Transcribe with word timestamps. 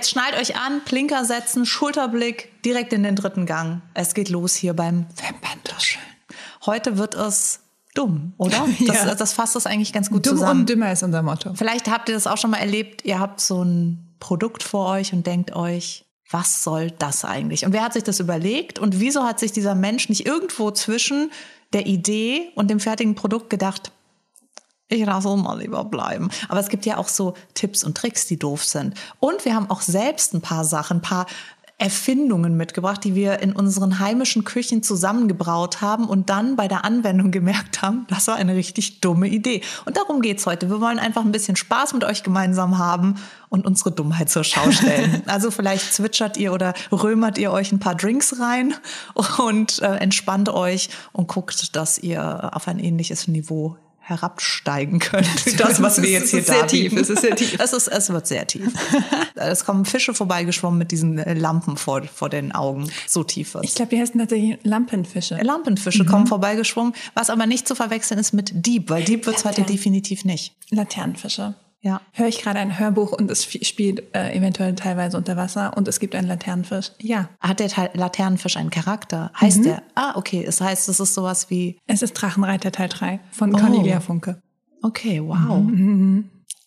Jetzt 0.00 0.12
schnallt 0.12 0.34
euch 0.40 0.56
an, 0.56 0.80
Blinker 0.86 1.26
setzen, 1.26 1.66
Schulterblick, 1.66 2.62
direkt 2.62 2.94
in 2.94 3.02
den 3.02 3.16
dritten 3.16 3.44
Gang. 3.44 3.82
Es 3.92 4.14
geht 4.14 4.30
los 4.30 4.54
hier 4.54 4.72
beim 4.72 5.04
Verbanderschön. 5.14 6.00
Heute 6.64 6.96
wird 6.96 7.14
es 7.14 7.60
dumm, 7.94 8.32
oder? 8.38 8.66
Das, 8.86 9.04
Ja. 9.04 9.14
das 9.14 9.34
fasst 9.34 9.56
das 9.56 9.66
eigentlich 9.66 9.92
ganz 9.92 10.08
gut 10.08 10.24
Dumm 10.26 10.38
zusammen. 10.38 10.60
und 10.60 10.70
dümmer 10.70 10.90
ist 10.90 11.02
unser 11.02 11.20
Motto. 11.20 11.52
Vielleicht 11.54 11.90
habt 11.90 12.08
ihr 12.08 12.14
das 12.14 12.26
auch 12.26 12.38
schon 12.38 12.50
mal 12.50 12.56
erlebt, 12.60 13.04
ihr 13.04 13.18
habt 13.18 13.42
so 13.42 13.62
ein 13.62 14.14
Produkt 14.20 14.62
vor 14.62 14.88
euch 14.88 15.12
und 15.12 15.26
denkt 15.26 15.54
euch, 15.54 16.06
was 16.30 16.64
soll 16.64 16.92
das 16.92 17.26
eigentlich? 17.26 17.66
Und 17.66 17.74
wer 17.74 17.82
hat 17.82 17.92
sich 17.92 18.02
das 18.04 18.20
überlegt 18.20 18.78
und 18.78 19.00
wieso 19.00 19.24
hat 19.24 19.38
sich 19.38 19.52
dieser 19.52 19.74
Mensch 19.74 20.08
nicht 20.08 20.24
irgendwo 20.24 20.70
zwischen 20.70 21.30
der 21.74 21.84
Idee 21.86 22.52
und 22.54 22.70
dem 22.70 22.80
fertigen 22.80 23.16
Produkt 23.16 23.50
gedacht, 23.50 23.92
ich 24.90 25.06
lasse 25.06 25.28
es 25.28 25.36
mal 25.36 25.58
lieber 25.58 25.84
bleiben. 25.84 26.28
Aber 26.48 26.60
es 26.60 26.68
gibt 26.68 26.84
ja 26.84 26.98
auch 26.98 27.08
so 27.08 27.34
Tipps 27.54 27.84
und 27.84 27.96
Tricks, 27.96 28.26
die 28.26 28.38
doof 28.38 28.64
sind. 28.64 28.94
Und 29.20 29.44
wir 29.44 29.54
haben 29.54 29.70
auch 29.70 29.80
selbst 29.80 30.34
ein 30.34 30.40
paar 30.40 30.64
Sachen, 30.64 30.98
ein 30.98 31.02
paar 31.02 31.26
Erfindungen 31.80 32.58
mitgebracht, 32.58 33.02
die 33.04 33.14
wir 33.14 33.38
in 33.38 33.52
unseren 33.52 34.00
heimischen 34.00 34.44
Küchen 34.44 34.82
zusammengebraut 34.82 35.80
haben 35.80 36.04
und 36.04 36.28
dann 36.28 36.54
bei 36.54 36.68
der 36.68 36.84
Anwendung 36.84 37.30
gemerkt 37.30 37.80
haben, 37.80 38.06
das 38.10 38.26
war 38.26 38.34
eine 38.34 38.54
richtig 38.54 39.00
dumme 39.00 39.28
Idee. 39.28 39.62
Und 39.86 39.96
darum 39.96 40.20
geht's 40.20 40.44
heute. 40.44 40.68
Wir 40.68 40.82
wollen 40.82 40.98
einfach 40.98 41.24
ein 41.24 41.32
bisschen 41.32 41.56
Spaß 41.56 41.94
mit 41.94 42.04
euch 42.04 42.22
gemeinsam 42.22 42.76
haben 42.76 43.14
und 43.48 43.64
unsere 43.64 43.92
Dummheit 43.92 44.28
zur 44.28 44.44
Schau 44.44 44.70
stellen. 44.70 45.22
Also 45.30 45.50
vielleicht 45.50 45.94
zwitschert 45.94 46.36
ihr 46.36 46.52
oder 46.52 46.74
römert 46.92 47.38
ihr 47.38 47.50
euch 47.50 47.72
ein 47.72 47.78
paar 47.78 47.94
Drinks 47.94 48.38
rein 48.40 48.74
und 49.38 49.80
äh, 49.80 49.96
entspannt 49.96 50.50
euch 50.50 50.90
und 51.12 51.28
guckt, 51.28 51.74
dass 51.76 51.96
ihr 51.98 52.50
auf 52.52 52.68
ein 52.68 52.78
ähnliches 52.78 53.26
Niveau 53.26 53.78
herabsteigen 54.10 54.98
könnt. 54.98 55.26
Das, 55.58 55.80
was 55.80 56.02
wir 56.02 56.10
jetzt 56.10 56.30
hier 56.30 56.40
Es 56.40 56.46
darbieten. 56.46 56.90
tief, 56.90 57.00
es 57.00 57.08
ist 57.10 57.20
sehr 57.22 57.34
tief. 57.36 57.56
Es, 57.58 57.72
ist, 57.72 57.88
es 57.88 58.10
wird 58.10 58.26
sehr 58.26 58.46
tief. 58.46 58.68
Es 59.34 59.64
kommen 59.64 59.84
Fische 59.86 60.12
vorbeigeschwommen 60.12 60.78
mit 60.78 60.90
diesen 60.90 61.18
äh, 61.18 61.32
Lampen 61.34 61.76
vor, 61.78 62.02
vor 62.02 62.28
den 62.28 62.52
Augen. 62.52 62.90
So 63.06 63.22
tief 63.24 63.48
Ich 63.48 63.54
wird's. 63.54 63.74
glaube, 63.76 63.90
die 63.96 64.00
heißen 64.00 64.18
tatsächlich 64.20 64.58
Lampenfische. 64.64 65.36
Lampenfische 65.40 66.04
kommen 66.04 66.26
vorbeigeschwommen, 66.26 66.92
was 67.14 67.30
aber 67.30 67.46
nicht 67.46 67.66
zu 67.66 67.74
verwechseln 67.74 68.20
ist 68.20 68.32
mit 68.32 68.50
Dieb, 68.54 68.90
weil 68.90 69.04
Dieb 69.04 69.24
wird's 69.26 69.44
heute 69.44 69.60
Laternen. 69.60 69.72
definitiv 69.76 70.24
nicht. 70.24 70.54
Laternenfische. 70.70 71.54
Ja. 71.82 72.02
Höre 72.12 72.28
ich 72.28 72.42
gerade 72.42 72.58
ein 72.58 72.78
Hörbuch 72.78 73.12
und 73.12 73.30
es 73.30 73.44
spielt 73.44 74.14
äh, 74.14 74.36
eventuell 74.36 74.74
teilweise 74.74 75.16
unter 75.16 75.36
Wasser 75.36 75.74
und 75.76 75.88
es 75.88 75.98
gibt 75.98 76.14
einen 76.14 76.28
Laternenfisch. 76.28 76.92
Ja. 77.00 77.30
Hat 77.40 77.58
der 77.60 77.68
Teil- 77.68 77.90
Laternenfisch 77.94 78.56
einen 78.58 78.68
Charakter? 78.70 79.30
Heißt 79.40 79.64
der? 79.64 79.82
Ah, 79.94 80.12
okay. 80.16 80.42
Das 80.44 80.60
heißt, 80.60 80.88
es 80.90 81.00
ist 81.00 81.14
sowas 81.14 81.48
wie, 81.48 81.78
Es 81.86 82.02
ist 82.02 82.12
Drachenreiter 82.12 82.70
Teil 82.70 82.88
3 82.90 83.20
von 83.30 83.52
Cornelia 83.52 84.00
Funke. 84.00 84.42
okay, 84.82 85.22
wow. 85.24 85.62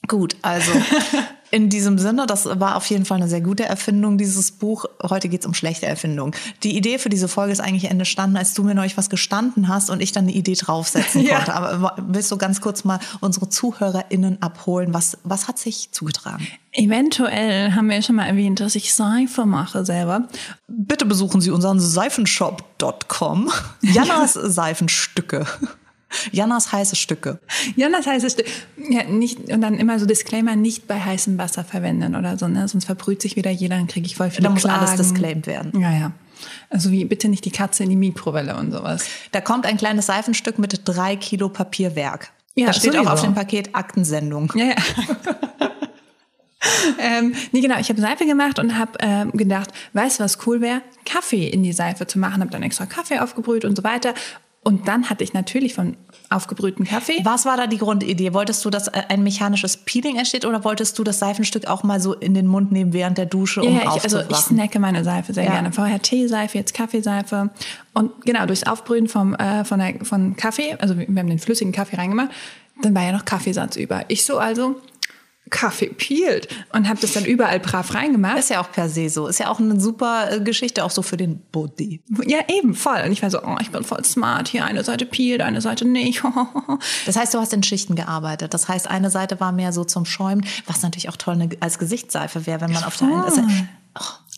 Gut, 0.07 0.35
also 0.41 0.71
in 1.53 1.69
diesem 1.69 1.99
Sinne, 1.99 2.25
das 2.25 2.45
war 2.45 2.75
auf 2.75 2.87
jeden 2.87 3.05
Fall 3.05 3.17
eine 3.17 3.27
sehr 3.29 3.39
gute 3.41 3.63
Erfindung, 3.65 4.17
dieses 4.17 4.51
Buch. 4.51 4.85
Heute 5.03 5.29
geht's 5.29 5.45
um 5.45 5.53
schlechte 5.53 5.85
Erfindungen. 5.85 6.33
Die 6.63 6.75
Idee 6.75 6.97
für 6.97 7.09
diese 7.09 7.27
Folge 7.27 7.51
ist 7.53 7.59
eigentlich 7.59 7.91
entstanden, 7.91 8.37
als 8.37 8.55
du 8.55 8.63
mir 8.63 8.73
neulich 8.73 8.97
was 8.97 9.07
gestanden 9.11 9.67
hast 9.67 9.91
und 9.91 10.01
ich 10.01 10.11
dann 10.11 10.23
eine 10.23 10.31
Idee 10.33 10.55
draufsetzen 10.55 11.21
Ja. 11.25 11.35
konnte. 11.35 11.53
Aber 11.53 11.95
willst 12.07 12.31
du 12.31 12.37
ganz 12.37 12.59
kurz 12.59 12.83
mal 12.85 12.99
unsere 13.19 13.49
ZuhörerInnen 13.49 14.41
abholen? 14.41 14.95
Was, 14.95 15.19
was 15.23 15.47
hat 15.47 15.59
sich 15.59 15.89
zugetragen? 15.91 16.47
Eventuell 16.71 17.73
haben 17.73 17.87
wir 17.87 17.97
ja 17.97 18.01
schon 18.01 18.15
mal 18.15 18.25
erwähnt, 18.25 18.59
dass 18.59 18.73
ich 18.73 18.95
Seife 18.95 19.45
mache 19.45 19.85
selber. 19.85 20.27
Bitte 20.67 21.05
besuchen 21.05 21.39
Sie 21.39 21.51
unseren 21.51 21.79
Seifenshop.com. 21.79 23.51
Jannas 23.81 24.33
Seifenstücke. 24.33 25.45
Jannas 26.31 26.71
heiße 26.71 26.95
Stücke. 26.95 27.39
Ja, 27.75 27.89
das 27.89 28.07
heißt, 28.07 28.25
es 28.25 28.37
ja, 28.89 29.03
nicht, 29.03 29.51
und 29.51 29.61
dann 29.61 29.75
immer 29.75 29.99
so 29.99 30.05
Disclaimer, 30.05 30.55
nicht 30.55 30.87
bei 30.87 30.99
heißem 30.99 31.37
Wasser 31.37 31.63
verwenden 31.63 32.15
oder 32.15 32.37
so, 32.37 32.47
ne? 32.47 32.67
Sonst 32.67 32.85
verbrüht 32.85 33.21
sich 33.21 33.35
wieder 33.35 33.51
jeder, 33.51 33.77
dann 33.77 33.87
kriege 33.87 34.05
ich 34.05 34.15
voll 34.15 34.29
viele 34.29 34.43
Da 34.43 34.49
muss 34.49 34.65
alles 34.65 34.95
disclaimed 34.95 35.47
werden. 35.47 35.79
Ja, 35.79 35.91
ja. 35.91 36.11
Also 36.69 36.91
wie 36.91 37.05
bitte 37.05 37.29
nicht 37.29 37.45
die 37.45 37.51
Katze 37.51 37.83
in 37.83 37.89
die 37.89 37.95
Mikrowelle 37.95 38.55
und 38.55 38.71
sowas. 38.71 39.05
Da 39.31 39.41
kommt 39.41 39.65
ein 39.65 39.77
kleines 39.77 40.07
Seifenstück 40.07 40.59
mit 40.59 40.81
drei 40.85 41.15
Kilo 41.15 41.49
Papierwerk. 41.49 42.31
Ja, 42.55 42.67
da 42.67 42.73
steht 42.73 42.91
auch 42.91 42.97
sowieso. 42.97 43.11
auf 43.11 43.21
dem 43.21 43.33
Paket 43.33 43.69
Aktensendung. 43.73 44.51
Ja, 44.55 44.65
ja. 44.65 44.75
ähm, 46.99 47.33
nee, 47.51 47.61
genau, 47.61 47.79
ich 47.79 47.89
habe 47.89 47.99
Seife 47.99 48.25
gemacht 48.25 48.59
und 48.59 48.77
habe 48.77 48.91
ähm, 48.99 49.31
gedacht, 49.31 49.71
weißt 49.93 50.19
du, 50.19 50.23
was 50.23 50.45
cool 50.45 50.61
wäre? 50.61 50.81
Kaffee 51.05 51.47
in 51.47 51.63
die 51.63 51.73
Seife 51.73 52.05
zu 52.05 52.19
machen. 52.19 52.41
Habe 52.41 52.51
dann 52.51 52.63
extra 52.63 52.85
Kaffee 52.85 53.19
aufgebrüht 53.19 53.65
und 53.65 53.75
so 53.75 53.83
weiter. 53.83 54.13
Und 54.63 54.87
dann 54.87 55.09
hatte 55.09 55.23
ich 55.23 55.33
natürlich 55.33 55.73
von 55.73 55.97
aufgebrühten 56.29 56.85
Kaffee. 56.85 57.19
Was 57.23 57.45
war 57.45 57.57
da 57.57 57.67
die 57.67 57.77
Grundidee? 57.77 58.33
Wolltest 58.33 58.63
du, 58.63 58.69
dass 58.69 58.87
äh, 58.87 59.03
ein 59.09 59.21
mechanisches 59.21 59.77
Peeling 59.77 60.15
entsteht 60.15 60.45
oder 60.45 60.63
wolltest 60.63 60.97
du 60.97 61.03
das 61.03 61.19
Seifenstück 61.19 61.67
auch 61.67 61.83
mal 61.83 61.99
so 61.99 62.13
in 62.13 62.33
den 62.33 62.47
Mund 62.47 62.71
nehmen 62.71 62.93
während 62.93 63.17
der 63.17 63.25
Dusche, 63.25 63.61
um 63.61 63.75
Ja, 63.75 63.95
ich, 63.95 64.03
also 64.03 64.21
ich 64.21 64.37
snacke 64.37 64.79
meine 64.79 65.03
Seife 65.03 65.33
sehr 65.33 65.43
Ja. 65.43 65.51
gerne. 65.51 65.73
Vorher 65.73 66.01
Teeseife, 66.01 66.57
jetzt 66.57 66.73
Kaffeeseife. 66.73 67.49
Und 67.93 68.25
genau, 68.25 68.45
durchs 68.45 68.63
Aufbrühen 68.63 69.07
vom, 69.07 69.35
äh, 69.35 69.65
von, 69.65 69.79
der, 69.79 70.03
von 70.05 70.35
Kaffee, 70.37 70.75
also 70.79 70.97
wir 70.97 71.05
haben 71.07 71.27
den 71.27 71.39
flüssigen 71.39 71.73
Kaffee 71.73 71.97
reingemacht, 71.97 72.29
dann 72.81 72.95
war 72.95 73.03
ja 73.03 73.11
noch 73.11 73.25
Kaffeesatz 73.25 73.75
über. 73.75 74.03
Ich 74.07 74.25
so 74.25 74.37
also, 74.37 74.77
Kaffee 75.49 75.87
peelt 75.87 76.47
und 76.71 76.87
habe 76.87 76.99
das 76.99 77.13
dann 77.13 77.25
überall 77.25 77.59
brav 77.59 77.93
reingemacht. 77.93 78.39
ist 78.39 78.49
ja 78.49 78.61
auch 78.61 78.71
per 78.71 78.89
se 78.89 79.09
so. 79.09 79.27
Ist 79.27 79.39
ja 79.39 79.49
auch 79.49 79.59
eine 79.59 79.79
super 79.79 80.31
äh, 80.31 80.39
Geschichte, 80.39 80.83
auch 80.83 80.91
so 80.91 81.01
für 81.01 81.17
den 81.17 81.41
Body. 81.51 82.01
Ja, 82.25 82.39
eben, 82.47 82.73
voll. 82.73 83.01
Und 83.05 83.11
ich 83.11 83.21
war 83.21 83.29
so, 83.29 83.41
oh, 83.43 83.57
ich 83.61 83.69
bin 83.69 83.83
voll 83.83 84.03
smart. 84.05 84.47
Hier 84.47 84.65
eine 84.65 84.83
Seite 84.83 85.05
peelt, 85.05 85.41
eine 85.41 85.61
Seite 85.61 85.85
nicht. 85.85 86.23
Das 87.05 87.15
heißt, 87.15 87.33
du 87.33 87.39
hast 87.39 87.53
in 87.53 87.63
Schichten 87.63 87.95
gearbeitet. 87.95 88.53
Das 88.53 88.67
heißt, 88.67 88.87
eine 88.89 89.09
Seite 89.09 89.39
war 89.39 89.51
mehr 89.51 89.73
so 89.73 89.83
zum 89.83 90.05
Schäumen, 90.05 90.45
was 90.65 90.81
natürlich 90.81 91.09
auch 91.09 91.17
toll 91.17 91.35
eine, 91.35 91.49
als 91.59 91.77
Gesichtsseife 91.77 92.45
wäre, 92.45 92.61
wenn 92.61 92.71
man 92.71 92.83
auf 92.83 92.97
der 92.97 93.07
einen 93.07 93.29
Seite. 93.29 93.47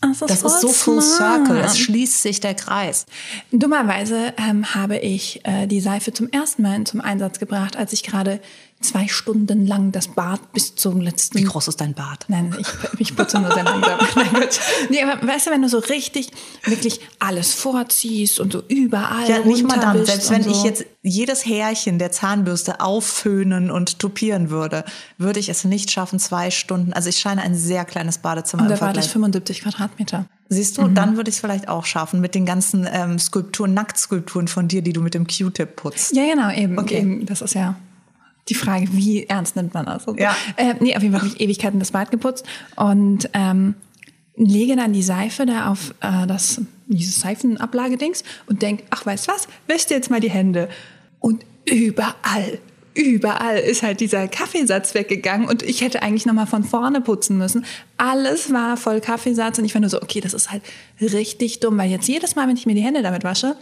Das 0.02 0.20
Das 0.20 0.44
ist 0.44 0.62
so 0.62 0.68
full 0.70 1.02
smart. 1.02 1.46
circle. 1.48 1.64
Es 1.64 1.78
schließt 1.80 2.22
sich 2.22 2.40
der 2.40 2.54
Kreis. 2.54 3.06
Dummerweise 3.52 4.34
ähm, 4.38 4.76
habe 4.76 4.98
ich 4.98 5.42
äh, 5.46 5.68
die 5.68 5.80
Seife 5.80 6.12
zum 6.14 6.30
ersten 6.30 6.62
Mal 6.62 6.84
zum 6.84 7.02
Einsatz 7.02 7.40
gebracht, 7.40 7.78
als 7.78 7.94
ich 7.94 8.04
gerade 8.04 8.40
zwei 8.82 9.08
Stunden 9.08 9.66
lang 9.66 9.92
das 9.92 10.10
Bad 10.10 10.54
bis 10.54 10.76
zum 10.76 11.02
letzten 11.02 11.40
Wie 11.40 11.44
groß 11.44 11.70
ist 11.70 11.82
dein 11.82 11.94
Bart? 11.94 12.26
Nein, 12.28 12.56
ich, 12.60 12.68
ich 13.00 13.16
putze 13.16 13.40
nur 13.40 13.52
sehr 13.52 13.64
langsam. 13.64 14.00
Nein, 14.16 14.30
Gott. 14.34 14.60
Nee, 14.90 15.02
aber 15.02 15.26
weißt 15.28 15.48
du, 15.48 15.52
wenn 15.52 15.62
du 15.62 15.70
so 15.70 15.80
richtig, 15.80 16.32
wirklich 16.66 17.02
alles 17.20 17.54
vorziehst 17.54 18.40
und 18.40 18.54
so 18.54 18.64
überall 18.68 19.28
Ja, 19.30 19.40
nicht 19.40 19.66
mal 19.66 19.80
dann. 19.80 20.06
Selbst 20.06 20.30
wenn 20.30 20.44
und 20.44 20.52
ich 20.52 20.58
so. 20.58 20.66
jetzt 20.66 20.86
jedes 21.02 21.46
Härchen 21.46 22.00
der 22.00 22.12
Zahnbürste 22.12 22.80
aufföhnen 22.80 23.72
und 23.72 24.00
tupieren 24.00 24.50
würde, 24.50 24.86
würde 25.18 25.40
ich 25.40 25.50
es 25.50 25.64
nicht 25.64 25.92
schaffen, 25.92 26.20
zwei 26.20 26.52
Stunden. 26.52 26.94
Also 26.94 27.10
ich 27.10 27.18
scheine 27.18 27.42
ein 27.42 27.56
sehr 27.56 27.86
kleines 27.86 28.20
Badezimmer 28.20 28.64
Und 28.64 28.70
im 28.70 28.76
da 28.76 28.82
war 28.82 28.94
das 28.94 29.08
Vergleich. 29.08 29.32
75 29.32 29.62
Quadratmeter. 29.62 30.26
Siehst 30.48 30.78
du, 30.78 30.88
dann 30.88 31.18
würde 31.18 31.30
ich 31.30 31.38
es 31.38 31.42
vielleicht 31.42 31.70
auch 31.70 31.86
schaffen 31.86 32.22
mit 32.22 32.36
den 32.36 32.46
ganzen 32.46 32.88
ähm, 32.92 33.18
Skulpturen, 33.18 33.74
Nacktskulpturen 33.74 34.48
von 34.48 34.68
dir, 34.68 34.84
die 34.84 34.94
du 34.94 35.02
mit 35.02 35.16
dem 35.16 35.26
Q-Tip 35.26 35.76
putzt. 35.76 36.16
Ja, 36.16 36.24
genau, 36.24 36.52
eben. 36.52 36.78
Okay. 36.78 37.00
eben. 37.00 37.26
Das 37.26 37.42
ist 37.42 37.56
ja 37.56 37.76
die 38.48 38.56
Frage, 38.56 38.88
wie 38.92 39.26
ernst 39.26 39.56
nimmt 39.56 39.74
man 39.74 39.86
das? 39.86 40.08
Also, 40.08 40.16
Ja. 40.16 40.36
Äh, 40.56 40.76
nee, 40.80 40.96
auf 40.96 41.02
jeden 41.02 41.14
Fall 41.14 41.24
habe 41.24 41.34
ich 41.36 41.42
Ewigkeiten 41.42 41.80
das 41.80 41.92
Bad 41.92 42.12
geputzt 42.12 42.46
und 42.76 43.30
ähm, 43.34 43.76
lege 44.36 44.76
dann 44.76 44.94
die 44.94 45.04
Seife 45.04 45.46
da 45.46 45.72
auf 45.72 45.94
äh, 46.02 46.28
das, 46.28 46.62
dieses 46.88 47.20
Seifenablagedings 47.20 48.24
und 48.48 48.62
denk, 48.62 48.84
ach, 48.90 49.06
weißt 49.06 49.28
was, 49.28 49.48
wäsch 49.68 49.88
dir 49.88 49.96
jetzt 49.96 50.12
mal 50.12 50.20
die 50.20 50.30
Hände. 50.30 50.70
Und 51.20 51.46
überall, 51.66 52.60
überall 52.94 53.58
ist 53.58 53.82
halt 53.82 54.00
dieser 54.00 54.28
Kaffeesatz 54.28 54.94
weggegangen 54.94 55.48
und 55.48 55.64
ich 55.64 55.82
hätte 55.82 56.04
eigentlich 56.04 56.26
nochmal 56.26 56.48
von 56.48 56.64
vorne 56.64 57.02
putzen 57.02 57.38
müssen. 57.38 57.66
Alles 57.98 58.52
war 58.52 58.78
voll 58.78 59.02
Kaffeesatz 59.02 59.58
und 59.58 59.66
ich 59.66 59.74
war 59.74 59.82
nur 59.82 59.90
so, 59.90 60.02
okay, 60.02 60.22
das 60.22 60.34
ist 60.34 60.52
halt 60.52 60.62
richtig 61.02 61.62
dumm, 61.62 61.78
weil 61.78 61.90
jetzt 61.90 62.08
jedes 62.08 62.36
Mal, 62.36 62.48
wenn 62.48 62.58
ich 62.58 62.66
mir 62.66 62.76
die 62.76 62.84
Hände 62.84 63.02
damit 63.02 63.24
wasche, 63.24 63.56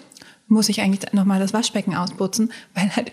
muss 0.48 0.70
ich 0.70 0.82
eigentlich 0.82 1.14
nochmal 1.14 1.40
das 1.40 1.54
Waschbecken 1.54 1.96
ausputzen, 1.96 2.52
weil 2.74 2.94
halt 2.96 3.12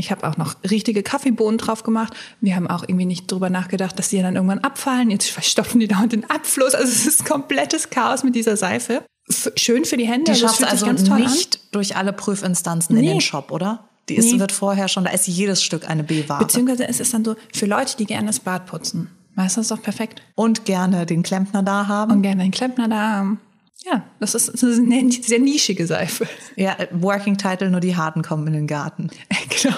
ich 0.00 0.10
habe 0.10 0.26
auch 0.28 0.36
noch 0.36 0.56
richtige 0.68 1.02
Kaffeebohnen 1.02 1.58
drauf 1.58 1.82
gemacht. 1.82 2.14
Wir 2.40 2.56
haben 2.56 2.66
auch 2.66 2.82
irgendwie 2.82 3.04
nicht 3.06 3.30
drüber 3.30 3.50
nachgedacht, 3.50 3.98
dass 3.98 4.08
die 4.08 4.20
dann 4.20 4.34
irgendwann 4.34 4.58
abfallen. 4.60 5.10
Jetzt 5.10 5.30
verstopfen 5.30 5.78
die 5.80 5.88
dauernd 5.88 6.12
den 6.12 6.28
Abfluss. 6.28 6.74
Also 6.74 6.90
es 6.90 7.06
ist 7.06 7.24
komplettes 7.24 7.90
Chaos 7.90 8.24
mit 8.24 8.34
dieser 8.34 8.56
Seife. 8.56 9.02
F 9.28 9.52
schön 9.56 9.84
für 9.84 9.96
die 9.96 10.06
Hände. 10.06 10.24
Die 10.24 10.30
also 10.42 10.48
schafft 10.48 10.64
also 10.64 10.86
ganz 10.86 11.08
nicht 11.08 11.60
durch 11.74 11.96
alle 11.96 12.12
Prüfinstanzen 12.12 12.96
in 12.96 13.02
Nee. 13.02 13.10
den 13.12 13.20
Shop, 13.20 13.52
oder? 13.52 13.84
Die 14.08 14.16
ist, 14.16 14.32
Nee. 14.32 14.40
wird 14.40 14.50
vorher 14.50 14.88
schon, 14.88 15.04
da 15.04 15.10
ist 15.10 15.28
jedes 15.28 15.62
Stück 15.62 15.88
eine 15.88 16.02
B-Ware. 16.02 16.42
Beziehungsweise 16.44 16.88
es 16.88 16.98
ist 16.98 17.14
dann 17.14 17.24
so 17.24 17.36
für 17.52 17.66
Leute, 17.66 17.96
die 17.96 18.06
gerne 18.06 18.26
das 18.26 18.40
Bad 18.40 18.66
putzen. 18.66 19.08
Weißt 19.36 19.56
du, 19.56 19.60
das 19.60 19.66
ist 19.66 19.70
doch 19.70 19.82
perfekt. 19.82 20.22
Und 20.34 20.64
gerne 20.64 21.06
den 21.06 21.22
Klempner 21.22 21.62
da 21.62 21.86
haben. 21.86 22.10
Und 22.10 22.22
gerne 22.22 22.42
einen 22.42 22.50
Klempner 22.50 22.88
da 22.88 22.96
haben. 23.10 23.40
Ja, 23.84 24.04
das 24.18 24.34
ist, 24.34 24.48
das 24.48 24.62
ist 24.62 24.78
eine 24.78 25.10
sehr 25.22 25.38
nischige 25.38 25.86
Seife. 25.86 26.28
Ja, 26.56 26.76
Working 26.92 27.38
Title, 27.38 27.70
nur 27.70 27.80
die 27.80 27.96
Harten 27.96 28.22
kommen 28.22 28.46
in 28.48 28.52
den 28.52 28.66
Garten. 28.66 29.10
genau. 29.62 29.76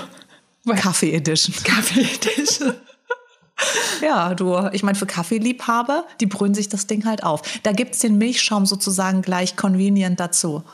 Kaffee 0.76 1.12
Edition. 1.12 1.54
Kaffee-Edition. 1.64 2.74
Ja, 4.02 4.34
du, 4.34 4.58
ich 4.72 4.82
meine, 4.82 4.98
für 4.98 5.06
Kaffeeliebhaber, 5.06 6.04
die 6.20 6.26
brühen 6.26 6.54
sich 6.54 6.68
das 6.68 6.88
Ding 6.88 7.04
halt 7.04 7.22
auf. 7.22 7.42
Da 7.62 7.72
gibt's 7.72 8.00
den 8.00 8.18
Milchschaum 8.18 8.66
sozusagen 8.66 9.22
gleich 9.22 9.56
convenient 9.56 10.18
dazu. 10.18 10.64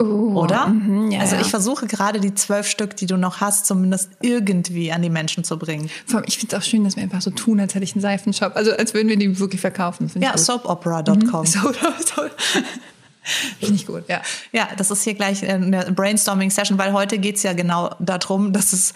Oh, 0.00 0.04
Oder? 0.04 0.66
mhm, 0.66 1.12
ja, 1.12 1.20
also 1.20 1.36
ja. 1.36 1.40
ich 1.40 1.50
versuche 1.50 1.86
gerade 1.86 2.18
die 2.18 2.34
zwölf 2.34 2.66
Stück, 2.66 2.96
die 2.96 3.06
du 3.06 3.16
noch 3.16 3.40
hast, 3.40 3.66
zumindest 3.66 4.10
irgendwie 4.20 4.90
an 4.90 5.02
die 5.02 5.10
Menschen 5.10 5.44
zu 5.44 5.56
bringen. 5.56 5.88
Vor 6.06 6.18
allem, 6.18 6.26
Ich 6.26 6.38
finde 6.38 6.56
es 6.56 6.62
auch 6.62 6.66
schön, 6.66 6.82
dass 6.82 6.96
wir 6.96 7.04
einfach 7.04 7.22
so 7.22 7.30
tun, 7.30 7.60
als 7.60 7.74
hätte 7.74 7.84
ich 7.84 7.94
einen 7.94 8.02
Seifenshop. 8.02 8.56
Also 8.56 8.72
als 8.72 8.92
würden 8.92 9.08
wir 9.08 9.16
die 9.16 9.38
wirklich 9.38 9.60
verkaufen. 9.60 10.10
Ja, 10.16 10.36
soapopera.com. 10.36 11.46
So, 11.54 11.60
so. 11.72 12.22
Finde 13.58 13.74
ich 13.74 13.86
gut, 13.86 14.04
ja. 14.08 14.20
Ja, 14.52 14.68
das 14.76 14.90
ist 14.90 15.02
hier 15.02 15.14
gleich 15.14 15.48
eine 15.48 15.92
Brainstorming-Session, 15.92 16.78
weil 16.78 16.92
heute 16.92 17.18
geht's 17.18 17.42
ja 17.42 17.54
genau 17.54 17.94
darum, 17.98 18.52
dass 18.52 18.72
es, 18.72 18.92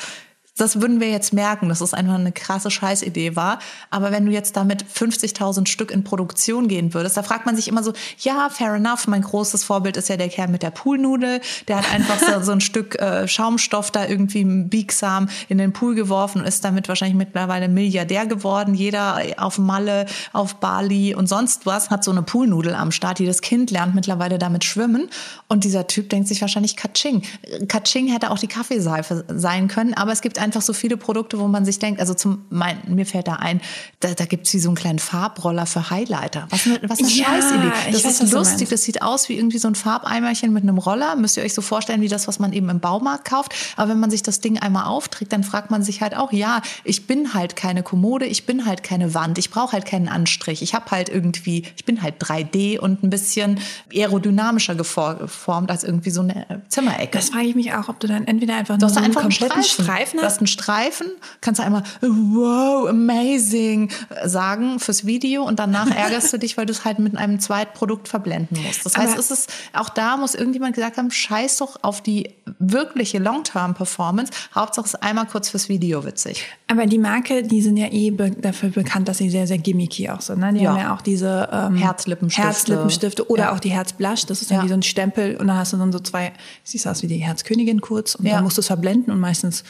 das 0.60 0.80
würden 0.80 1.00
wir 1.00 1.10
jetzt 1.10 1.32
merken, 1.32 1.68
dass 1.68 1.80
es 1.80 1.94
einfach 1.94 2.14
eine 2.14 2.32
krasse 2.32 2.70
Scheißidee 2.70 3.36
war. 3.36 3.58
Aber 3.90 4.12
wenn 4.12 4.26
du 4.26 4.32
jetzt 4.32 4.56
damit 4.56 4.84
50.000 4.84 5.66
Stück 5.66 5.90
in 5.90 6.04
Produktion 6.04 6.68
gehen 6.68 6.94
würdest, 6.94 7.16
da 7.16 7.22
fragt 7.22 7.46
man 7.46 7.56
sich 7.56 7.68
immer 7.68 7.82
so, 7.82 7.92
ja, 8.18 8.48
fair 8.50 8.74
enough, 8.74 9.06
mein 9.06 9.22
großes 9.22 9.64
Vorbild 9.64 9.96
ist 9.96 10.08
ja 10.08 10.16
der 10.16 10.28
Kerl 10.28 10.48
mit 10.48 10.62
der 10.62 10.70
Poolnudel. 10.70 11.40
Der 11.68 11.78
hat 11.78 11.92
einfach 11.92 12.18
so, 12.18 12.42
so 12.42 12.52
ein 12.52 12.60
Stück 12.60 13.00
äh, 13.00 13.28
Schaumstoff 13.28 13.90
da 13.90 14.06
irgendwie 14.06 14.44
biegsam 14.44 15.28
in 15.48 15.58
den 15.58 15.72
Pool 15.72 15.94
geworfen 15.94 16.40
und 16.40 16.46
ist 16.46 16.64
damit 16.64 16.88
wahrscheinlich 16.88 17.16
mittlerweile 17.16 17.68
Milliardär 17.68 18.26
geworden. 18.26 18.74
Jeder 18.74 19.20
auf 19.36 19.58
Malle, 19.58 20.06
auf 20.32 20.56
Bali 20.56 21.14
und 21.14 21.28
sonst 21.28 21.66
was 21.66 21.90
hat 21.90 22.04
so 22.04 22.10
eine 22.10 22.22
Poolnudel 22.22 22.74
am 22.74 22.90
Start. 22.90 23.20
Jedes 23.20 23.42
Kind 23.42 23.70
lernt 23.70 23.94
mittlerweile 23.94 24.38
damit 24.38 24.64
schwimmen. 24.64 25.08
Und 25.48 25.64
dieser 25.64 25.86
Typ 25.86 26.10
denkt 26.10 26.28
sich 26.28 26.40
wahrscheinlich 26.40 26.76
Katsching. 26.76 27.22
Katsching 27.68 28.08
hätte 28.08 28.30
auch 28.30 28.38
die 28.38 28.48
Kaffeeseife 28.48 29.24
sein 29.28 29.68
können, 29.68 29.94
aber 29.94 30.12
es 30.12 30.20
gibt 30.20 30.38
einfach 30.48 30.62
so 30.62 30.72
viele 30.72 30.96
Produkte, 30.96 31.38
wo 31.38 31.46
man 31.46 31.64
sich 31.64 31.78
denkt, 31.78 32.00
also 32.00 32.14
zum, 32.14 32.46
mein, 32.50 32.78
mir 32.88 33.04
fällt 33.04 33.28
da 33.28 33.34
ein, 33.34 33.60
da, 34.00 34.14
da 34.14 34.24
gibt's 34.24 34.52
wie 34.54 34.58
so 34.58 34.70
einen 34.70 34.76
kleinen 34.76 34.98
Farbroller 34.98 35.66
für 35.66 35.90
Highlighter. 35.90 36.46
Was 36.50 36.64
eine, 36.66 36.80
was 36.82 36.98
eine 36.98 37.08
Ja, 37.08 37.26
Scheißidee. 37.26 37.92
Das 37.92 38.04
weiß, 38.04 38.20
ist 38.22 38.32
lustig, 38.32 38.68
das 38.70 38.82
sieht 38.82 39.02
aus 39.02 39.28
wie 39.28 39.36
irgendwie 39.36 39.58
so 39.58 39.68
ein 39.68 39.74
Farbeimerchen 39.74 40.52
mit 40.52 40.62
einem 40.62 40.78
Roller. 40.78 41.16
Müsst 41.16 41.36
ihr 41.36 41.42
euch 41.42 41.52
so 41.54 41.60
vorstellen, 41.62 42.00
wie 42.00 42.08
das, 42.08 42.26
was 42.28 42.38
man 42.38 42.52
eben 42.52 42.68
im 42.70 42.80
Baumarkt 42.80 43.26
kauft. 43.28 43.54
Aber 43.76 43.90
wenn 43.90 44.00
man 44.00 44.10
sich 44.10 44.22
das 44.22 44.40
Ding 44.40 44.58
einmal 44.58 44.86
aufträgt, 44.86 45.32
dann 45.32 45.44
fragt 45.44 45.70
man 45.70 45.82
sich 45.82 46.00
halt 46.00 46.16
auch, 46.16 46.32
ja, 46.32 46.62
ich 46.84 47.06
bin 47.06 47.34
halt 47.34 47.54
keine 47.56 47.82
Kommode, 47.82 48.24
ich 48.24 48.46
bin 48.46 48.64
halt 48.64 48.82
keine 48.82 49.12
Wand, 49.14 49.36
ich 49.38 49.50
brauche 49.50 49.72
halt 49.72 49.84
keinen 49.84 50.08
Anstrich. 50.08 50.62
Ich 50.62 50.74
habe 50.74 50.90
halt 50.90 51.08
irgendwie, 51.10 51.64
ich 51.76 51.84
bin 51.84 52.02
halt 52.02 52.22
3D 52.22 52.78
und 52.78 53.02
ein 53.02 53.10
bisschen 53.10 53.60
aerodynamischer 53.94 54.74
gefor- 54.74 55.16
geformt 55.18 55.70
als 55.70 55.84
irgendwie 55.84 56.10
so 56.10 56.22
eine 56.22 56.62
Zimmerecke. 56.68 57.18
Das 57.18 57.30
frage 57.30 57.46
ich 57.46 57.54
mich 57.54 57.72
auch, 57.74 57.88
ob 57.88 58.00
du 58.00 58.06
dann 58.06 58.26
entweder 58.26 58.56
einfach 58.56 58.78
nur 58.78 58.88
so 58.88 59.00
einen 59.00 59.14
kompletten 59.14 59.62
Streifen. 59.62 59.84
Streifen 59.84 60.20
hast. 60.22 60.37
Einen 60.40 60.46
Streifen, 60.46 61.06
kannst 61.40 61.60
du 61.60 61.64
einmal 61.64 61.82
wow, 62.00 62.88
amazing 62.88 63.90
sagen 64.24 64.78
fürs 64.80 65.06
Video 65.06 65.44
und 65.44 65.58
danach 65.58 65.90
ärgerst 65.96 66.32
du 66.32 66.38
dich, 66.38 66.56
weil 66.56 66.66
du 66.66 66.72
es 66.72 66.84
halt 66.84 66.98
mit 66.98 67.16
einem 67.16 67.40
Zweitprodukt 67.40 68.08
verblenden 68.08 68.62
musst. 68.62 68.84
Das 68.86 68.96
heißt, 68.96 69.12
Aber- 69.12 69.20
es 69.20 69.30
ist, 69.30 69.52
auch 69.72 69.88
da 69.88 70.16
muss 70.16 70.34
irgendjemand 70.34 70.74
gesagt 70.74 70.96
haben, 70.96 71.10
scheiß 71.10 71.58
doch 71.58 71.76
auf 71.82 72.00
die 72.02 72.34
wirkliche 72.58 73.18
Long-Term-Performance. 73.18 74.32
Hauptsache 74.54 74.86
es 74.86 74.94
ist 74.94 75.02
einmal 75.02 75.26
kurz 75.26 75.48
fürs 75.50 75.68
Video 75.68 76.04
witzig. 76.04 76.44
Aber 76.68 76.86
die 76.86 76.98
Marke, 76.98 77.42
die 77.42 77.62
sind 77.62 77.76
ja 77.76 77.86
eh 77.90 78.10
be 78.10 78.30
dafür 78.30 78.70
bekannt, 78.70 79.08
dass 79.08 79.18
sie 79.18 79.30
sehr, 79.30 79.46
sehr 79.46 79.58
gimmicky 79.58 80.10
auch 80.10 80.20
sind. 80.20 80.38
Ne? 80.40 80.52
Die 80.52 80.60
Ja. 80.60 80.70
haben 80.72 80.78
ja 80.80 80.94
auch 80.94 81.00
diese 81.00 81.48
ähm, 81.52 81.76
Herzlippenstifte. 81.76 82.46
Herzlippenstifte 82.48 83.30
oder 83.30 83.44
Ja. 83.44 83.52
auch 83.54 83.60
die 83.60 83.70
Herzblush. 83.70 84.26
Das 84.26 84.42
ist 84.42 84.50
Ja. 84.50 84.62
wie 84.62 84.68
so 84.68 84.74
ein 84.74 84.82
Stempel 84.82 85.36
und 85.36 85.46
dann 85.48 85.56
hast 85.56 85.72
du 85.72 85.76
dann 85.76 85.92
so 85.92 85.98
zwei, 86.00 86.32
siehst 86.64 86.86
aus 86.86 87.02
wie 87.02 87.06
die 87.06 87.16
Herzkönigin 87.18 87.80
kurz 87.80 88.14
und 88.14 88.26
Ja. 88.26 88.34
dann 88.34 88.44
musst 88.44 88.56
du 88.56 88.60
es 88.60 88.66
verblenden 88.66 89.12
und 89.12 89.20
meistens, 89.20 89.64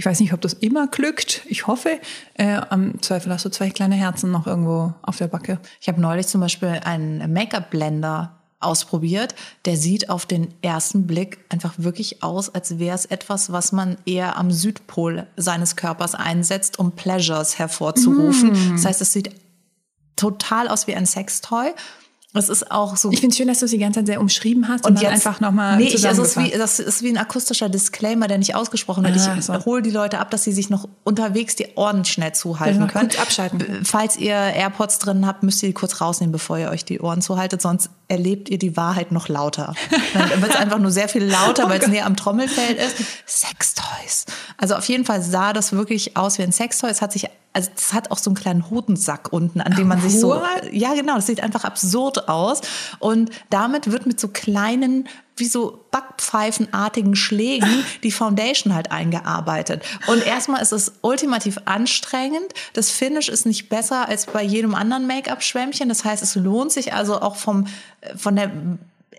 ich 0.00 0.06
weiß 0.06 0.20
nicht, 0.20 0.32
ob 0.32 0.40
das 0.40 0.54
immer 0.54 0.86
glückt, 0.86 1.42
ich 1.44 1.66
hoffe, 1.66 2.00
äh, 2.32 2.54
am 2.70 3.02
Zweifel 3.02 3.30
hast 3.30 3.44
du 3.44 3.50
zwei 3.50 3.68
kleine 3.68 3.96
Herzen 3.96 4.30
noch 4.30 4.46
irgendwo 4.46 4.94
auf 5.02 5.18
der 5.18 5.28
Backe. 5.28 5.58
Ich 5.78 5.88
habe 5.88 6.00
neulich 6.00 6.26
zum 6.26 6.40
Beispiel 6.40 6.80
einen 6.82 7.30
Make-up-Blender 7.30 8.34
ausprobiert. 8.60 9.34
Der 9.66 9.76
sieht 9.76 10.08
auf 10.08 10.24
den 10.24 10.54
ersten 10.62 11.06
Blick 11.06 11.44
einfach 11.50 11.74
wirklich 11.76 12.22
aus, 12.22 12.48
als 12.48 12.78
wäre 12.78 12.94
es 12.94 13.04
etwas, 13.04 13.52
was 13.52 13.72
man 13.72 13.98
eher 14.06 14.38
am 14.38 14.50
Südpol 14.50 15.26
seines 15.36 15.76
Körpers 15.76 16.14
einsetzt, 16.14 16.78
um 16.78 16.92
Pleasures 16.92 17.58
hervorzurufen. 17.58 18.72
Das 18.72 18.86
heißt, 18.86 19.02
es 19.02 19.12
sieht 19.12 19.34
total 20.16 20.68
aus 20.68 20.86
wie 20.86 20.94
ein 20.94 21.04
Sextoy. 21.04 21.74
Es 22.32 22.48
ist 22.48 22.70
auch 22.70 22.96
so 22.96 23.10
Ich 23.10 23.20
finde 23.20 23.32
es 23.32 23.36
schön, 23.38 23.48
dass 23.48 23.58
du 23.58 23.64
es 23.64 23.72
die 23.72 23.78
ganze 23.78 24.00
Zeit 24.00 24.06
sehr 24.06 24.20
umschrieben 24.20 24.68
hast 24.68 24.86
und, 24.86 25.02
dann 25.02 25.12
einfach 25.12 25.40
nochmal 25.40 25.76
nee, 25.78 25.88
ich, 25.88 26.06
also 26.06 26.22
es 26.22 26.36
ist 26.36 26.38
wie, 26.44 26.50
das 26.50 26.78
ist 26.78 27.02
wie 27.02 27.08
ein 27.08 27.18
akustischer 27.18 27.68
Disclaimer, 27.68 28.28
der 28.28 28.38
nicht 28.38 28.54
ausgesprochen 28.54 29.02
wird. 29.02 29.18
Ah, 29.18 29.34
ich 29.36 29.44
so. 29.44 29.64
hole 29.64 29.82
die 29.82 29.90
Leute 29.90 30.18
ab, 30.20 30.30
dass 30.30 30.44
sie 30.44 30.52
sich 30.52 30.70
noch 30.70 30.88
unterwegs 31.02 31.56
die 31.56 31.66
Ohren 31.74 32.04
schnell 32.04 32.32
zuhalten 32.32 32.80
Ja, 32.82 32.86
können. 32.86 33.08
kurz 33.08 33.20
abschalten 33.20 33.58
B- 33.58 33.64
Falls 33.84 34.16
ihr 34.16 34.34
AirPods 34.34 35.00
drin 35.00 35.26
habt, 35.26 35.42
müsst 35.42 35.60
ihr 35.64 35.68
die 35.70 35.72
kurz 35.74 36.00
rausnehmen, 36.00 36.30
bevor 36.32 36.56
ihr 36.58 36.70
euch 36.70 36.84
die 36.84 37.00
Ohren 37.00 37.20
zuhaltet, 37.20 37.60
sonst 37.62 37.90
erlebt 38.10 38.48
ihr 38.48 38.58
die 38.58 38.76
Wahrheit 38.76 39.12
noch 39.12 39.28
lauter. 39.28 39.74
Dann 40.12 40.42
wird 40.42 40.52
es 40.52 40.56
einfach 40.56 40.78
nur 40.78 40.90
sehr 40.90 41.08
viel 41.08 41.24
lauter, 41.24 41.68
weil 41.68 41.80
es 41.80 41.86
näher 41.86 42.06
am 42.06 42.16
Trommelfell 42.16 42.74
ist. 42.74 42.96
Sextoys. 43.26 44.26
Also 44.56 44.74
auf 44.74 44.84
jeden 44.86 45.04
Fall 45.04 45.22
sah 45.22 45.52
das 45.52 45.72
wirklich 45.72 46.16
aus 46.16 46.38
wie 46.38 46.42
ein 46.42 46.52
Sextoy. 46.52 46.90
Es 46.90 47.00
hat 47.00 47.12
sich 47.12 47.28
also 47.52 47.70
es 47.76 47.92
hat 47.92 48.12
auch 48.12 48.18
so 48.18 48.30
einen 48.30 48.36
kleinen 48.36 48.70
Hodensack 48.70 49.32
unten, 49.32 49.60
an 49.60 49.74
dem 49.74 49.88
man 49.88 50.00
sich 50.00 50.20
so 50.20 50.40
ja, 50.70 50.94
genau, 50.94 51.16
das 51.16 51.26
sieht 51.26 51.42
einfach 51.42 51.64
absurd 51.64 52.28
aus. 52.28 52.60
Und 53.00 53.30
damit 53.50 53.90
wird 53.90 54.06
mit 54.06 54.20
so 54.20 54.28
kleinen, 54.28 55.08
wie 55.40 55.46
so 55.46 55.84
Backpfeifenartigen 55.90 57.16
Schlägen 57.16 57.84
die 58.02 58.12
Foundation 58.12 58.74
halt 58.74 58.92
eingearbeitet. 58.92 59.82
Und 60.06 60.24
erstmal 60.24 60.62
ist 60.62 60.72
es 60.72 60.92
ultimativ 61.00 61.58
anstrengend. 61.64 62.52
Das 62.74 62.90
Finish 62.90 63.28
ist 63.28 63.46
nicht 63.46 63.68
besser 63.68 64.08
als 64.08 64.26
bei 64.26 64.42
jedem 64.42 64.74
anderen 64.74 65.06
Make-up-Schwämmchen. 65.06 65.88
Das 65.88 66.04
heißt, 66.04 66.22
es 66.22 66.34
lohnt 66.36 66.72
sich 66.72 66.92
also 66.92 67.20
auch 67.20 67.36
vom, 67.36 67.66
von 68.16 68.36
der 68.36 68.50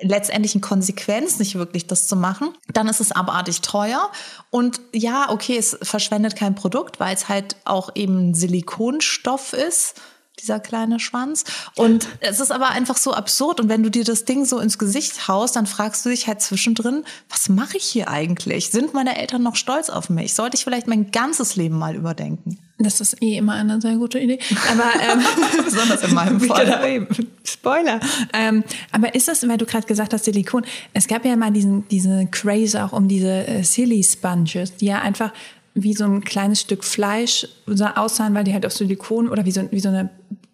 letztendlichen 0.02 0.62
Konsequenz 0.62 1.40
nicht 1.40 1.56
wirklich 1.56 1.88
das 1.88 2.08
zu 2.08 2.16
machen, 2.16 2.50
dann 2.74 2.88
ist 2.88 3.00
es 3.02 3.12
abartig 3.12 3.62
teuer. 3.62 4.10
Und 4.50 4.82
ja, 4.94 5.30
okay, 5.30 5.58
es 5.58 5.78
verschwendet 5.82 6.36
kein 6.36 6.56
Produkt, 6.56 7.00
weil 7.00 7.14
es 7.14 7.30
halt 7.30 7.56
auch 7.66 7.92
eben 7.96 8.34
Silikonstoff 8.34 9.54
ist 9.54 10.02
dieser 10.40 10.60
kleine 10.60 11.00
Schwanz. 11.00 11.44
Und 11.76 12.08
es 12.20 12.40
ist 12.40 12.52
aber 12.52 12.70
einfach 12.70 12.98
so 12.98 13.14
absurd. 13.14 13.60
Und 13.60 13.70
wenn 13.70 13.84
du 13.84 13.92
dir 13.92 14.04
das 14.04 14.26
Ding 14.26 14.46
so 14.46 14.60
ins 14.60 14.78
Gesicht 14.78 15.28
haust, 15.28 15.56
dann 15.56 15.68
fragst 15.68 16.06
du 16.06 16.10
dich 16.10 16.28
halt 16.28 16.42
zwischendrin, 16.42 17.04
was 17.30 17.50
mache 17.50 17.78
ich 17.78 17.84
hier 17.84 18.10
eigentlich? 18.10 18.70
Sind 18.70 18.94
meine 18.94 19.18
Eltern 19.18 19.44
noch 19.44 19.56
stolz 19.56 19.90
auf 19.90 20.10
mich? 20.10 20.34
Sollte 20.34 20.58
ich 20.58 20.64
vielleicht 20.64 20.88
mein 20.88 21.12
ganzes 21.12 21.56
Leben 21.56 21.78
mal 21.78 21.96
überdenken? 21.96 22.58
Das 22.80 23.00
ist 23.00 23.22
eh 23.22 23.38
immer 23.38 23.54
eine 23.54 23.80
sehr 23.80 23.96
gute 23.96 24.18
Idee. 24.20 24.40
Aber 24.72 24.84
ähm, 25.14 25.64
Besonders 25.64 26.04
in 26.04 26.16
meinem 26.16 26.40
Fall. 26.42 27.08
Spoiler. 27.44 28.00
Ähm, 28.34 28.64
aber 28.92 29.14
ist 29.14 29.28
das, 29.28 29.48
weil 29.48 29.58
du 29.58 29.66
gerade 29.66 29.86
gesagt 29.86 30.14
hast, 30.14 30.26
Silikon, 30.26 30.66
es 30.94 31.08
gab 31.08 31.26
ja 31.26 31.36
mal 31.36 31.52
diesen, 31.52 31.88
diese 31.90 32.28
Craze 32.32 32.84
auch 32.84 32.94
um 32.94 33.08
diese 33.08 33.48
äh, 33.48 33.64
Silly 33.64 34.04
Sponges, 34.04 34.76
die 34.78 34.88
ja 34.88 35.02
einfach 35.02 35.32
wie 35.74 35.94
so 35.94 36.04
ein 36.06 36.24
kleines 36.24 36.62
Stück 36.62 36.84
Fleisch 36.84 37.48
sa- 37.68 37.94
aussahen, 37.96 38.34
weil 38.34 38.44
die 38.44 38.54
halt 38.54 38.66
aus 38.66 38.76
Silikon 38.78 39.30
oder 39.30 39.46
wie 39.46 39.52
so, 39.52 39.68
wie 39.72 39.80
so 39.80 39.90
eine 39.90 40.10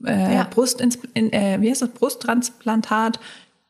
äh, 0.06 0.36
Ja. 0.36 0.44
Brust, 0.50 0.80
in, 0.82 1.34
äh, 1.34 1.58
wie 1.60 1.70
heißt 1.70 1.82
das, 1.82 1.90
Brusttransplantat? 1.90 3.20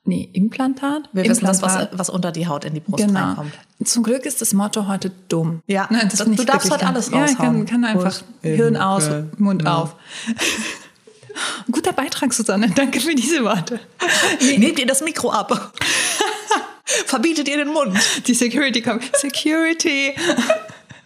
Nee, 0.04 0.30
Implantat? 0.34 1.10
Wir 1.12 1.24
wissen 1.26 1.46
das, 1.46 1.62
was, 1.62 1.74
Implantat. 1.74 2.00
was 2.00 2.10
unter 2.10 2.32
die 2.32 2.48
Haut 2.48 2.64
in 2.66 2.74
die 2.74 2.80
Brust 2.80 3.06
Genau. 3.06 3.20
reinkommt. 3.26 3.52
Zum 3.84 4.04
Glück 4.04 4.26
ist 4.26 4.42
das 4.42 4.54
Motto 4.54 4.88
heute 4.88 5.12
dumm. 5.30 5.62
Ja, 5.68 5.88
Ne, 5.90 6.08
das- 6.10 6.20
ich 6.28 6.36
du 6.38 6.44
darfst 6.46 6.72
heute 6.72 6.88
alles 6.88 7.10
Ja, 7.12 7.26
ich 7.26 7.36
kann, 7.38 7.48
raushauen. 7.48 7.66
kann 7.66 7.84
einfach 7.86 8.04
Brust, 8.04 8.24
Hirn 8.42 8.76
in, 8.76 8.82
aus, 8.82 9.08
äh, 9.08 9.24
Mund 9.38 9.66
auf. 9.68 9.96
Guter 11.72 11.94
Beitrag, 11.94 12.34
Susanne. 12.34 12.70
Danke 12.74 13.00
für 13.00 13.14
diese 13.16 13.44
Worte. 13.44 13.80
Nehmt 14.58 14.80
ihr 14.80 14.88
das 14.88 15.02
Mikro 15.02 15.30
ab? 15.32 15.74
Verbietet 17.06 17.48
ihr 17.50 17.58
den 17.58 17.68
Mund? 17.68 17.96
Die 18.28 18.34
Security 18.34 18.82
kommt. 18.82 19.04
Security. 19.18 20.14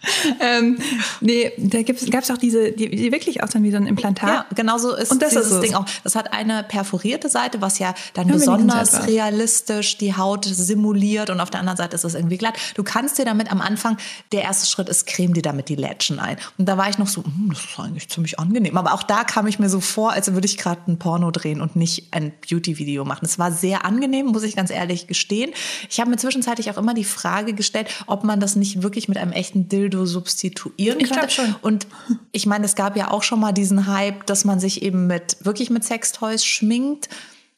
ähm, 0.39 0.79
nee, 1.19 1.51
da 1.57 1.81
gab 1.83 2.23
es 2.23 2.31
auch 2.31 2.37
diese, 2.37 2.71
die, 2.71 2.89
die 2.89 3.11
wirklich 3.11 3.43
aussehen 3.43 3.63
wie 3.63 3.71
so 3.71 3.77
ein 3.77 3.85
Implantat. 3.85 4.29
Ja, 4.29 4.45
genau 4.55 4.77
so 4.77 4.95
ist 4.95 5.11
Und 5.11 5.21
das 5.21 5.29
dieses 5.29 5.51
ist. 5.51 5.61
Ding 5.61 5.75
auch. 5.75 5.85
Das 6.03 6.15
hat 6.15 6.33
eine 6.33 6.63
perforierte 6.63 7.29
Seite, 7.29 7.61
was 7.61 7.79
ja 7.79 7.93
dann 8.13 8.27
ganze 8.27 8.39
besonders 8.39 9.07
realistisch 9.07 9.97
die 9.97 10.15
Haut 10.15 10.45
simuliert 10.45 11.29
und 11.29 11.39
auf 11.39 11.49
der 11.49 11.59
anderen 11.59 11.77
Seite 11.77 11.95
ist 11.95 12.03
es 12.03 12.15
irgendwie 12.15 12.37
glatt. 12.37 12.55
Du 12.75 12.83
kannst 12.83 13.17
dir 13.19 13.25
damit 13.25 13.51
am 13.51 13.61
Anfang, 13.61 13.97
der 14.31 14.41
erste 14.43 14.67
Schritt 14.67 14.89
ist, 14.89 15.05
creme 15.05 15.33
dir 15.33 15.43
damit 15.43 15.69
die 15.69 15.75
Lätschen 15.75 16.19
ein. 16.19 16.37
Und 16.57 16.67
da 16.67 16.77
war 16.77 16.89
ich 16.89 16.97
noch 16.97 17.07
so, 17.07 17.23
hm, 17.23 17.49
das 17.49 17.63
ist 17.63 17.79
eigentlich 17.79 18.09
ziemlich 18.09 18.39
angenehm. 18.39 18.77
Aber 18.77 18.93
auch 18.93 19.03
da 19.03 19.23
kam 19.23 19.45
ich 19.47 19.59
mir 19.59 19.69
so 19.69 19.79
vor, 19.79 20.11
als 20.13 20.33
würde 20.33 20.47
ich 20.47 20.57
gerade 20.57 20.81
ein 20.87 20.97
Porno 20.97 21.29
drehen 21.31 21.61
und 21.61 21.75
nicht 21.75 22.07
ein 22.11 22.31
Beauty-Video 22.49 23.05
machen. 23.05 23.25
Es 23.25 23.37
war 23.37 23.51
sehr 23.51 23.85
angenehm, 23.85 24.27
muss 24.27 24.43
ich 24.43 24.55
ganz 24.55 24.71
ehrlich 24.71 25.07
gestehen. 25.07 25.51
Ich 25.89 25.99
habe 25.99 26.09
mir 26.09 26.17
zwischenzeitlich 26.17 26.71
auch 26.71 26.77
immer 26.77 26.93
die 26.93 27.03
Frage 27.03 27.53
gestellt, 27.53 27.89
ob 28.07 28.23
man 28.23 28.39
das 28.39 28.55
nicht 28.55 28.81
wirklich 28.81 29.07
mit 29.07 29.17
einem 29.17 29.31
echten 29.31 29.69
Dildo 29.69 29.90
substituieren 30.05 30.99
Ich 30.99 31.11
glaub 31.11 31.31
schon. 31.31 31.55
Und 31.61 31.87
ich 32.31 32.45
meine, 32.45 32.65
es 32.65 32.75
gab 32.75 32.95
ja 32.95 33.11
auch 33.11 33.23
schon 33.23 33.39
mal 33.39 33.51
diesen 33.51 33.87
Hype, 33.87 34.25
dass 34.25 34.45
man 34.45 34.59
sich 34.59 34.81
eben 34.81 35.07
mit 35.07 35.37
wirklich 35.41 35.69
mit 35.69 35.83
Sextoys 35.83 36.45
schminkt, 36.45 37.09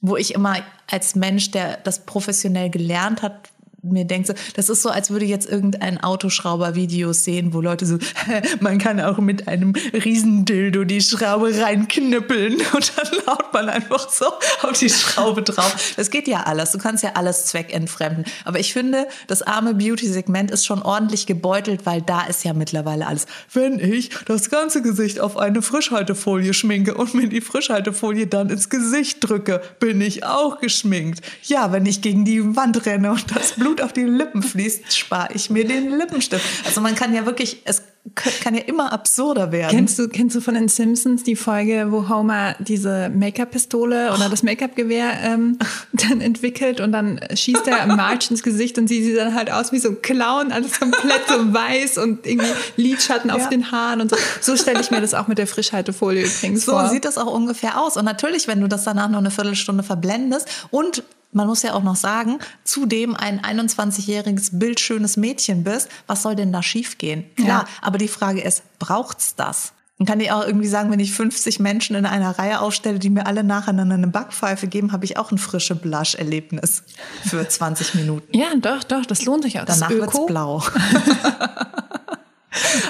wo 0.02 0.18
ich 0.18 0.34
immer 0.34 0.58
als 0.90 1.16
Mensch, 1.16 1.52
der 1.52 1.78
das 1.78 2.06
professionell 2.06 2.70
gelernt 2.70 3.22
hat, 3.22 3.52
mir 3.84 4.06
denke, 4.06 4.28
so, 4.28 4.34
das 4.56 4.70
ist 4.70 4.82
so, 4.82 4.90
als 4.90 5.12
würde 5.12 5.25
jetzt 5.25 5.50
irgendein 5.50 6.02
Autoschrauber-Videos 6.02 7.24
sehen, 7.24 7.54
wo 7.54 7.62
Leute 7.62 7.86
so, 7.86 7.98
man 8.62 8.78
kann 8.78 9.00
auch 9.02 9.18
mit 9.18 9.48
einem 9.48 9.74
Riesendildo 9.94 10.86
die 10.86 11.02
Schraube 11.02 11.52
reinknüppeln 11.60 12.54
und 12.74 12.94
dann 12.96 13.28
haut 13.28 13.54
man 13.54 13.70
einfach 13.70 14.10
so 14.10 14.25
auf 14.62 14.80
die 14.80 14.90
Schraube 14.90 15.44
drauf. 15.44 15.94
Das 15.98 16.10
geht 16.10 16.28
ja 16.28 16.44
alles. 16.44 16.72
Du 16.72 16.78
kannst 16.78 17.04
ja 17.04 17.12
alles 17.16 17.46
zweckentfremden. 17.46 18.25
Aber 18.46 18.60
ich 18.60 18.74
finde, 18.74 19.08
das 19.28 19.42
arme 19.42 19.75
Beauty-Segment 19.75 20.52
ist 20.52 20.66
schon 20.66 20.82
ordentlich 20.82 21.25
gebeutelt, 21.25 21.86
weil 21.86 22.02
da 22.02 22.22
ist 22.24 22.44
ja 22.46 22.54
mittlerweile 22.54 23.06
alles. 23.06 23.25
Wenn 23.52 23.80
ich 23.80 24.12
das 24.25 24.50
ganze 24.50 24.82
Gesicht 24.82 25.20
auf 25.20 25.38
eine 25.38 25.62
Frischhaltefolie 25.62 26.54
schminke 26.54 26.96
und 26.96 27.13
mir 27.13 27.28
die 27.28 27.42
Frischhaltefolie 27.42 28.28
dann 28.28 28.50
ins 28.50 28.70
Gesicht 28.70 29.18
drücke, 29.22 29.62
bin 29.80 30.00
ich 30.00 30.24
auch 30.24 30.60
geschminkt. 30.60 31.22
Ja, 31.44 31.72
wenn 31.72 31.86
ich 31.86 32.02
gegen 32.02 32.24
die 32.24 32.56
Wand 32.56 32.86
renne 32.86 33.12
und 33.12 33.36
das 33.36 33.54
Blut 33.54 33.73
auf 33.82 33.94
die 33.94 34.03
Lippen 34.03 34.44
fließt, 34.44 34.96
spare 34.96 35.34
ich 35.34 35.50
mir 35.50 35.65
den 35.65 35.89
Lippenstift. 35.98 36.46
Also 36.65 36.82
man 36.82 36.96
kann 36.96 37.13
ja 37.13 37.25
wirklich, 37.25 37.62
es 37.65 37.84
kann 38.15 38.53
ja 38.53 38.62
immer 38.62 38.92
absurder 38.92 39.53
werden. 39.53 39.72
Kennst 39.72 39.98
du, 39.98 40.10
kennst 40.10 40.36
du 40.36 40.42
von 40.42 40.56
den 40.56 40.68
Simpsons 40.68 41.24
die 41.24 41.38
Folge, 41.38 41.88
wo 41.89 42.10
Homer 42.10 42.56
diese 42.60 43.10
Make-up-Pistole 43.10 44.13
oder 44.13 44.27
das 44.27 44.44
Make-up-Gewehr 44.44 45.10
ähm, 45.24 45.58
dann 45.94 46.20
entwickelt 46.20 46.82
und 46.82 46.92
dann 46.92 47.20
schießt 47.34 47.65
er 47.68 47.88
Marge 47.88 48.27
ins 48.30 48.44
Gesicht 48.44 48.77
und 48.77 48.88
sie 48.88 49.01
sieht 49.03 49.18
dann 49.18 49.34
halt 49.34 49.50
aus 49.50 49.72
wie 49.72 49.80
so 49.80 49.89
ein 49.89 50.01
Clown, 50.01 50.51
alles 50.51 50.80
komplett 50.80 51.22
so 51.30 51.53
weiß 51.53 51.98
und 51.98 52.27
irgendwie 52.27 52.51
Lidschatten 52.75 53.30
ja. 53.30 53.38
auf 53.38 53.48
den 53.48 53.72
Haaren 53.72 54.01
und 54.01 54.10
so. 54.10 54.18
So 54.42 54.58
stelle 54.58 54.82
ich 54.82 54.92
mir 54.92 55.00
das 55.00 55.13
auch 55.13 55.27
mit 55.30 55.38
der 55.38 55.48
Frischhaltefolie 55.48 56.25
übrigens 56.25 56.65
so 56.65 56.74
vor. 56.74 56.88
So 56.88 56.94
sieht 56.94 57.06
das 57.06 57.18
auch 57.18 57.34
ungefähr 57.34 57.80
aus. 57.82 57.96
Und 57.96 58.03
natürlich, 58.03 58.50
wenn 58.50 58.60
du 58.60 58.68
das 58.68 58.84
danach 58.84 59.10
noch 59.10 59.20
eine 59.20 59.32
Viertelstunde 59.32 59.84
verblendest 59.84 60.48
und 60.72 61.03
man 61.34 61.48
muss 61.48 61.63
ja 61.63 61.74
auch 61.74 61.84
noch 61.84 61.96
sagen, 61.96 62.40
zudem 62.63 63.16
ein 63.16 63.42
21-jähriges 63.42 64.60
bildschönes 64.60 65.18
Mädchen 65.18 65.63
bist, 65.63 65.90
was 66.08 66.22
soll 66.24 66.36
denn 66.36 66.52
da 66.52 66.63
schiefgehen? 66.63 67.25
Klar, 67.36 67.63
ja. 67.63 67.68
aber 67.82 67.98
die 67.98 68.08
Frage 68.08 68.42
ist, 68.42 68.63
braucht's 68.80 69.36
das? 69.36 69.74
Und 70.00 70.08
kann 70.08 70.20
ich 70.20 70.32
auch 70.32 70.46
irgendwie 70.46 70.68
sagen, 70.68 70.92
wenn 70.92 71.00
ich 71.00 71.13
50 71.13 71.60
Menschen 71.60 71.96
in 71.96 72.06
einer 72.06 72.38
Reihe 72.38 72.60
aufstelle, 72.62 72.98
die 73.00 73.10
mir 73.10 73.28
alle 73.28 73.44
nacheinander 73.44 73.96
eine 73.96 74.08
Backpfeife 74.08 74.68
geben, 74.68 74.92
habe 74.92 75.06
ich 75.06 75.18
auch 75.18 75.32
ein 75.32 75.38
frische 75.38 75.75
Blush-Erlebnis 75.75 76.84
für 77.25 77.48
20 77.50 77.96
Minuten. 77.96 78.36
Ja, 78.36 78.48
doch, 78.56 78.84
doch, 78.84 79.06
das 79.06 79.24
lohnt 79.24 79.44
sich 79.44 79.60
auch. 79.60 79.66
Danach 79.66 79.90
wird's 79.92 80.25
blau. 80.25 80.63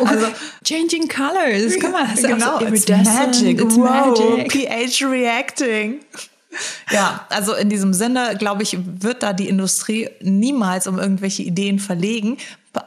also 0.05 0.27
changing 0.63 1.07
colors, 1.07 1.73
guck 1.79 1.91
mal, 1.91 2.07
genau, 2.15 2.59
so 2.59 2.65
it's 2.65 2.87
magic, 2.87 3.61
it's 3.61 3.75
wow, 3.75 4.17
magic. 4.17 4.51
pH 4.51 5.05
reacting. 5.05 5.99
Ja, 6.91 7.25
also 7.29 7.53
in 7.53 7.69
diesem 7.69 7.93
Sinne, 7.93 8.35
glaube 8.37 8.63
ich, 8.63 8.77
wird 9.01 9.23
da 9.23 9.33
die 9.33 9.47
Industrie 9.47 10.09
niemals 10.21 10.87
um 10.87 10.99
irgendwelche 10.99 11.43
Ideen 11.43 11.79
verlegen. 11.79 12.37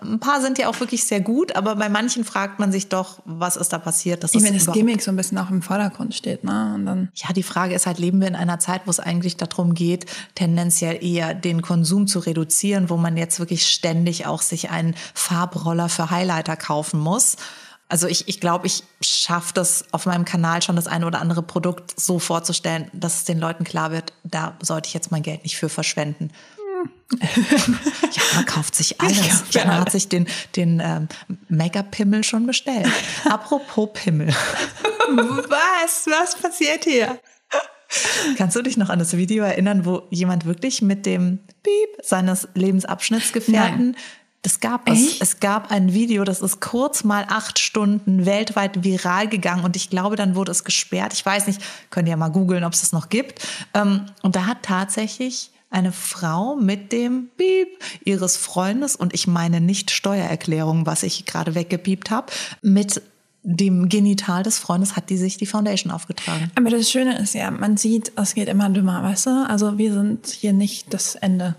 Ein 0.03 0.19
paar 0.19 0.41
sind 0.41 0.59
ja 0.59 0.69
auch 0.69 0.81
wirklich 0.81 1.05
sehr 1.05 1.21
gut, 1.21 1.55
aber 1.55 1.77
bei 1.77 1.89
manchen 1.89 2.25
fragt 2.25 2.59
man 2.59 2.73
sich 2.73 2.89
doch, 2.89 3.21
was 3.25 3.57
ist 3.57 3.73
da 3.73 3.79
passiert? 3.79 4.25
Dass 4.25 4.35
ich 4.35 4.43
meine, 4.43 4.59
das 4.59 4.73
Gimmick 4.73 5.01
so 5.01 5.13
ein 5.13 5.17
bisschen 5.17 5.39
auch 5.39 5.49
im 5.49 5.63
Vordergrund 5.63 6.13
steht, 6.13 6.43
ne? 6.43 6.73
Und 6.75 6.87
dann 6.87 7.09
ja, 7.15 7.33
die 7.33 7.45
Frage 7.45 7.75
ist 7.75 7.87
halt, 7.87 7.99
leben 7.99 8.21
wir 8.21 8.27
in 8.27 8.35
einer 8.35 8.59
Zeit, 8.59 8.83
wo 8.87 8.91
es 8.91 8.99
eigentlich 8.99 9.37
darum 9.37 9.75
geht, 9.75 10.07
tendenziell 10.35 11.05
eher 11.05 11.35
den 11.35 11.63
Konsum 11.63 12.09
zu 12.09 12.19
reduzieren, 12.19 12.91
wo 12.91 12.97
man 12.97 13.17
jetzt 13.17 13.39
wirklich 13.39 13.65
ständig 13.69 14.27
auch 14.27 14.43
sich 14.43 14.71
einen 14.71 14.97
Farbroller 15.15 15.89
für 15.89 16.11
Highlighter 16.11 16.57
kaufen 16.57 16.99
muss? 16.99 17.37
Also 17.89 18.09
ich, 18.09 18.27
ich 18.29 18.41
glaube, 18.41 18.67
ich 18.67 18.83
schaffe 19.01 19.53
das 19.55 19.85
auf 19.93 20.07
meinem 20.07 20.25
Kanal 20.25 20.61
schon 20.61 20.75
das 20.75 20.89
eine 20.89 21.07
oder 21.07 21.21
andere 21.21 21.43
Produkt 21.43 21.99
so 21.99 22.19
vorzustellen, 22.19 22.91
dass 22.93 23.17
es 23.17 23.25
den 23.25 23.39
Leuten 23.39 23.63
klar 23.63 23.93
wird, 23.93 24.13
da 24.25 24.57
sollte 24.61 24.89
ich 24.89 24.95
jetzt 24.95 25.13
mein 25.13 25.23
Geld 25.23 25.45
nicht 25.45 25.57
für 25.57 25.69
verschwenden. 25.69 26.31
ja, 27.13 28.23
man 28.35 28.47
kauft 28.47 28.75
sich 28.75 29.01
alles. 29.01 29.45
Jana 29.51 29.79
hat 29.79 29.93
sich 29.93 30.09
den, 30.09 30.27
den 30.57 30.81
ähm, 30.85 31.09
Mega-Pimmel 31.49 32.25
schon 32.25 32.47
bestellt. 32.47 32.91
Apropos 33.25 33.91
Pimmel. 33.93 34.29
Was? 34.29 36.07
Was 36.07 36.35
passiert 36.35 36.85
hier? 36.85 37.21
Kannst 38.37 38.57
du 38.57 38.63
dich 38.63 38.77
noch 38.77 38.89
an 38.89 38.99
das 38.99 39.17
Video 39.17 39.45
erinnern, 39.45 39.85
wo 39.85 40.03
jemand 40.11 40.45
wirklich 40.45 40.83
mit 40.83 41.07
dem 41.07 41.39
Piep 41.63 42.05
seines 42.05 42.49
Lebensabschnittsgefährten 42.55 43.93
Nein 43.93 43.97
das 44.47 44.61
gab 44.61 44.89
es. 44.89 45.21
Es 45.21 45.41
gab 45.41 45.73
ein 45.73 45.93
Video, 45.93 46.23
das 46.23 46.41
ist 46.41 46.61
kurz 46.61 47.03
mal 47.03 47.27
acht 47.29 47.59
Stunden 47.59 48.27
weltweit 48.27 48.85
viral 48.85 49.27
gegangen 49.27 49.65
und 49.65 49.75
ich 49.75 49.91
glaube, 49.91 50.15
dann 50.15 50.37
wurde 50.37 50.53
es 50.53 50.63
gesperrt. 50.63 51.13
Ich 51.13 51.27
weiß 51.27 51.49
nicht, 51.49 51.61
könnt 51.91 52.07
ihr 52.07 52.13
ja 52.13 52.17
mal 52.17 52.29
googeln, 52.29 52.63
ob 52.63 52.73
es 52.73 52.79
das 52.79 52.93
noch 52.93 53.09
gibt. 53.09 53.45
Ähm, 53.75 54.07
und 54.23 54.37
da 54.37 54.47
hat 54.47 54.59
tatsächlich 54.63 55.51
eine 55.69 55.91
Frau 55.91 56.55
mit 56.55 56.93
dem 56.93 57.29
Piep 57.37 57.67
ihres 58.05 58.37
Freundes 58.37 58.95
und 58.95 59.15
ich 59.15 59.27
meine 59.27 59.61
nicht 59.61 59.91
Steuererklärung, 59.91 60.87
was 60.87 61.03
ich 61.03 61.27
gerade 61.27 61.57
weggepiept 61.57 62.13
habe, 62.13 62.33
mit 62.63 63.03
dem 63.43 63.89
Genital 63.89 64.45
des 64.45 64.61
Freundes 64.61 64.95
hat 64.95 65.11
die 65.11 65.17
sich 65.17 65.39
die 65.39 65.47
Foundation 65.47 65.91
aufgetragen. 65.91 66.53
Aber 66.55 66.71
das 66.71 66.89
Schöne 66.89 67.19
ist 67.19 67.35
ja, 67.35 67.51
man 67.51 67.77
sieht, 67.77 68.13
es 68.15 68.35
geht 68.35 68.49
immer 68.49 68.71
dümmer, 68.71 69.03
weißt 69.03 69.27
du? 69.27 69.47
Also 69.49 69.77
wir 69.77 69.93
sind 69.93 70.29
hier 70.29 70.53
nicht 70.53 70.95
das 70.95 71.17
Ende. 71.17 71.57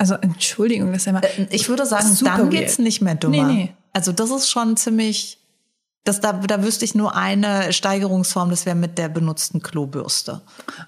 Also 0.00 0.14
Entschuldigung, 0.14 0.92
das 0.92 1.02
ist 1.02 1.06
ja 1.06 1.12
mal. 1.12 1.24
Äh, 1.24 1.48
ich 1.50 1.68
würde 1.68 1.84
sagen, 1.84 2.16
dann 2.22 2.50
geht's 2.50 2.78
weird. 2.78 2.84
nicht 2.84 3.00
mehr 3.00 3.16
dummer. 3.16 3.48
Nee, 3.48 3.52
nee. 3.52 3.74
Also 3.92 4.12
das 4.12 4.30
ist 4.30 4.48
schon 4.48 4.76
ziemlich. 4.76 5.38
Das, 6.04 6.20
da, 6.20 6.32
da 6.32 6.62
wüsste 6.62 6.84
ich 6.84 6.94
nur 6.94 7.16
eine 7.16 7.72
Steigerungsform, 7.72 8.48
das 8.48 8.64
wäre 8.64 8.76
mit 8.76 8.96
der 8.96 9.08
benutzten 9.08 9.60
Klobürste. 9.60 10.40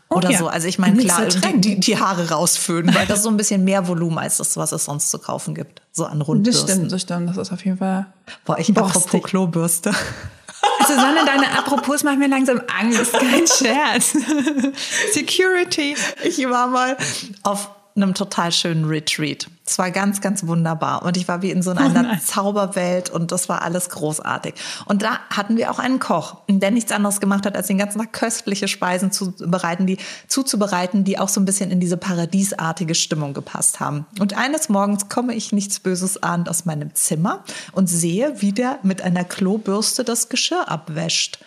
Oh, 0.08 0.16
Oder 0.16 0.30
ja. 0.30 0.38
so. 0.38 0.46
Also 0.46 0.68
ich 0.68 0.78
meine, 0.78 0.96
klar, 0.96 1.26
die, 1.26 1.60
die, 1.60 1.80
die, 1.80 1.98
Haare 1.98 2.30
rausföhnen, 2.30 2.94
weil 2.94 3.06
das 3.06 3.18
ist 3.18 3.24
so 3.24 3.30
ein 3.30 3.36
bisschen 3.36 3.64
mehr 3.64 3.88
Volumen 3.88 4.16
als 4.16 4.38
das, 4.38 4.56
was 4.56 4.70
es 4.72 4.84
sonst 4.84 5.10
zu 5.10 5.18
kaufen 5.18 5.54
gibt. 5.54 5.82
So 5.90 6.06
an 6.06 6.22
Rundbürsten. 6.22 6.66
Das 6.66 6.74
stimmt, 6.76 6.92
das 6.92 7.02
stimmt. 7.02 7.28
Das 7.30 7.36
ist 7.36 7.52
auf 7.52 7.64
jeden 7.64 7.78
Fall. 7.78 8.06
Boah, 8.46 8.58
ich 8.58 8.72
borstig. 8.72 9.02
apropos 9.02 9.28
Klobürste. 9.28 9.92
Susanne, 10.86 11.24
deine 11.26 11.58
Apropos 11.58 12.04
macht 12.04 12.18
mir 12.18 12.28
langsam 12.28 12.62
Angst. 12.80 13.12
Kein 13.12 13.46
Scherz. 13.46 14.12
Security. 15.12 15.96
Ich 16.24 16.38
war 16.48 16.68
mal 16.68 16.96
auf 17.42 17.70
einem 18.02 18.14
total 18.14 18.52
schönen 18.52 18.84
Retreat. 18.84 19.48
Es 19.66 19.78
war 19.78 19.90
ganz, 19.90 20.20
ganz 20.20 20.46
wunderbar. 20.46 21.02
Und 21.02 21.16
ich 21.16 21.28
war 21.28 21.42
wie 21.42 21.50
in 21.50 21.62
so 21.62 21.70
einer 21.70 22.12
oh 22.12 22.16
Zauberwelt 22.24 23.08
und 23.10 23.30
das 23.30 23.48
war 23.48 23.62
alles 23.62 23.88
großartig. 23.90 24.54
Und 24.86 25.02
da 25.02 25.20
hatten 25.30 25.56
wir 25.56 25.70
auch 25.70 25.78
einen 25.78 26.00
Koch, 26.00 26.38
der 26.48 26.70
nichts 26.70 26.90
anderes 26.90 27.20
gemacht 27.20 27.46
hat, 27.46 27.56
als 27.56 27.68
den 27.68 27.78
ganzen 27.78 28.00
Tag 28.00 28.12
köstliche 28.12 28.66
Speisen 28.68 29.12
zuzubereiten, 29.12 29.86
die, 29.86 29.98
zuzubereiten, 30.26 31.04
die 31.04 31.18
auch 31.18 31.28
so 31.28 31.40
ein 31.40 31.44
bisschen 31.44 31.70
in 31.70 31.78
diese 31.78 31.96
paradiesartige 31.96 32.94
Stimmung 32.94 33.32
gepasst 33.32 33.80
haben. 33.80 34.06
Und 34.18 34.36
eines 34.36 34.68
Morgens 34.68 35.08
komme 35.08 35.34
ich 35.34 35.52
nichts 35.52 35.78
Böses 35.78 36.22
ahnend 36.22 36.48
aus 36.48 36.64
meinem 36.64 36.94
Zimmer 36.94 37.44
und 37.72 37.88
sehe, 37.88 38.34
wie 38.40 38.52
der 38.52 38.78
mit 38.82 39.02
einer 39.02 39.24
Klobürste 39.24 40.04
das 40.04 40.28
Geschirr 40.28 40.68
abwäscht. 40.68 41.38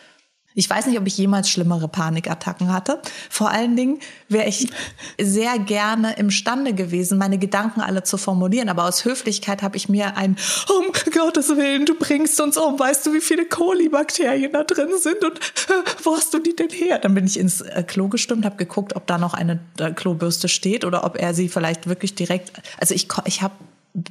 Ich 0.56 0.70
weiß 0.70 0.86
nicht, 0.86 1.00
ob 1.00 1.08
ich 1.08 1.18
jemals 1.18 1.50
schlimmere 1.50 1.88
Panikattacken 1.88 2.72
hatte. 2.72 3.02
Vor 3.30 3.50
allen 3.50 3.76
Dingen 3.76 4.00
wäre 4.30 4.48
ich 4.48 4.70
sehr 5.20 5.58
gerne 5.60 6.14
imstande 6.14 6.74
gewesen, 6.74 7.18
meine 7.18 7.38
Gedanken 7.38 7.82
alle 7.82 8.04
zu 8.04 8.18
formulieren. 8.18 8.70
Aber 8.70 8.86
aus 8.86 9.06
Höflichkeit 9.06 9.64
habe 9.64 9.78
ich 9.78 9.90
mir 9.90 10.16
ein, 10.16 10.38
um 10.70 10.92
Gottes 11.12 11.50
Willen, 11.50 11.86
du 11.86 11.96
bringst 11.96 12.40
uns 12.40 12.58
um. 12.58 12.80
Weißt 12.80 13.06
du, 13.06 13.14
wie 13.14 13.22
viele 13.22 13.46
Kolibakterien 13.46 14.52
da 14.52 14.64
drin 14.64 14.90
sind? 15.00 15.24
Und 15.24 15.40
äh, 15.40 16.04
wo 16.04 16.16
hast 16.16 16.34
du 16.34 16.40
die 16.40 16.56
denn 16.56 16.70
her? 16.70 17.00
Dann 17.00 17.16
bin 17.16 17.26
ich 17.26 17.40
ins 17.40 17.62
äh, 17.62 17.84
Klo 17.84 18.08
gestimmt, 18.08 18.46
habe 18.46 18.58
geguckt, 18.58 18.96
ob 18.96 19.08
da 19.08 19.18
noch 19.18 19.34
eine 19.34 19.60
äh, 19.80 19.92
Klobürste 19.92 20.50
steht 20.50 20.86
oder 20.86 21.04
ob 21.04 21.18
er 21.18 21.34
sie 21.34 21.50
vielleicht 21.50 21.88
wirklich 21.88 22.16
direkt. 22.16 22.52
Also 22.80 22.94
ich, 22.94 23.08
ich 23.26 23.42
habe, 23.42 23.56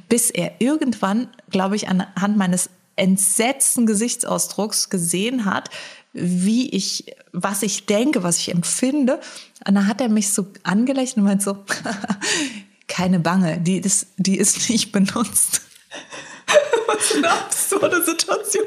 bis 0.09 0.29
er 0.29 0.53
irgendwann, 0.59 1.29
glaube 1.49 1.75
ich, 1.75 1.87
anhand 1.87 2.37
meines 2.37 2.69
entsetzten 2.95 3.85
Gesichtsausdrucks 3.85 4.89
gesehen 4.89 5.45
hat, 5.45 5.69
wie 6.13 6.69
ich, 6.69 7.15
was 7.31 7.63
ich 7.63 7.85
denke, 7.85 8.23
was 8.23 8.37
ich 8.37 8.51
empfinde. 8.51 9.19
Und 9.67 9.75
dann 9.75 9.87
hat 9.87 9.99
er 9.99 10.09
mich 10.09 10.31
so 10.31 10.47
angelächelt 10.63 11.17
und 11.17 11.23
meint 11.23 11.41
so, 11.41 11.57
keine 12.87 13.19
Bange, 13.19 13.59
die 13.59 13.77
ist, 13.77 14.07
die 14.17 14.37
ist 14.37 14.69
nicht 14.69 14.91
benutzt. 14.91 15.61
Was 16.85 17.07
für 17.07 17.17
eine 17.17 17.31
absurde 17.31 18.03
Situation. 18.03 18.65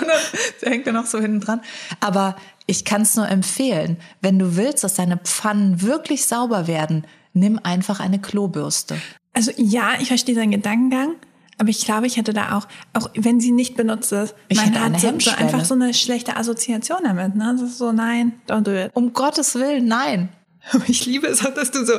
Und 0.00 0.06
dann 0.06 0.72
hängt 0.72 0.86
er 0.86 0.92
noch 0.92 1.06
so 1.06 1.18
hinten 1.18 1.40
dran. 1.40 1.60
Aber 1.98 2.36
ich 2.66 2.84
kann 2.84 3.02
es 3.02 3.16
nur 3.16 3.28
empfehlen, 3.28 3.96
wenn 4.20 4.38
du 4.38 4.56
willst, 4.56 4.84
dass 4.84 4.94
deine 4.94 5.16
Pfannen 5.16 5.82
wirklich 5.82 6.26
sauber 6.26 6.68
werden, 6.68 7.04
nimm 7.32 7.58
einfach 7.62 7.98
eine 7.98 8.20
Klobürste. 8.20 9.00
Also 9.32 9.50
ja, 9.56 9.94
ich 10.00 10.08
verstehe 10.08 10.34
deinen 10.34 10.52
Gedankengang. 10.52 11.16
Aber 11.60 11.68
ich 11.68 11.84
glaube, 11.84 12.06
ich 12.06 12.16
hätte 12.16 12.32
da 12.32 12.56
auch, 12.56 12.66
auch 12.94 13.10
wenn 13.14 13.38
sie 13.38 13.52
nicht 13.52 13.76
benutzt 13.76 14.12
ist, 14.12 14.34
ich 14.48 14.56
man 14.56 14.74
hat 14.80 14.98
so, 14.98 15.12
so 15.18 15.30
einfach 15.32 15.62
so 15.66 15.74
eine 15.74 15.92
schlechte 15.92 16.38
Assoziation 16.38 17.00
damit. 17.04 17.36
Ne? 17.36 17.54
Das 17.60 17.60
ist 17.60 17.76
so, 17.76 17.92
nein, 17.92 18.32
don't 18.48 18.62
do 18.62 18.70
it. 18.70 18.90
Um 18.94 19.12
Gottes 19.12 19.54
Willen, 19.56 19.86
nein. 19.86 20.30
Aber 20.72 20.88
ich 20.88 21.04
liebe 21.04 21.26
es 21.26 21.44
auch, 21.44 21.52
dass 21.52 21.70
du 21.70 21.84
so, 21.84 21.92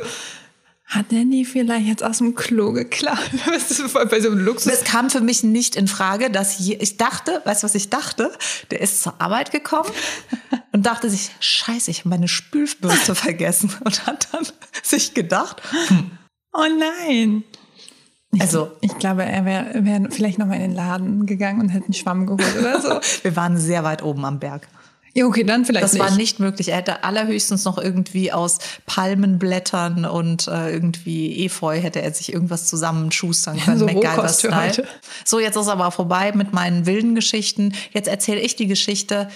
hat 0.86 1.12
der 1.12 1.24
nie 1.24 1.44
vielleicht 1.44 1.86
jetzt 1.86 2.02
aus 2.02 2.18
dem 2.18 2.34
Klo 2.34 2.72
geklaut? 2.72 3.16
bei 4.10 4.20
so 4.20 4.30
einem 4.30 4.44
Luxus. 4.44 4.72
Es 4.72 4.82
kam 4.82 5.10
für 5.10 5.20
mich 5.20 5.44
nicht 5.44 5.76
in 5.76 5.86
Frage, 5.86 6.28
dass 6.28 6.58
je, 6.58 6.74
ich 6.80 6.96
dachte, 6.96 7.40
weißt 7.44 7.62
du, 7.62 7.64
was 7.66 7.76
ich 7.76 7.88
dachte? 7.88 8.32
Der 8.72 8.80
ist 8.80 9.04
zur 9.04 9.20
Arbeit 9.20 9.52
gekommen 9.52 9.90
und 10.72 10.86
dachte 10.86 11.08
sich, 11.08 11.30
scheiße, 11.38 11.88
ich 11.88 12.00
habe 12.00 12.08
meine 12.08 12.26
Spülbürste 12.26 13.14
vergessen 13.14 13.72
und 13.84 14.06
hat 14.06 14.26
dann 14.32 14.44
sich 14.82 15.14
gedacht, 15.14 15.62
hm. 15.88 16.10
oh 16.52 16.66
nein. 17.06 17.44
Also 18.40 18.70
Ich 18.80 18.96
glaube, 18.98 19.24
er 19.24 19.44
wäre 19.44 19.84
wär 19.84 20.00
vielleicht 20.10 20.38
nochmal 20.38 20.56
in 20.56 20.62
den 20.62 20.74
Laden 20.74 21.26
gegangen 21.26 21.60
und 21.60 21.68
hätte 21.68 21.86
einen 21.86 21.94
Schwamm 21.94 22.26
geholt 22.26 22.56
oder 22.58 22.80
so. 22.80 23.00
wir 23.22 23.36
waren 23.36 23.58
sehr 23.58 23.84
weit 23.84 24.02
oben 24.02 24.24
am 24.24 24.38
Berg. 24.38 24.68
ja, 25.14 25.26
okay, 25.26 25.44
dann 25.44 25.66
vielleicht 25.66 25.84
Das 25.84 25.92
nicht. 25.92 26.02
war 26.02 26.10
nicht 26.12 26.40
möglich. 26.40 26.68
Er 26.70 26.78
hätte 26.78 27.04
allerhöchstens 27.04 27.64
noch 27.64 27.76
irgendwie 27.76 28.32
aus 28.32 28.58
Palmenblättern 28.86 30.06
und 30.06 30.48
äh, 30.48 30.70
irgendwie 30.72 31.44
Efeu 31.44 31.78
hätte 31.78 32.00
er 32.00 32.12
sich 32.14 32.32
irgendwas 32.32 32.66
zusammenschustern 32.68 33.58
können. 33.60 33.78
so 33.78 33.84
MacGyver 33.84 34.14
Rohkost 34.16 34.40
für 34.40 34.56
heute. 34.56 34.86
So, 35.26 35.38
jetzt 35.38 35.56
ist 35.56 35.68
aber 35.68 35.90
vorbei 35.90 36.32
mit 36.34 36.54
meinen 36.54 36.86
wilden 36.86 37.14
Geschichten. 37.14 37.74
Jetzt 37.92 38.08
erzähle 38.08 38.40
ich 38.40 38.56
die 38.56 38.66
Geschichte, 38.66 39.28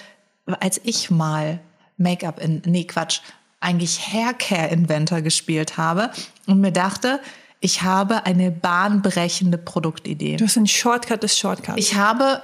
als 0.60 0.80
ich 0.84 1.10
mal 1.10 1.60
Make-up 1.98 2.40
in, 2.42 2.62
nee, 2.64 2.84
Quatsch, 2.84 3.20
eigentlich 3.60 4.00
Haircare-Inventor 4.12 5.20
gespielt 5.20 5.76
habe 5.76 6.10
und 6.46 6.60
mir 6.60 6.72
dachte, 6.72 7.20
ich 7.60 7.82
habe 7.82 8.26
eine 8.26 8.50
bahnbrechende 8.50 9.58
Produktidee. 9.58 10.36
Du 10.36 10.44
hast 10.44 10.56
einen 10.56 10.66
Shortcut 10.66 11.22
des 11.22 11.38
Shortcuts. 11.38 11.78
Ich 11.78 11.94
habe, 11.94 12.42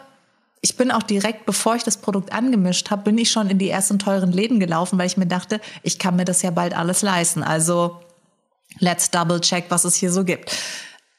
ich 0.60 0.76
bin 0.76 0.90
auch 0.90 1.02
direkt, 1.02 1.46
bevor 1.46 1.76
ich 1.76 1.84
das 1.84 1.98
Produkt 1.98 2.32
angemischt 2.32 2.90
habe, 2.90 3.02
bin 3.02 3.18
ich 3.18 3.30
schon 3.30 3.50
in 3.50 3.58
die 3.58 3.68
ersten 3.68 3.98
teuren 3.98 4.32
Läden 4.32 4.58
gelaufen, 4.58 4.98
weil 4.98 5.06
ich 5.06 5.16
mir 5.16 5.26
dachte, 5.26 5.60
ich 5.82 5.98
kann 5.98 6.16
mir 6.16 6.24
das 6.24 6.42
ja 6.42 6.50
bald 6.50 6.76
alles 6.76 7.02
leisten. 7.02 7.42
Also 7.42 8.00
let's 8.78 9.10
double 9.10 9.40
check, 9.40 9.66
was 9.68 9.84
es 9.84 9.96
hier 9.96 10.10
so 10.10 10.24
gibt. 10.24 10.56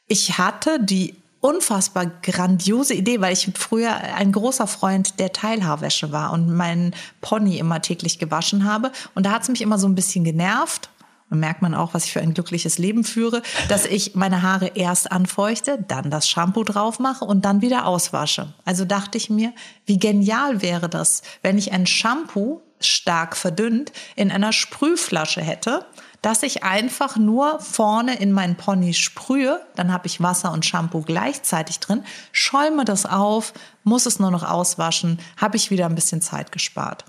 Ich 0.08 0.38
hatte 0.38 0.80
die 0.84 1.16
unfassbar 1.44 2.06
grandiose 2.22 2.94
Idee, 2.94 3.20
weil 3.20 3.34
ich 3.34 3.52
früher 3.56 3.94
ein 3.94 4.32
großer 4.32 4.66
Freund 4.66 5.20
der 5.20 5.34
Teilhaarwäsche 5.34 6.14
war 6.14 6.32
und 6.32 6.56
meinen 6.56 6.96
Pony 7.20 7.58
immer 7.58 7.82
täglich 7.82 8.18
gewaschen 8.18 8.64
habe. 8.64 8.94
Und 9.14 9.26
da 9.26 9.32
hat 9.32 9.44
es 9.44 9.50
mich 9.50 9.62
immer 9.62 9.78
so 9.78 9.86
ein 9.88 9.96
bisschen 9.96 10.24
genervt. 10.24 10.90
Merkt 11.34 11.62
man 11.62 11.74
auch, 11.74 11.94
was 11.94 12.06
ich 12.06 12.14
für 12.14 12.22
ein 12.22 12.34
glückliches 12.34 12.78
Leben 12.78 13.04
führe, 13.04 13.42
dass 13.68 13.86
ich 13.86 14.16
meine 14.16 14.42
Haare 14.42 14.72
erst 14.76 15.12
anfeuchte, 15.12 15.84
dann 15.88 16.10
das 16.10 16.30
Shampoo 16.30 16.64
drauf 16.64 17.00
mache 17.00 17.26
und 17.26 17.46
dann 17.46 17.62
wieder 17.62 17.86
auswasche. 17.86 18.54
Also 18.66 18.86
dachte 18.86 19.18
ich 19.18 19.30
mir, 19.30 19.54
wie 19.86 20.00
genial 20.00 20.62
wäre 20.62 20.90
das, 20.90 21.22
wenn 21.42 21.58
ich 21.58 21.72
ein 21.72 21.86
Shampoo 21.86 22.62
stark 22.80 23.36
verdünnt 23.36 23.92
in 24.16 24.32
einer 24.32 24.52
Sprühflasche 24.52 25.42
hätte, 25.42 25.86
dass 26.22 26.42
ich 26.42 26.64
einfach 26.64 27.18
nur 27.18 27.60
vorne 27.60 28.16
in 28.16 28.32
meinen 28.32 28.56
Pony 28.56 28.94
sprühe, 28.94 29.62
dann 29.76 29.92
habe 29.92 30.08
ich 30.08 30.22
Wasser 30.22 30.52
und 30.54 30.66
Shampoo 30.66 31.02
gleichzeitig 31.02 31.80
drin, 31.80 32.04
schäume 32.32 32.86
das 32.86 33.06
auf, 33.06 33.54
muss 33.84 34.06
es 34.06 34.20
nur 34.20 34.32
noch 34.32 34.50
auswaschen, 34.50 35.20
habe 35.38 35.58
ich 35.58 35.70
wieder 35.70 35.86
ein 35.86 35.96
bisschen 35.96 36.22
Zeit 36.22 36.52
gespart. 36.52 37.04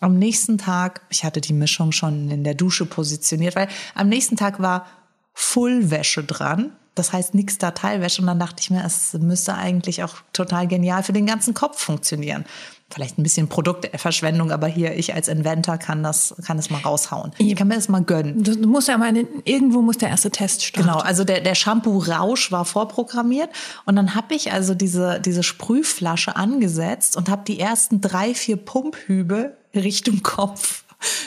Am 0.00 0.18
nächsten 0.18 0.56
Tag, 0.56 1.02
ich 1.10 1.24
hatte 1.24 1.42
die 1.42 1.52
Mischung 1.52 1.92
schon 1.92 2.30
in 2.30 2.42
der 2.42 2.54
Dusche 2.54 2.86
positioniert, 2.86 3.54
weil 3.54 3.68
am 3.94 4.08
nächsten 4.08 4.36
Tag 4.36 4.60
war 4.60 4.86
Fullwäsche 5.34 6.24
dran. 6.24 6.72
Das 6.94 7.12
heißt 7.12 7.34
nix 7.34 7.58
da 7.58 7.70
Teilwäsche. 7.70 8.22
Und 8.22 8.26
dann 8.26 8.38
dachte 8.38 8.56
ich 8.60 8.70
mir, 8.70 8.82
es 8.84 9.12
müsste 9.14 9.54
eigentlich 9.54 10.02
auch 10.02 10.16
total 10.32 10.66
genial 10.66 11.02
für 11.02 11.12
den 11.12 11.26
ganzen 11.26 11.54
Kopf 11.54 11.80
funktionieren. 11.80 12.44
Vielleicht 12.92 13.18
ein 13.18 13.22
bisschen 13.22 13.48
Produktverschwendung, 13.48 14.50
aber 14.50 14.66
hier, 14.66 14.96
ich 14.96 15.14
als 15.14 15.28
Inventor 15.28 15.78
kann 15.78 16.02
das, 16.02 16.34
kann 16.44 16.58
es 16.58 16.70
mal 16.70 16.80
raushauen. 16.80 17.32
Ich 17.38 17.54
kann 17.54 17.68
mir 17.68 17.76
das 17.76 17.88
mal 17.88 18.02
gönnen. 18.02 18.42
du, 18.42 18.56
du 18.56 18.68
musst 18.68 18.88
ja 18.88 18.98
mal, 18.98 19.14
irgendwo 19.44 19.80
muss 19.82 19.98
der 19.98 20.08
erste 20.08 20.30
Test 20.30 20.64
starten. 20.64 20.88
Genau, 20.88 20.98
also 20.98 21.22
der, 21.22 21.40
der 21.40 21.54
Shampoo-Rausch 21.54 22.50
war 22.50 22.64
vorprogrammiert 22.64 23.50
und 23.84 23.94
dann 23.94 24.16
habe 24.16 24.34
ich 24.34 24.52
also 24.52 24.74
diese, 24.74 25.20
diese 25.20 25.44
Sprühflasche 25.44 26.34
angesetzt 26.34 27.16
und 27.16 27.28
habe 27.28 27.42
die 27.46 27.60
ersten 27.60 28.00
drei, 28.00 28.34
vier 28.34 28.56
Pumphübe 28.56 29.56
Richtung 29.74 30.22
Kopf 30.22 30.84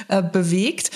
äh, 0.07 0.21
bewegt. 0.21 0.91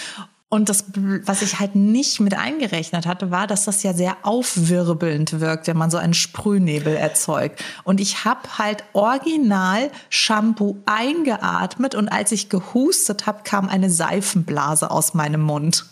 Und 0.50 0.70
das, 0.70 0.86
was 0.96 1.42
ich 1.42 1.60
halt 1.60 1.76
nicht 1.76 2.22
mit 2.22 2.34
eingerechnet 2.34 3.06
hatte, 3.06 3.32
war, 3.32 3.48
dass 3.48 3.66
das 3.66 3.84
ja 3.84 3.94
sehr 3.94 4.16
aufwirbelnd 4.24 5.42
wirkt, 5.42 5.68
wenn 5.68 5.76
man 5.76 5.92
so 5.92 5.98
einen 5.98 6.14
Sprühnebel 6.14 6.96
erzeugt. 6.96 7.62
Und 7.84 8.00
ich 8.00 8.24
habe 8.24 8.58
halt 8.58 8.86
original 8.94 9.92
Shampoo 10.10 10.78
eingeatmet 10.86 11.96
und 11.96 12.08
als 12.08 12.32
ich 12.32 12.48
gehustet 12.48 13.26
habe, 13.26 13.42
kam 13.44 13.68
eine 13.68 13.90
Seifenblase 13.90 14.90
aus 14.90 15.14
meinem 15.14 15.42
Mund. 15.42 15.86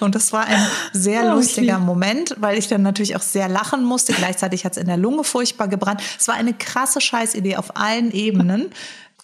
Und 0.00 0.16
das 0.16 0.32
war 0.32 0.46
ein 0.46 0.66
sehr 0.92 1.30
Oh, 1.30 1.36
lustiger. 1.36 1.78
Moment, 1.78 2.34
weil 2.38 2.58
ich 2.58 2.68
dann 2.68 2.82
natürlich 2.82 3.16
auch 3.16 3.22
sehr 3.22 3.48
lachen 3.48 3.84
musste. 3.84 4.12
Gleichzeitig 4.12 4.64
hat 4.64 4.72
es 4.72 4.78
in 4.78 4.88
der 4.88 4.96
Lunge 4.96 5.24
furchtbar 5.24 5.68
gebrannt. 5.68 6.02
Es 6.18 6.28
war 6.28 6.34
eine 6.34 6.54
krasse 6.54 7.00
Scheißidee 7.00 7.56
auf 7.56 7.76
allen 7.76 8.10
Ebenen. 8.10 8.72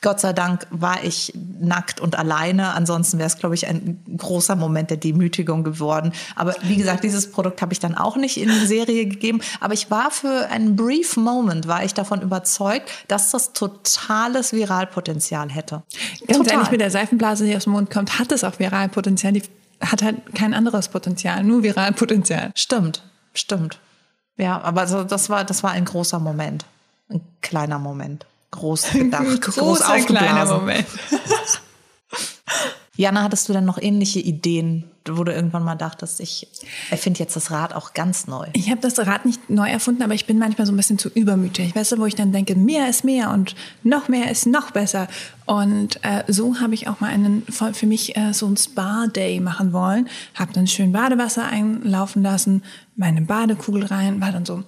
Gott 0.03 0.21
sei 0.21 0.33
Dank 0.33 0.67
war 0.71 1.03
ich 1.05 1.33
nackt 1.61 2.01
und 2.01 2.19
alleine. 2.19 2.75
Ansonsten 2.75 3.19
wäre 3.19 3.27
es, 3.27 3.39
glaube 3.39 3.55
ich, 3.55 3.67
ein 3.67 4.03
großer 4.17 4.57
Moment 4.57 4.91
der 4.91 4.97
Demütigung 4.97 5.65
geworden. 5.65 6.13
Aber 6.35 6.55
wie 6.63 6.77
gesagt, 6.77 7.05
dieses 7.05 7.31
Produkt 7.31 7.63
habe 7.63 7.73
ich 7.73 7.81
dann 7.81 7.95
auch 7.95 8.17
nicht 8.17 8.37
in 8.37 8.49
die 8.49 8.67
Serie 8.67 9.07
gegeben. 9.07 9.41
Aber 9.61 9.75
ich 9.75 9.91
war 9.91 10.11
für 10.11 10.49
einen 10.51 10.77
brief 10.77 11.17
Moment, 11.17 11.67
war 11.69 11.85
ich 11.85 11.95
davon 11.95 12.23
überzeugt, 12.23 12.91
dass 13.09 13.31
das 13.31 13.53
totales 13.53 14.53
Viralpotenzial 14.53 15.51
hätte. 15.51 15.83
Ganz 16.27 16.39
Total. 16.39 16.55
ehrlich, 16.55 16.71
mit 16.71 16.81
der 16.81 16.91
Seifenblase, 16.91 17.45
die 17.45 17.57
aus 17.57 17.65
dem 17.65 17.73
Mund 17.73 17.91
kommt, 17.91 18.19
hat 18.19 18.33
es 18.33 18.45
auch 18.45 18.59
Viralpotenzial. 18.59 19.33
Die 19.33 19.43
hat 19.81 20.03
halt 20.03 20.35
kein 20.35 20.55
anderes 20.55 20.89
Potenzial, 20.89 21.43
nur 21.45 21.63
Viralpotenzial. 21.63 22.51
Stimmt, 22.55 23.03
stimmt. 23.35 23.79
Ja, 24.37 24.61
aber 24.63 24.87
so, 24.87 25.05
das 25.05 25.31
war, 25.31 25.45
das 25.45 25.63
war 25.63 25.71
ein 25.71 25.85
großer 25.85 26.19
Moment. 26.19 26.65
Ein 27.09 27.21
kleiner 27.41 27.79
Moment. 27.79 28.27
Groß 28.51 28.91
gedacht. 28.93 29.41
groß 29.43 29.81
kleiner 29.81 29.95
aufgeblasen. 29.95 30.57
Moment. 30.57 30.87
Jana, 32.97 33.23
hattest 33.23 33.49
du 33.49 33.53
denn 33.53 33.67
noch 33.67 33.77
ähnliche 33.79 34.21
Ideen, 34.21 34.85
wo 35.07 35.23
du 35.23 35.31
irgendwann 35.31 35.65
mal 35.65 35.75
dachtest, 35.75 36.19
ich 36.21 36.49
erfinde 36.91 37.21
jetzt 37.21 37.37
das 37.37 37.51
Rad 37.51 37.75
auch 37.75 37.93
ganz 37.93 38.27
neu? 38.27 38.47
Ich 38.55 38.71
habe 38.71 38.81
das 38.81 38.99
Rad 38.99 39.27
nicht 39.27 39.51
neu 39.51 39.69
erfunden, 39.69 40.03
aber 40.03 40.15
ich 40.15 40.27
bin 40.27 40.39
manchmal 40.39 40.67
so 40.67 40.73
ein 40.73 40.79
bisschen 40.79 40.99
zu 40.99 41.11
übermütig. 41.11 41.77
Weißt 41.77 41.93
du, 41.93 41.99
wo 41.99 42.07
ich 42.07 42.15
dann 42.15 42.33
denke, 42.33 42.55
mehr 42.55 42.89
ist 42.89 43.05
mehr 43.05 43.31
und 43.31 43.55
noch 43.83 44.09
mehr 44.09 44.31
ist 44.31 44.47
noch 44.47 44.71
besser. 44.71 45.09
Und 45.45 46.03
äh, 46.05 46.25
so 46.27 46.59
habe 46.59 46.73
ich 46.73 46.89
auch 46.89 47.01
mal 47.01 47.11
einen 47.11 47.43
für 47.47 47.87
mich 47.87 48.17
äh, 48.17 48.33
so 48.33 48.47
ein 48.47 48.57
Spa-Day 48.57 49.41
machen 49.41 49.75
wollen. 49.75 50.09
Habe 50.35 50.55
dann 50.55 50.67
schön 50.67 50.93
Badewasser 50.93 51.45
einlaufen 51.45 52.23
lassen, 52.23 52.63
meine 52.97 53.21
Badekugel 53.21 53.85
rein, 53.85 54.23
war 54.23 54.33
dann 54.33 54.47
so. 54.47 54.65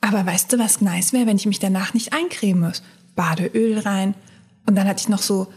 Aber 0.00 0.24
weißt 0.24 0.52
du, 0.52 0.58
was 0.60 0.80
nice 0.80 1.12
wäre, 1.12 1.26
wenn 1.26 1.36
ich 1.36 1.46
mich 1.46 1.58
danach 1.58 1.94
nicht 1.94 2.12
eincremen 2.12 2.62
muss? 2.62 2.82
Badeöl 3.16 3.78
rein. 3.80 4.14
Und 4.66 4.76
dann 4.76 4.86
hatte 4.86 5.00
ich 5.00 5.08
noch 5.08 5.22
so 5.22 5.48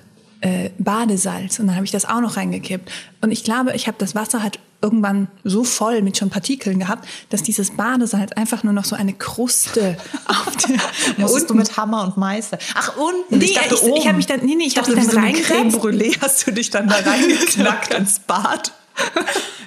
äh, 0.42 0.70
Badesalz 0.80 1.60
und 1.60 1.68
dann 1.68 1.76
habe 1.76 1.86
ich 1.86 1.92
das 1.92 2.06
auch 2.06 2.22
noch 2.22 2.38
reingekippt. 2.38 2.90
Und 3.22 3.32
ich 3.32 3.44
glaube, 3.44 3.74
ich 3.76 3.88
habe 3.88 3.98
das 4.00 4.16
Wasser 4.16 4.42
halt 4.42 4.60
irgendwann 4.82 5.28
so 5.44 5.66
voll 5.66 6.02
mit 6.02 6.18
schon 6.18 6.30
Partikeln 6.30 6.80
gehabt, 6.80 7.06
dass 7.30 7.44
dieses 7.44 7.72
Badesalz 7.72 8.32
einfach 8.32 8.64
nur 8.64 8.72
noch 8.72 8.86
so 8.86 8.96
eine 8.96 9.12
Kruste 9.14 9.98
auf 10.28 10.56
der 10.56 10.78
Musstest 11.18 11.50
du 11.50 11.54
mit 11.54 11.76
Hammer 11.76 12.04
und 12.04 12.16
Meißel? 12.16 12.58
Ach, 12.76 12.96
unten. 12.96 13.38
Nee, 13.40 13.46
ich- 13.46 13.58
ich 13.98 14.08
hab 14.08 14.16
mich 14.16 14.26
dann- 14.28 14.40
nee, 14.46 14.56
nee, 14.56 14.64
ich 14.66 14.78
hab 14.78 14.86
dachte, 14.86 14.96
mich 14.98 15.10
dann 15.10 15.36
so. 15.36 15.42
Creme 15.44 15.70
Brûlée 15.70 16.22
hast 16.22 16.48
du 16.48 16.52
dich 16.52 16.70
dann 16.70 16.88
da 16.88 16.96
reingeknackt 16.96 17.94
ins 17.98 18.20
Bad. 18.20 18.72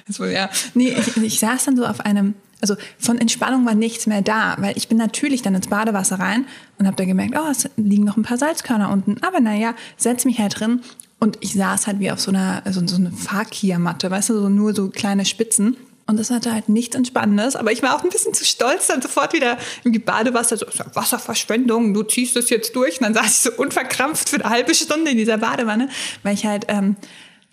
So, 0.09 0.25
ja. 0.25 0.49
Nee, 0.73 0.95
ich, 0.99 1.17
ich 1.17 1.39
saß 1.39 1.65
dann 1.65 1.77
so 1.77 1.85
auf 1.85 1.99
einem, 1.99 2.33
also 2.63 2.77
von 2.97 3.19
Entspannung 3.19 3.65
war 3.65 3.75
nichts 3.75 4.07
mehr 4.07 4.21
da, 4.21 4.55
weil 4.57 4.77
ich 4.77 4.87
bin 4.87 4.97
natürlich 4.97 5.41
dann 5.41 5.53
ins 5.53 5.67
Badewasser 5.67 6.17
rein 6.17 6.45
und 6.79 6.87
habe 6.87 6.95
da 6.95 7.03
gemerkt, 7.03 7.35
oh, 7.37 7.51
es 7.51 7.69
liegen 7.75 8.05
noch 8.05 8.15
ein 8.15 8.23
paar 8.23 8.37
Salzkörner 8.37 8.89
unten. 8.89 9.17
Aber 9.21 9.41
naja, 9.41 9.75
setz 9.97 10.23
mich 10.23 10.39
halt 10.39 10.59
drin 10.59 10.79
und 11.19 11.37
ich 11.41 11.53
saß 11.53 11.87
halt 11.87 11.99
wie 11.99 12.09
auf 12.09 12.21
so 12.21 12.31
einer, 12.31 12.63
so, 12.71 12.87
so 12.87 12.95
eine 12.95 13.11
Fakir-Matte, 13.11 14.09
weißt 14.09 14.29
du, 14.29 14.39
so 14.39 14.47
nur 14.47 14.73
so 14.73 14.87
kleine 14.87 15.25
Spitzen. 15.25 15.75
Und 16.05 16.17
das 16.17 16.31
hatte 16.31 16.53
halt 16.53 16.69
nichts 16.69 16.95
Entspannendes, 16.95 17.57
aber 17.57 17.73
ich 17.73 17.83
war 17.83 17.97
auch 17.97 18.03
ein 18.03 18.09
bisschen 18.09 18.33
zu 18.33 18.45
stolz, 18.45 18.87
dann 18.87 19.01
sofort 19.01 19.33
wieder 19.33 19.57
im 19.83 19.91
Badewasser, 20.01 20.55
so 20.55 20.65
Wasserverschwendung, 20.93 21.93
du 21.93 22.03
ziehst 22.03 22.37
das 22.37 22.49
jetzt 22.49 22.75
durch. 22.77 23.01
Und 23.01 23.07
dann 23.07 23.13
saß 23.13 23.25
ich 23.25 23.39
so 23.39 23.51
unverkrampft 23.61 24.29
für 24.29 24.37
eine 24.37 24.49
halbe 24.49 24.73
Stunde 24.73 25.11
in 25.11 25.17
dieser 25.17 25.37
Badewanne, 25.37 25.89
weil 26.23 26.33
ich 26.33 26.45
halt 26.45 26.65
ähm, 26.69 26.95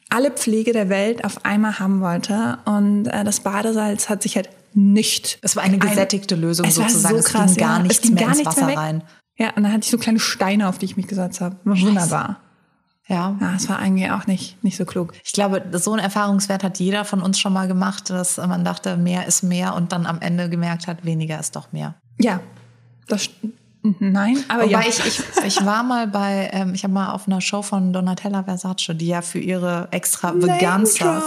alle 0.08 0.30
Pflege 0.30 0.72
der 0.72 0.88
Welt 0.88 1.24
auf 1.24 1.44
einmal 1.44 1.80
haben 1.80 2.00
wollte. 2.00 2.58
Und 2.64 3.06
äh, 3.06 3.24
das 3.24 3.40
Badesalz 3.40 4.08
hat 4.08 4.22
sich 4.22 4.36
halt 4.36 4.48
nicht. 4.74 5.38
Es 5.42 5.56
war 5.56 5.62
eine 5.62 5.78
gesättigte 5.78 6.34
Lösung 6.34 6.66
es 6.66 6.78
war 6.78 6.88
sozusagen. 6.88 7.14
So 7.14 7.20
Es 7.20 7.26
krass, 7.26 7.54
ging 7.54 7.64
gar 7.64 7.76
ja. 7.78 7.82
nichts 7.82 7.98
es 7.98 8.02
ging 8.02 8.14
mehr 8.14 8.22
gar 8.22 8.30
ins 8.30 8.38
nichts 8.38 8.56
Wasser 8.56 8.66
weg. 8.68 8.76
rein. 8.76 9.02
Ja, 9.38 9.48
und 9.54 9.62
dann 9.62 9.72
hatte 9.72 9.84
ich 9.84 9.90
so 9.90 9.98
kleine 9.98 10.20
Steine, 10.20 10.68
auf 10.68 10.78
die 10.78 10.84
ich 10.86 10.96
mich 10.96 11.06
gesetzt 11.06 11.40
habe. 11.40 11.56
War 11.64 11.80
wunderbar. 11.80 12.40
Ja. 13.08 13.36
Ja, 13.40 13.54
es 13.56 13.68
war 13.68 13.80
eigentlich 13.80 14.10
auch 14.12 14.26
nicht, 14.28 14.62
nicht 14.62 14.76
so 14.76 14.84
klug. 14.84 15.14
Ich 15.24 15.32
glaube, 15.32 15.64
so 15.72 15.92
einen 15.92 16.00
Erfahrungswert 16.00 16.62
hat 16.62 16.78
jeder 16.78 17.04
von 17.04 17.22
uns 17.22 17.40
schon 17.40 17.52
mal 17.52 17.66
gemacht, 17.66 18.08
dass 18.10 18.36
man 18.36 18.64
dachte, 18.64 18.96
mehr 18.96 19.26
ist 19.26 19.42
mehr 19.42 19.74
und 19.74 19.90
dann 19.92 20.06
am 20.06 20.20
Ende 20.20 20.48
gemerkt 20.48 20.86
hat, 20.86 21.04
weniger 21.04 21.40
ist 21.40 21.56
doch 21.56 21.72
mehr. 21.72 21.96
Ja, 22.20 22.40
das 23.08 23.28
nein, 23.82 24.44
aber 24.48 24.64
Wobei 24.64 24.82
ja. 24.82 24.88
ich, 24.88 25.06
ich, 25.06 25.22
ich 25.44 25.64
war 25.64 25.82
mal 25.82 26.06
bei, 26.06 26.50
ähm, 26.52 26.74
ich 26.74 26.84
habe 26.84 26.92
mal 26.92 27.12
auf 27.12 27.26
einer 27.26 27.40
Show 27.40 27.62
von 27.62 27.92
Donatella 27.92 28.44
Versace, 28.44 28.92
die 28.94 29.06
ja 29.06 29.22
für 29.22 29.38
ihre 29.38 29.88
extra 29.90 30.34
Vegansas 30.34 31.24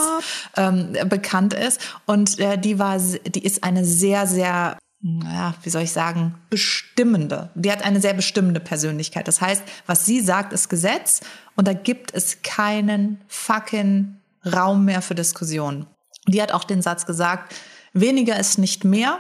ähm, 0.56 0.96
bekannt 1.10 1.54
ist. 1.54 1.80
Und 2.06 2.40
äh, 2.40 2.58
die 2.58 2.80
war, 2.80 2.98
die 3.00 3.44
ist 3.44 3.64
eine 3.64 3.84
sehr, 3.86 4.28
sehr, 4.28 4.78
ja, 5.02 5.54
wie 5.64 5.70
soll 5.70 5.84
ich 5.84 5.92
sagen, 5.92 6.36
bestimmende. 6.50 7.50
Die 7.56 7.72
hat 7.72 7.84
eine 7.84 8.00
sehr 8.00 8.14
bestimmende 8.14 8.60
Persönlichkeit. 8.60 9.28
Das 9.28 9.42
heißt, 9.42 9.64
was 9.88 10.06
sie 10.06 10.22
sagt, 10.22 10.54
ist 10.54 10.70
Gesetz 10.70 11.22
und 11.56 11.68
da 11.68 11.74
gibt 11.74 12.14
es 12.14 12.42
keinen 12.44 13.20
fucking 13.28 14.18
Raum 14.46 14.86
mehr 14.86 15.02
für 15.02 15.16
Diskussionen. 15.16 15.88
Die 16.28 16.42
hat 16.42 16.52
auch 16.52 16.64
den 16.64 16.82
Satz 16.82 17.06
gesagt, 17.06 17.54
weniger 17.94 18.40
ist 18.40 18.58
nicht 18.58 18.84
mehr. 18.84 19.20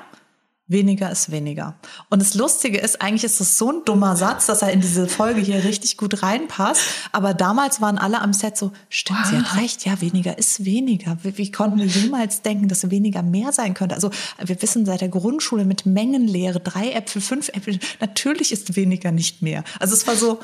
Weniger 0.67 1.11
ist 1.11 1.31
weniger. 1.31 1.75
Und 2.09 2.21
das 2.21 2.35
Lustige 2.35 2.77
ist, 2.77 3.01
eigentlich 3.01 3.25
ist 3.25 3.39
das 3.39 3.57
so 3.57 3.71
ein 3.71 3.85
dummer 3.85 4.15
Satz, 4.15 4.45
dass 4.45 4.61
er 4.61 4.71
in 4.71 4.81
diese 4.81 5.07
Folge 5.07 5.41
hier 5.41 5.63
richtig 5.63 5.97
gut 5.97 6.23
reinpasst. 6.23 6.81
Aber 7.11 7.33
damals 7.33 7.81
waren 7.81 7.97
alle 7.97 8.21
am 8.21 8.33
Set 8.33 8.57
so, 8.57 8.71
stimmt, 8.89 9.19
wow. 9.23 9.29
sie 9.29 9.37
hat 9.37 9.57
recht, 9.57 9.85
ja, 9.85 9.99
weniger 9.99 10.37
ist 10.37 10.63
weniger. 10.63 11.17
Wie, 11.23 11.37
wie, 11.37 11.51
konnten 11.51 11.79
wir 11.79 11.85
jemals 11.85 12.41
denken, 12.41 12.69
dass 12.69 12.89
weniger 12.89 13.23
mehr 13.23 13.51
sein 13.51 13.73
könnte? 13.73 13.95
Also 13.95 14.09
wir 14.43 14.61
wissen 14.61 14.85
seit 14.85 15.01
der 15.01 15.09
Grundschule 15.09 15.65
mit 15.65 15.85
Mengenlehre, 15.85 16.59
drei 16.59 16.91
Äpfel, 16.91 17.21
fünf 17.21 17.49
Äpfel, 17.49 17.79
natürlich 17.99 18.51
ist 18.51 18.75
weniger 18.75 19.11
nicht 19.11 19.41
mehr. 19.41 19.63
Also 19.79 19.93
es 19.93 20.07
war 20.07 20.15
so, 20.15 20.39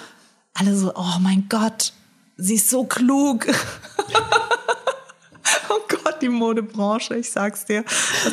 alle 0.54 0.76
so, 0.76 0.94
oh 0.96 1.20
mein 1.22 1.48
Gott, 1.48 1.94
sie 2.36 2.56
ist 2.56 2.70
so 2.70 2.84
klug. 2.84 3.48
Oh 5.72 5.80
Gott, 5.88 6.22
die 6.22 6.30
Modebranche, 6.30 7.16
ich 7.16 7.30
sag's 7.32 7.66
dir. 7.66 7.84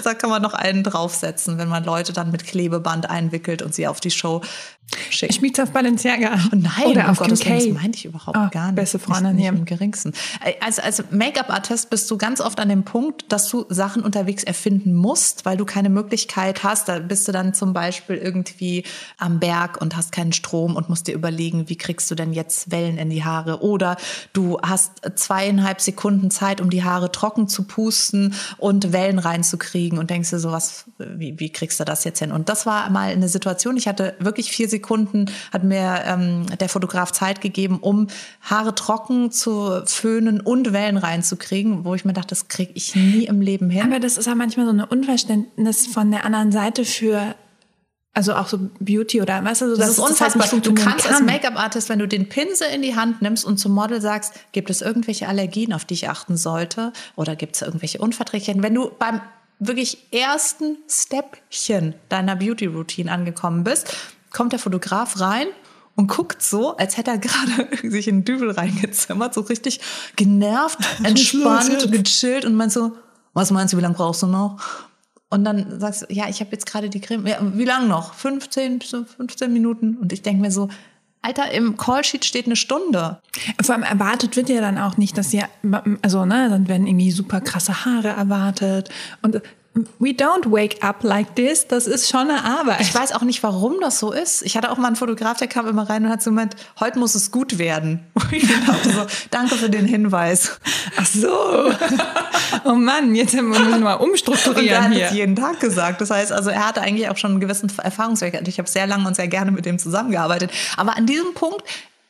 Da 0.04 0.14
kann 0.14 0.30
man 0.30 0.40
noch 0.40 0.54
einen 0.54 0.82
draufsetzen, 0.82 1.58
wenn 1.58 1.68
man 1.68 1.84
Leute 1.84 2.12
dann 2.14 2.30
mit 2.30 2.46
Klebeband 2.46 3.10
einwickelt 3.10 3.60
und 3.60 3.74
sie 3.74 3.86
auf 3.86 4.00
die 4.00 4.10
Show 4.10 4.40
schickt. 5.10 5.32
Ich 5.32 5.42
miete 5.42 5.62
auf 5.64 5.70
Balenciaga. 5.72 6.38
Oh 6.52 6.56
nein, 6.56 6.86
Oder 6.86 7.04
oh 7.08 7.10
auf 7.10 7.18
Gottes 7.18 7.44
Willen, 7.44 7.74
das 7.74 7.82
meinte 7.82 7.98
ich 7.98 8.04
überhaupt 8.04 8.36
Oh, 8.38 8.48
gar 8.50 8.66
nicht. 8.66 8.76
beste 8.76 8.98
Freundin 8.98 9.36
nicht, 9.36 9.50
nicht 9.50 9.58
im 9.58 9.64
geringsten. 9.64 10.12
Also 10.60 10.82
als 10.82 11.02
Make-up-Artist 11.10 11.90
bist 11.90 12.10
du 12.10 12.16
ganz 12.16 12.40
oft 12.40 12.60
an 12.60 12.68
dem 12.68 12.84
Punkt, 12.84 13.24
dass 13.30 13.48
du 13.48 13.66
Sachen 13.68 14.02
unterwegs 14.02 14.44
erfinden 14.44 14.94
musst, 14.94 15.44
weil 15.44 15.56
du 15.56 15.64
keine 15.64 15.88
Möglichkeit 15.90 16.62
hast. 16.62 16.88
Da 16.88 17.00
bist 17.00 17.26
du 17.28 17.32
dann 17.32 17.52
zum 17.52 17.72
Beispiel 17.72 18.16
irgendwie 18.16 18.84
am 19.18 19.40
Berg 19.40 19.80
und 19.80 19.96
hast 19.96 20.12
keinen 20.12 20.32
Strom 20.32 20.76
und 20.76 20.88
musst 20.88 21.06
dir 21.08 21.14
überlegen, 21.14 21.68
wie 21.68 21.76
kriegst 21.76 22.10
du 22.10 22.14
denn 22.14 22.32
jetzt 22.32 22.70
Wellen 22.70 22.96
in 22.96 23.10
die 23.10 23.24
Haare? 23.24 23.62
Oder 23.62 23.96
du 24.32 24.58
hast 24.62 25.02
zweieinhalb 25.16 25.80
Sekunden 25.80 26.30
Zeit, 26.30 26.60
um 26.60 26.70
die 26.70 26.84
Haare 26.84 27.05
trocken 27.12 27.48
zu 27.48 27.64
pusten 27.64 28.34
und 28.58 28.92
Wellen 28.92 29.18
reinzukriegen 29.18 29.98
und 29.98 30.10
denkst 30.10 30.30
dir 30.30 30.38
so, 30.38 30.52
was, 30.52 30.84
wie, 30.98 31.38
wie 31.38 31.50
kriegst 31.50 31.80
du 31.80 31.84
das 31.84 32.04
jetzt 32.04 32.18
hin? 32.18 32.32
Und 32.32 32.48
das 32.48 32.66
war 32.66 32.90
mal 32.90 33.10
eine 33.10 33.28
Situation, 33.28 33.76
ich 33.76 33.88
hatte 33.88 34.14
wirklich 34.18 34.50
vier 34.50 34.68
Sekunden, 34.68 35.26
hat 35.52 35.64
mir 35.64 36.02
ähm, 36.04 36.46
der 36.58 36.68
Fotograf 36.68 37.12
Zeit 37.12 37.40
gegeben, 37.40 37.78
um 37.80 38.08
Haare 38.40 38.74
trocken 38.74 39.30
zu 39.30 39.82
föhnen 39.86 40.40
und 40.40 40.72
Wellen 40.72 40.96
reinzukriegen, 40.96 41.84
wo 41.84 41.94
ich 41.94 42.04
mir 42.04 42.12
dachte, 42.12 42.28
das 42.28 42.48
kriege 42.48 42.72
ich 42.74 42.94
nie 42.94 43.24
im 43.24 43.40
Leben 43.40 43.70
hin. 43.70 43.82
Aber 43.82 44.00
das 44.00 44.16
ist 44.16 44.26
ja 44.26 44.34
manchmal 44.34 44.66
so 44.66 44.72
ein 44.72 44.80
Unverständnis 44.80 45.86
von 45.86 46.10
der 46.10 46.24
anderen 46.24 46.52
Seite 46.52 46.84
für, 46.84 47.34
also 48.16 48.34
auch 48.34 48.48
so 48.48 48.58
Beauty 48.80 49.20
oder 49.20 49.44
weißt 49.44 49.60
du, 49.60 49.74
so, 49.74 49.76
Das 49.76 49.90
ist 49.90 49.98
halt 49.98 50.10
unfassbar. 50.10 50.48
nicht 50.54 50.66
du 50.66 50.72
kannst 50.74 51.06
als 51.06 51.18
kann. 51.18 51.26
Make-up-Artist, 51.26 51.90
wenn 51.90 51.98
du 51.98 52.08
den 52.08 52.30
Pinsel 52.30 52.68
in 52.74 52.80
die 52.80 52.96
Hand 52.96 53.20
nimmst 53.20 53.44
und 53.44 53.58
zum 53.58 53.72
Model 53.72 54.00
sagst, 54.00 54.32
gibt 54.52 54.70
es 54.70 54.80
irgendwelche 54.80 55.28
Allergien, 55.28 55.74
auf 55.74 55.84
die 55.84 55.94
ich 55.94 56.08
achten 56.08 56.38
sollte? 56.38 56.94
Oder 57.14 57.36
gibt 57.36 57.56
es 57.56 57.62
irgendwelche 57.62 57.98
Unverträglichkeiten? 57.98 58.62
Wenn 58.62 58.74
du 58.74 58.90
beim 58.98 59.20
wirklich 59.58 59.98
ersten 60.12 60.78
Steppchen 60.88 61.94
deiner 62.08 62.36
Beauty-Routine 62.36 63.12
angekommen 63.12 63.64
bist, 63.64 63.94
kommt 64.32 64.52
der 64.52 64.60
Fotograf 64.60 65.20
rein 65.20 65.48
und 65.94 66.08
guckt 66.08 66.42
so, 66.42 66.74
als 66.78 66.96
hätte 66.96 67.10
er 67.10 67.18
gerade 67.18 67.68
sich 67.90 68.08
in 68.08 68.20
den 68.20 68.24
Dübel 68.24 68.50
reingezimmert, 68.50 69.34
so 69.34 69.42
richtig 69.42 69.80
genervt, 70.16 70.78
entspannt, 71.02 71.92
gechillt 71.92 72.46
und 72.46 72.54
meint 72.54 72.72
so, 72.72 72.92
was 73.34 73.50
meinst 73.50 73.74
du, 73.74 73.76
wie 73.76 73.82
lange 73.82 73.94
brauchst 73.94 74.22
du 74.22 74.26
noch? 74.26 74.58
Und 75.28 75.44
dann 75.44 75.80
sagst 75.80 76.02
du, 76.02 76.06
ja, 76.08 76.28
ich 76.28 76.40
habe 76.40 76.52
jetzt 76.52 76.66
gerade 76.66 76.88
die 76.88 77.00
Creme. 77.00 77.26
Ja, 77.26 77.38
wie 77.40 77.64
lang 77.64 77.88
noch? 77.88 78.14
15, 78.14 78.78
bis 78.78 78.90
zu 78.90 79.04
15 79.04 79.52
Minuten. 79.52 79.96
Und 79.96 80.12
ich 80.12 80.22
denke 80.22 80.40
mir 80.40 80.52
so, 80.52 80.68
Alter, 81.26 81.50
im 81.50 81.76
Callsheet 81.76 82.24
steht 82.24 82.46
eine 82.46 82.54
Stunde. 82.54 83.20
Vor 83.60 83.74
allem 83.74 83.82
erwartet 83.82 84.36
wird 84.36 84.48
ja 84.48 84.60
dann 84.60 84.78
auch 84.78 84.96
nicht, 84.96 85.18
dass 85.18 85.32
sie, 85.32 85.42
also 86.02 86.24
ne, 86.24 86.48
dann 86.48 86.68
werden 86.68 86.86
irgendwie 86.86 87.10
super 87.10 87.40
krasse 87.40 87.84
Haare 87.84 88.08
erwartet 88.08 88.90
und 89.22 89.42
we 89.98 90.10
don't 90.10 90.50
wake 90.50 90.82
up 90.82 91.02
like 91.02 91.34
this, 91.36 91.66
das 91.66 91.86
ist 91.86 92.08
schon 92.08 92.30
eine 92.30 92.44
Arbeit. 92.44 92.80
Ich 92.80 92.94
weiß 92.94 93.12
auch 93.12 93.22
nicht, 93.22 93.42
warum 93.42 93.80
das 93.80 93.98
so 93.98 94.12
ist. 94.12 94.42
Ich 94.42 94.56
hatte 94.56 94.70
auch 94.70 94.78
mal 94.78 94.88
einen 94.88 94.96
Fotograf, 94.96 95.36
der 95.38 95.48
kam 95.48 95.66
immer 95.66 95.88
rein 95.88 96.04
und 96.04 96.10
hat 96.10 96.22
so 96.22 96.30
gemeint, 96.30 96.56
heute 96.80 96.98
muss 96.98 97.14
es 97.14 97.30
gut 97.30 97.58
werden. 97.58 98.06
Und 98.14 98.32
ich 98.32 98.48
dachte 98.66 98.90
so, 98.90 99.06
danke 99.30 99.54
für 99.56 99.70
den 99.70 99.86
Hinweis. 99.86 100.58
Ach 100.96 101.06
so. 101.06 101.72
Oh 102.64 102.74
Mann, 102.74 103.14
jetzt 103.14 103.34
müssen 103.34 103.68
wir 103.70 103.78
mal 103.78 103.94
Und 103.94 104.00
er 104.00 104.00
umstrukturieren 104.00 104.84
hat 104.84 104.92
hier. 104.92 105.06
es 105.06 105.12
jeden 105.12 105.36
Tag 105.36 105.60
gesagt. 105.60 106.00
Das 106.00 106.10
heißt, 106.10 106.32
also 106.32 106.50
er 106.50 106.66
hatte 106.66 106.80
eigentlich 106.80 107.08
auch 107.08 107.16
schon 107.16 107.32
einen 107.32 107.40
gewissen 107.40 107.70
Erfahrungswert. 107.82 108.46
Ich 108.48 108.58
habe 108.58 108.68
sehr 108.68 108.86
lange 108.86 109.06
und 109.06 109.16
sehr 109.16 109.28
gerne 109.28 109.50
mit 109.50 109.66
dem 109.66 109.78
zusammengearbeitet. 109.78 110.50
Aber 110.76 110.96
an 110.96 111.06
diesem 111.06 111.34
Punkt 111.34 111.62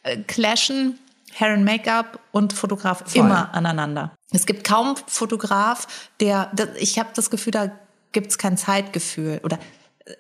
äh, 0.03 0.17
clashen 0.27 0.99
Hair 1.39 1.55
and 1.55 1.65
Make-up 1.65 2.19
und 2.33 2.53
Fotograf 2.53 3.05
Voll. 3.07 3.23
immer 3.23 3.55
aneinander. 3.55 4.13
Es 4.33 4.47
gibt 4.47 4.65
kaum 4.65 4.97
Fotograf, 5.07 5.87
der, 6.21 6.51
der 6.53 6.75
ich 6.81 6.99
habe 6.99 7.11
das 7.15 7.31
Gefühl, 7.31 7.53
da 7.53 7.71
gibt 8.13 8.31
es 8.31 8.39
kein 8.39 8.57
Zeitgefühl 8.57 9.41
oder 9.45 9.59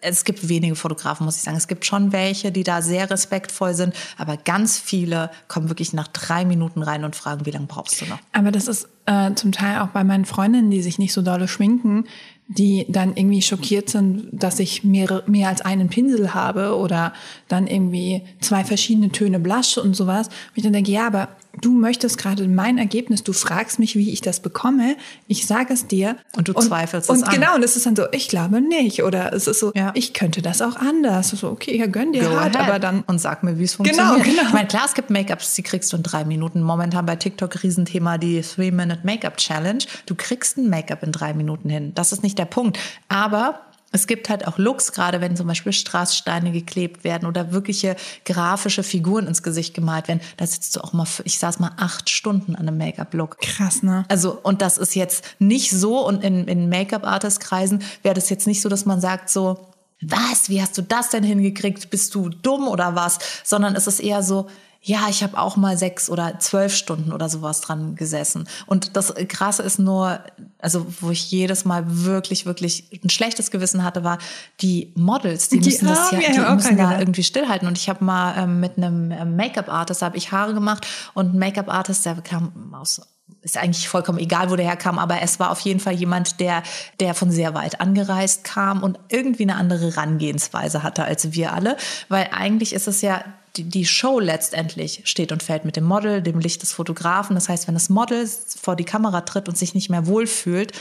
es 0.00 0.24
gibt 0.24 0.48
wenige 0.48 0.74
Fotografen, 0.74 1.24
muss 1.24 1.37
ich 1.37 1.42
sagen. 1.42 1.57
Es 1.57 1.68
gibt 1.68 1.85
schon 1.85 2.12
welche, 2.12 2.50
die 2.50 2.64
da 2.64 2.83
sehr 2.83 3.09
respektvoll 3.09 3.74
sind, 3.74 3.94
aber 4.18 4.37
ganz 4.37 4.79
viele 4.79 5.31
kommen 5.48 5.68
wirklich 5.68 5.92
nach 5.92 6.09
drei 6.09 6.44
Minuten 6.44 6.83
rein 6.83 7.05
und 7.05 7.14
fragen, 7.14 7.46
wie 7.46 7.50
lange 7.50 7.66
brauchst 7.66 8.00
du 8.00 8.07
noch? 8.07 8.18
Aber 8.33 8.50
das 8.50 8.66
ist 8.66 8.88
äh, 9.07 9.33
zum 9.35 9.52
Teil 9.52 9.81
auch 9.81 9.88
bei 9.88 10.02
meinen 10.02 10.24
Freundinnen, 10.24 10.70
die 10.70 10.83
sich 10.83 10.98
nicht 10.98 11.12
so 11.12 11.22
dolle 11.22 11.46
schminken, 11.46 12.07
die 12.48 12.87
dann 12.88 13.16
irgendwie 13.16 13.42
schockiert 13.42 13.90
sind, 13.90 14.28
dass 14.32 14.61
ich 14.61 14.85
mehr, 14.85 15.22
mehr 15.26 15.48
als 15.48 15.62
einen 15.62 15.88
Pinsel 15.88 16.32
habe 16.32 16.76
oder 16.76 17.12
dann 17.48 17.66
irgendwie 17.66 18.22
zwei 18.40 18.64
verschiedene 18.64 19.11
Töne 19.11 19.40
Blush 19.40 19.78
und 19.78 19.94
sowas. 19.94 20.28
Und 20.28 20.35
ich 20.56 20.62
dann 20.62 20.72
denke, 20.72 20.92
ja, 20.92 21.09
aber 21.09 21.28
du 21.60 21.72
möchtest 21.72 22.18
gerade 22.18 22.46
mein 22.48 22.78
Ergebnis, 22.78 23.22
du 23.24 23.32
fragst 23.32 23.78
mich, 23.78 23.96
wie 23.96 24.10
ich 24.12 24.20
das 24.20 24.40
bekomme, 24.40 24.96
ich 25.26 25.46
sage 25.46 25.72
es 25.74 25.86
dir. 25.86 26.16
Und 26.36 26.48
du 26.48 26.52
zweifelst 26.54 27.10
es 27.10 27.16
Und 27.16 27.24
an. 27.26 27.34
genau, 27.34 27.54
und 27.54 27.62
es 27.64 27.76
ist 27.76 27.86
dann 27.86 27.96
so, 27.96 28.04
ich 28.12 28.28
glaube 28.28 28.60
nicht. 28.60 29.02
Oder 29.02 29.32
es 29.32 29.46
ist 29.46 29.60
so, 29.60 29.72
Ja. 29.74 29.90
ich 29.94 30.12
könnte 30.14 30.42
das 30.42 30.62
auch 30.62 30.76
anders. 30.76 31.30
So, 31.30 31.48
okay, 31.50 31.76
ja, 31.78 31.86
gönn 31.86 32.12
dir 32.12 32.22
Go 32.28 32.36
hart, 32.36 32.56
aber 32.56 32.78
dann 32.78 33.02
und 33.06 33.20
sag 33.20 33.42
mir, 33.42 33.58
wie 33.58 33.64
es 33.64 33.76
Genau, 33.78 33.90
funktioniert. 33.90 34.24
genau. 34.36 34.42
Ich 34.48 34.52
meine, 34.52 34.68
klar, 34.68 34.82
es 34.86 34.94
gibt 34.94 35.10
Make-ups, 35.10 35.54
die 35.54 35.62
kriegst 35.62 35.92
du 35.92 35.96
in 35.96 36.02
drei 36.02 36.24
Minuten. 36.24 36.62
Momentan 36.62 37.06
bei 37.06 37.16
TikTok 37.16 37.62
Riesenthema 37.62 38.18
die 38.18 38.40
Three-Minute 38.40 39.00
Make-up 39.04 39.36
Challenge. 39.36 39.84
Du 40.06 40.14
kriegst 40.14 40.56
ein 40.58 40.68
Make-up 40.70 41.02
in 41.02 41.12
drei 41.12 41.34
Minuten 41.34 41.68
hin. 41.68 41.92
Das 41.94 42.12
ist 42.12 42.22
nicht 42.22 42.38
der 42.38 42.44
Punkt. 42.46 42.78
Aber 43.08 43.65
es 43.92 44.07
gibt 44.07 44.29
halt 44.29 44.46
auch 44.46 44.59
Looks, 44.59 44.92
gerade 44.92 45.20
wenn 45.20 45.37
zum 45.37 45.46
Beispiel 45.46 45.72
Strasssteine 45.72 46.53
geklebt 46.53 47.05
werden 47.05 47.27
oder 47.27 47.53
wirkliche 47.53 47.96
grafische 48.25 48.83
Figuren 48.83 49.27
ins 49.27 49.42
Gesicht 49.42 49.75
gemalt 49.75 50.09
werden. 50.09 50.20
Da 50.37 50.46
sitzt 50.46 50.77
du 50.77 50.81
auch 50.81 50.92
mal, 50.92 51.07
ich 51.25 51.38
saß 51.38 51.61
mal 51.61 51.72
acht 51.77 52.11
Stunden 52.11 52.57
an 52.57 52.68
einem 52.68 52.79
Make-up-Look. 52.79 53.38
krass, 53.38 53.83
ne? 53.83 54.05
Also, 54.09 54.38
und 54.42 54.61
das 54.61 54.77
ist 54.77 54.94
jetzt 54.94 55.25
nicht 55.38 55.70
so, 55.70 56.07
und 56.07 56.22
in, 56.22 56.46
in 56.49 56.68
Make-up-Artist-Kreisen 56.68 57.83
wäre 58.03 58.14
das 58.14 58.29
jetzt 58.29 58.46
nicht 58.46 58.61
so, 58.61 58.68
dass 58.68 58.87
man 58.87 59.01
sagt 59.01 59.31
so, 59.31 59.68
was, 60.03 60.51
wie 60.51 60.61
hast 60.61 60.77
du 60.77 60.83
das 60.83 61.11
denn 61.11 61.25
hingekriegt? 61.25 61.88
Bist 61.88 62.14
du 62.14 62.29
dumm 62.29 62.68
oder 62.68 62.94
was? 62.94 63.18
Sondern 63.44 63.75
es 63.75 63.87
ist 63.87 64.01
eher 64.01 64.22
so, 64.22 64.49
ja, 64.87 65.09
ich 65.11 65.25
habe 65.25 65.37
auch 65.37 65.57
mal 65.57 65.77
sechs 65.77 66.09
oder 66.09 66.38
zwölf 66.38 66.72
Stunden 66.72 67.12
oder 67.12 67.29
sowas 67.29 67.61
dran 67.61 67.96
gesessen. 67.96 68.49
Und 68.66 68.96
das 68.96 69.12
Krasse 69.27 69.64
ist 69.64 69.81
nur, 69.81 70.20
also 70.61 70.87
wo 71.01 71.11
ich 71.11 71.29
jedes 71.29 71.64
Mal 71.64 71.83
wirklich, 72.05 72.46
wirklich 72.46 72.88
ein 73.03 73.11
schlechtes 73.11 73.51
Gewissen 73.51 73.83
hatte, 73.83 74.05
war 74.05 74.18
die 74.61 74.92
Models, 74.94 75.49
die 75.49 75.59
Die 75.59 75.70
müssen 75.70 75.88
das 75.88 76.12
ja, 76.12 76.20
die 76.20 76.55
müssen 76.55 76.77
da 76.77 77.01
irgendwie 77.01 77.25
stillhalten. 77.25 77.66
Und 77.66 77.77
ich 77.77 77.88
habe 77.88 78.05
mal 78.05 78.38
ähm, 78.38 78.61
mit 78.61 78.77
einem 78.77 79.11
ähm, 79.11 79.35
Make-up-Artist, 79.35 80.03
habe 80.03 80.16
ich 80.16 80.31
Haare 80.31 80.55
gemacht 80.55 80.87
und 81.14 81.35
ein 81.35 81.38
Make-up-Artist, 81.38 82.07
der 82.07 82.14
kam 82.22 82.72
aus 82.72 83.01
ist 83.42 83.57
eigentlich 83.57 83.88
vollkommen 83.88 84.18
egal, 84.18 84.51
wo 84.51 84.57
der 84.57 84.66
herkam, 84.66 84.99
aber 84.99 85.22
es 85.22 85.38
war 85.38 85.51
auf 85.51 85.61
jeden 85.61 85.79
Fall 85.79 85.94
jemand, 85.94 86.40
der, 86.40 86.64
der 86.99 87.14
von 87.14 87.31
sehr 87.31 87.55
weit 87.55 87.81
angereist 87.81 88.42
kam 88.42 88.83
und 88.83 88.99
irgendwie 89.09 89.44
eine 89.44 89.57
andere 89.57 89.94
Herangehensweise 89.94 90.83
hatte 90.83 91.05
als 91.05 91.33
wir 91.33 91.53
alle, 91.53 91.77
weil 92.09 92.29
eigentlich 92.33 92.72
ist 92.72 92.88
es 92.88 93.03
ja 93.03 93.25
die, 93.56 93.64
die 93.64 93.84
Show 93.84 94.20
letztendlich 94.20 95.02
steht 95.04 95.32
und 95.32 95.42
fällt 95.42 95.64
mit 95.64 95.76
dem 95.76 95.84
Model, 95.84 96.22
dem 96.22 96.40
Licht 96.40 96.62
des 96.62 96.72
Fotografen. 96.72 97.34
Das 97.34 97.48
heißt, 97.48 97.66
wenn 97.66 97.74
das 97.74 97.88
Model 97.88 98.28
vor 98.60 98.76
die 98.76 98.84
Kamera 98.84 99.22
tritt 99.22 99.48
und 99.48 99.56
sich 99.56 99.74
nicht 99.74 99.90
mehr 99.90 100.06
wohlfühlt, 100.06 100.72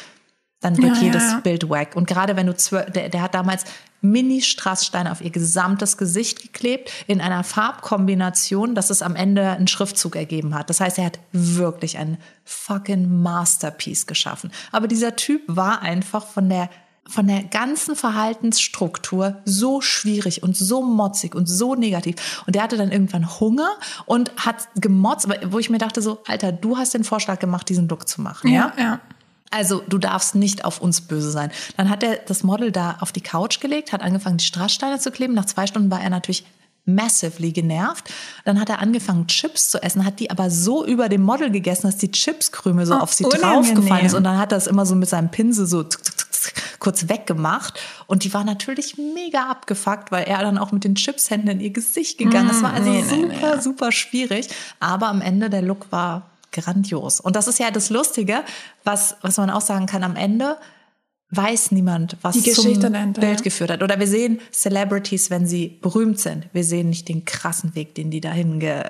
dann 0.62 0.78
wird 0.78 0.96
Ja, 0.98 1.02
jedes 1.04 1.24
ja. 1.24 1.40
Bild 1.42 1.70
wack. 1.70 1.96
Und 1.96 2.08
gerade 2.08 2.36
wenn 2.36 2.48
du 2.48 2.56
zwölf, 2.56 2.90
der, 2.92 3.10
der 3.10 3.22
hat 3.22 3.36
damals 3.36 3.66
Mini-Strasssteine 4.02 5.12
auf 5.12 5.22
ihr 5.22 5.30
gesamtes 5.30 5.98
Gesicht 5.98 6.42
geklebt 6.42 6.92
in 7.08 7.22
einer 7.22 7.44
Farbkombination, 7.44 8.76
dass 8.76 8.90
es 8.90 9.02
am 9.02 9.16
Ende 9.16 9.50
einen 9.50 9.68
Schriftzug 9.68 10.16
ergeben 10.16 10.56
hat. 10.56 10.70
Das 10.70 10.80
heißt, 10.80 10.98
er 10.98 11.06
hat 11.06 11.20
wirklich 11.32 11.98
ein 11.98 12.18
fucking 12.44 13.22
Masterpiece 13.22 14.06
geschaffen. 14.06 14.52
Aber 14.72 14.88
dieser 14.88 15.16
Typ 15.16 15.42
war 15.48 15.82
einfach 15.82 16.26
von 16.26 16.50
der 16.50 16.70
von 17.08 17.28
der 17.28 17.44
ganzen 17.44 17.96
Verhaltensstruktur 17.96 19.38
so 19.46 19.82
schwierig 19.82 20.44
und 20.44 20.58
so 20.58 20.82
motzig 20.82 21.36
und 21.36 21.46
so 21.48 21.76
negativ. 21.76 22.44
Und 22.48 22.56
der 22.56 22.64
hatte 22.64 22.78
dann 22.78 22.92
irgendwann 22.92 23.40
Hunger 23.40 23.70
und 24.06 24.32
hat 24.38 24.68
gemotzt, 24.76 25.28
wo 25.52 25.60
ich 25.60 25.70
mir 25.70 25.78
dachte 25.78 26.02
so, 26.02 26.20
Alter, 26.28 26.52
du 26.52 26.78
hast 26.78 26.94
den 26.94 27.04
Vorschlag 27.04 27.40
gemacht, 27.40 27.70
diesen 27.70 27.88
Look 27.88 28.08
zu 28.08 28.22
machen, 28.22 28.52
ja? 28.52 28.74
ja. 28.78 29.00
Also 29.52 29.84
du 29.88 29.98
darfst 30.00 30.36
nicht 30.36 30.66
auf 30.66 30.82
uns 30.82 31.02
böse 31.02 31.32
sein. 31.32 31.52
Dann 31.78 31.90
hat 31.90 32.04
er 32.04 32.18
das 32.18 32.44
Model 32.44 32.72
da 32.72 32.98
auf 33.00 33.12
die 33.12 33.22
Couch 33.22 33.60
gelegt, 33.60 33.94
hat 33.94 34.02
angefangen, 34.02 34.38
die 34.38 34.44
Strasssteine 34.44 35.00
zu 35.00 35.12
kleben. 35.12 35.34
Nach 35.34 35.46
zwei 35.46 35.68
Stunden 35.68 35.92
war 35.92 36.02
er 36.02 36.10
natürlich 36.10 36.46
massively 36.86 37.52
genervt. 37.52 38.12
Dann 38.44 38.60
hat 38.60 38.70
er 38.70 38.80
angefangen, 38.80 39.28
Chips 39.28 39.70
zu 39.70 39.82
essen, 39.82 40.06
hat 40.06 40.20
die 40.20 40.30
aber 40.30 40.50
so 40.52 40.86
über 40.86 41.10
dem 41.10 41.22
Model 41.24 41.50
gegessen, 41.52 41.84
dass 41.88 41.98
die 41.98 42.12
Chipskrümel 42.12 42.86
so 42.86 42.96
Oh, 42.96 43.00
auf 43.00 43.14
sie 43.14 43.24
unangenehm. 43.26 43.54
draufgefallen 43.54 44.06
ist. 44.06 44.14
Und 44.14 44.24
dann 44.24 44.38
hat 44.38 44.52
er 44.52 44.58
es 44.58 44.68
immer 44.68 44.86
so 44.86 44.96
mit 44.96 45.10
seinem 45.10 45.30
Pinsel 45.32 45.66
so 45.68 45.84
tsk, 45.84 46.04
tsk, 46.04 46.25
kurz 46.80 47.10
weggemacht. 47.10 47.80
Und 48.08 48.24
die 48.24 48.34
war 48.34 48.44
natürlich 48.44 48.98
mega 48.98 49.50
abgefuckt, 49.50 50.12
weil 50.12 50.26
er 50.26 50.40
dann 50.40 50.58
auch 50.58 50.72
mit 50.72 50.84
den 50.84 50.96
Chipshänden 50.96 51.50
in 51.50 51.60
ihr 51.60 51.72
Gesicht 51.72 52.18
gegangen 52.18 52.50
ist. 52.50 52.58
Es 52.58 52.64
war 52.64 52.74
also 52.74 52.90
nee, 52.90 53.02
nee, 53.02 53.22
super, 53.22 53.62
super 53.62 53.92
schwierig. 53.92 54.50
Aber 54.80 55.08
am 55.08 55.22
Ende 55.22 55.50
der 55.50 55.62
Look 55.62 55.92
war 55.92 56.30
grandios. 56.52 57.20
Und 57.20 57.36
das 57.36 57.48
ist 57.48 57.60
ja 57.60 57.72
das 57.72 57.90
Lustige, 57.90 58.44
was, 58.84 59.18
was 59.22 59.38
man 59.38 59.50
auch 59.50 59.62
sagen 59.62 59.86
kann 59.86 60.04
am 60.04 60.16
Ende 60.16 60.58
weiß 61.32 61.72
niemand, 61.72 62.18
was 62.22 62.36
Die 62.42 62.52
zum 62.52 62.80
dahinter, 62.80 63.20
Bild 63.20 63.40
ja. 63.40 63.44
geführt 63.44 63.72
hat. 63.72 63.84
Oder 63.84 64.00
wir 64.00 64.08
sehen 64.08 64.40
Celebrities, 64.52 65.30
wenn 65.30 65.48
sie 65.48 65.80
berühmt 65.82 66.20
sind. 66.20 66.48
Wir 66.54 66.64
sehen 66.64 66.90
nicht 66.90 67.10
den 67.10 67.26
krassen 67.26 67.76
Weg, 67.76 67.96
den 67.96 68.12
die 68.12 68.22
dahin 68.22 68.60
ge 68.60 68.84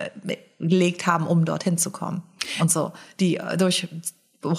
gelegt 0.60 1.06
haben, 1.06 1.28
um 1.28 1.44
dorthin 1.44 1.78
zu 1.78 1.92
kommen. 1.92 2.24
Und 2.60 2.72
so, 2.72 2.94
die 3.20 3.38
äh, 3.38 3.58
durch 3.58 3.88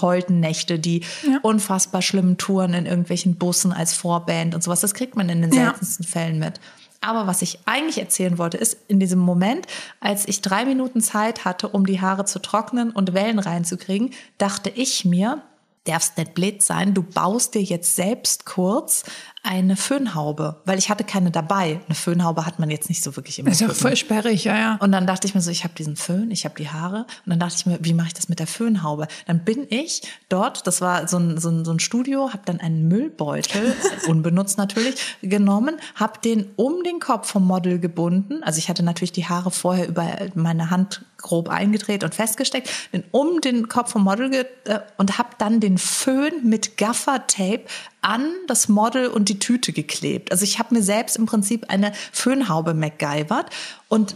heulten 0.02 0.40
Nächte, 0.40 0.78
die 0.78 1.02
Ja. 1.22 1.38
unfassbar 1.42 2.02
schlimmen 2.02 2.36
Touren 2.36 2.74
in 2.74 2.86
irgendwelchen 2.86 3.36
Bussen 3.36 3.72
als 3.72 3.94
Vorband 3.94 4.54
und 4.54 4.62
sowas. 4.62 4.80
Das 4.80 4.94
kriegt 4.94 5.16
man 5.16 5.28
in 5.28 5.42
den 5.42 5.52
Ja. 5.52 5.64
seltensten 5.66 6.04
Fällen 6.06 6.38
mit. 6.38 6.60
Aber 7.00 7.26
was 7.26 7.42
ich 7.42 7.58
eigentlich 7.66 7.98
erzählen 7.98 8.38
wollte, 8.38 8.56
ist 8.56 8.76
in 8.88 8.98
diesem 8.98 9.18
Moment, 9.20 9.66
als 10.00 10.26
ich 10.26 10.40
drei 10.40 10.64
Minuten 10.64 11.00
Zeit 11.00 11.44
hatte, 11.44 11.68
um 11.68 11.86
die 11.86 12.00
Haare 12.00 12.24
zu 12.24 12.38
trocknen 12.40 12.90
und 12.90 13.12
Wellen 13.14 13.38
reinzukriegen, 13.38 14.10
dachte 14.38 14.70
ich 14.74 15.04
mir, 15.04 15.42
darfst 15.84 16.16
nicht 16.18 16.34
blöd 16.34 16.62
sein, 16.62 16.94
du 16.94 17.02
baust 17.02 17.54
dir 17.54 17.62
jetzt 17.62 17.94
selbst 17.94 18.44
kurz 18.46 19.04
eine 19.46 19.76
Föhnhaube, 19.76 20.60
weil 20.64 20.78
ich 20.78 20.90
hatte 20.90 21.04
keine 21.04 21.30
dabei. 21.30 21.80
Eine 21.86 21.94
Föhnhaube 21.94 22.46
hat 22.46 22.58
man 22.58 22.68
jetzt 22.68 22.88
nicht 22.88 23.02
so 23.02 23.16
wirklich 23.16 23.38
im 23.38 23.46
Das 23.46 23.54
ist 23.54 23.60
ja 23.60 23.68
voll 23.68 23.96
sperrig, 23.96 24.44
ja, 24.44 24.58
ja. 24.58 24.76
Und 24.80 24.92
dann 24.92 25.06
dachte 25.06 25.26
ich 25.26 25.34
mir 25.34 25.40
so, 25.40 25.50
ich 25.50 25.64
habe 25.64 25.74
diesen 25.74 25.96
Föhn, 25.96 26.30
ich 26.30 26.44
habe 26.44 26.56
die 26.58 26.68
Haare. 26.68 27.06
Und 27.24 27.30
dann 27.30 27.38
dachte 27.38 27.54
ich 27.56 27.66
mir, 27.66 27.78
wie 27.80 27.94
mache 27.94 28.08
ich 28.08 28.14
das 28.14 28.28
mit 28.28 28.40
der 28.40 28.48
Föhnhaube? 28.48 29.06
Dann 29.26 29.44
bin 29.44 29.66
ich 29.70 30.02
dort, 30.28 30.66
das 30.66 30.80
war 30.80 31.06
so 31.06 31.18
ein, 31.18 31.38
so 31.38 31.48
ein, 31.48 31.64
so 31.64 31.72
ein 31.72 31.78
Studio, 31.78 32.32
habe 32.32 32.42
dann 32.44 32.60
einen 32.60 32.88
Müllbeutel, 32.88 33.76
unbenutzt 34.08 34.58
natürlich, 34.58 34.96
genommen, 35.22 35.76
habe 35.94 36.20
den 36.24 36.50
um 36.56 36.82
den 36.82 36.98
Kopf 36.98 37.30
vom 37.30 37.46
Model 37.46 37.78
gebunden. 37.78 38.42
Also 38.42 38.58
ich 38.58 38.68
hatte 38.68 38.82
natürlich 38.82 39.12
die 39.12 39.26
Haare 39.26 39.50
vorher 39.50 39.88
über 39.88 40.06
meine 40.34 40.70
Hand 40.70 41.04
grob 41.18 41.48
eingedreht 41.48 42.04
und 42.04 42.14
festgesteckt, 42.14 42.70
bin 42.92 43.04
um 43.10 43.40
den 43.40 43.68
Kopf 43.68 43.92
vom 43.92 44.04
Model 44.04 44.32
äh, 44.32 44.80
und 44.96 45.18
habe 45.18 45.30
dann 45.38 45.60
den 45.60 45.78
Föhn 45.78 46.48
mit 46.48 46.76
Gaffer-Tape 46.76 47.64
an 48.06 48.30
das 48.46 48.68
Model 48.68 49.08
und 49.08 49.28
die 49.28 49.40
Tüte 49.40 49.72
geklebt. 49.72 50.30
Also 50.30 50.44
ich 50.44 50.60
habe 50.60 50.72
mir 50.76 50.82
selbst 50.82 51.16
im 51.16 51.26
Prinzip 51.26 51.66
eine 51.70 51.92
Föhnhaube 52.12 52.72
MacGyvert 52.72 53.50
und 53.88 54.14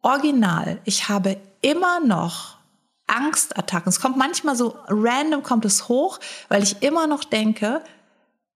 original, 0.00 0.80
ich 0.84 1.10
habe 1.10 1.36
immer 1.60 2.00
noch 2.00 2.56
Angstattacken. 3.06 3.90
Es 3.90 4.00
kommt 4.00 4.16
manchmal 4.16 4.56
so 4.56 4.74
random 4.88 5.42
kommt 5.42 5.66
es 5.66 5.86
hoch, 5.88 6.18
weil 6.48 6.62
ich 6.62 6.82
immer 6.82 7.06
noch 7.06 7.24
denke, 7.24 7.82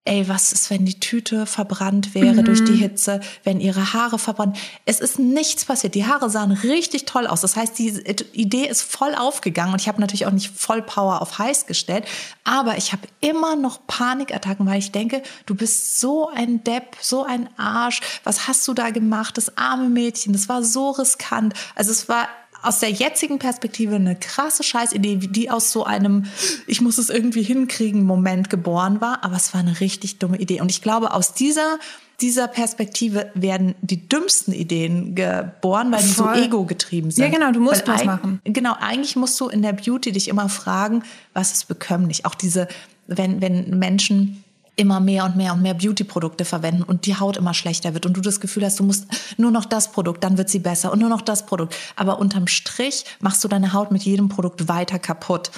ey, 0.07 0.29
was 0.29 0.53
ist, 0.53 0.71
wenn 0.71 0.87
die 0.87 0.99
Tüte 0.99 1.45
verbrannt 1.45 2.15
wäre 2.15 2.43
durch 2.43 2.65
die 2.65 2.75
Hitze, 2.75 3.21
wenn 3.45 3.61
ihre 3.61 3.93
Haare 3.93 4.19
verbrannt? 4.19 4.57
Es 4.87 4.99
ist 4.99 5.19
nichts 5.19 5.67
passiert. 5.67 5.95
Die 5.95 6.07
Haare 6.07 6.31
sahen 6.31 6.53
richtig 6.53 7.05
toll 7.05 7.27
aus. 7.27 7.43
Das 7.43 7.55
heißt, 7.55 7.79
die 7.79 8.03
Idee 8.33 8.67
ist 8.67 8.81
voll 8.81 9.15
aufgegangen 9.15 9.75
und 9.75 9.81
ich 9.81 9.89
habe 9.89 10.01
natürlich 10.01 10.27
auch 10.27 10.33
nicht 10.33 10.51
voll 10.57 10.81
Power 10.81 11.21
auf 11.21 11.39
heiß 11.39 11.67
gestellt, 11.67 12.07
aber 12.45 12.79
ich 12.79 12.93
habe 12.93 13.03
immer 13.21 13.57
noch 13.57 13.87
Panikattacken, 13.87 14.67
weil 14.67 14.79
ich 14.79 14.91
denke, 14.91 15.23
du 15.45 15.55
bist 15.55 16.01
so 16.01 16.31
ein 16.31 16.65
Depp, 16.65 16.97
so 17.01 17.25
ein 17.25 17.51
Arsch. 17.59 18.01
Was 18.25 18.49
hast 18.49 18.67
du 18.67 18.75
da 18.75 18.91
gemacht? 18.91 19.37
Das 19.37 19.59
arme 19.59 19.91
Mädchen, 19.91 20.33
das 20.33 20.49
war 20.49 20.65
so 20.65 20.91
riskant. 20.91 21.53
Also 21.75 21.91
es 21.91 22.09
war 22.09 22.27
aus 22.63 22.81
der 22.81 22.91
jetzigen 22.91 23.39
Perspektive 23.39 23.97
eine 23.97 24.17
krasse 24.17 24.63
Scheißidee, 24.63 25.17
die 25.17 25.51
aus 25.51 25.73
so 25.73 25.85
einem 25.85 26.25
ich 26.67 26.81
muss 26.81 26.99
es 26.99 27.11
irgendwie 27.11 27.43
hinkriegen 27.43 28.05
Moment 28.05 28.51
geboren 28.51 29.01
war, 29.01 29.25
aber 29.25 29.37
es 29.37 29.53
war 29.55 29.61
eine 29.61 29.81
richtig 29.81 30.19
dumme 30.19 30.39
Idee 30.39 30.61
und 30.61 30.71
ich 30.71 30.83
glaube 30.83 31.13
aus 31.15 31.35
dieser 31.35 31.79
dieser 32.21 32.49
Perspektive 32.49 33.31
werden 33.35 33.75
die 33.81 34.07
dümmsten 34.07 34.53
Ideen 34.53 35.15
geboren, 35.15 35.91
weil 35.91 36.03
die 36.03 36.09
Voll. 36.09 36.37
so 36.37 36.43
ego 36.43 36.65
getrieben 36.67 37.11
sind. 37.11 37.25
Ja, 37.25 37.31
genau, 37.31 37.51
du 37.51 37.61
musst 37.61 37.87
Weil 37.89 37.95
was 37.95 38.03
eig- 38.03 38.07
machen. 38.07 38.41
Genau, 38.45 38.75
eigentlich 38.79 39.17
musst 39.17 39.41
du 39.41 39.49
in 39.49 39.63
der 39.63 39.73
Beauty 39.73 40.13
dich 40.13 40.29
immer 40.29 40.51
fragen, 40.51 41.03
was 41.33 41.53
ist 41.53 41.67
bekömmlich? 41.69 42.27
Auch 42.27 42.35
diese 42.35 42.69
wenn 43.07 43.41
wenn 43.41 43.79
Menschen 43.79 44.45
immer 44.81 44.99
mehr 44.99 45.27
und 45.27 45.37
mehr 45.37 45.53
und 45.53 45.61
mehr 45.61 45.75
Beauty-Produkte 45.75 46.47
verwenden 46.47 46.83
und 46.83 47.05
die 47.05 47.15
Haut 47.17 47.37
immer 47.37 47.53
schlechter 47.53 47.93
wird 47.93 48.07
und 48.07 48.17
du 48.17 48.23
das 48.23 48.41
Gefühl 48.41 48.65
hast, 48.65 48.81
du 48.81 48.85
musst 48.85 49.07
nur 49.37 49.51
noch 49.51 49.67
das 49.67 49.93
Produkt, 49.93 50.25
dann 50.25 50.39
wird 50.39 50.49
sie 50.49 50.59
besser 50.59 50.91
und 50.91 51.01
nur 51.01 51.11
noch 51.11 51.21
das 51.21 51.45
Produkt. 51.45 51.77
Aber 51.97 52.19
unterm 52.19 52.47
Strich 52.47 53.05
machst 53.21 53.45
du 53.45 53.49
deine 53.49 53.75
Haut 53.75 53.93
mit 53.93 54.03
jedem 54.03 54.31
Produkt 54.31 54.69
weiter 54.69 54.99
kaputt. 54.99 55.51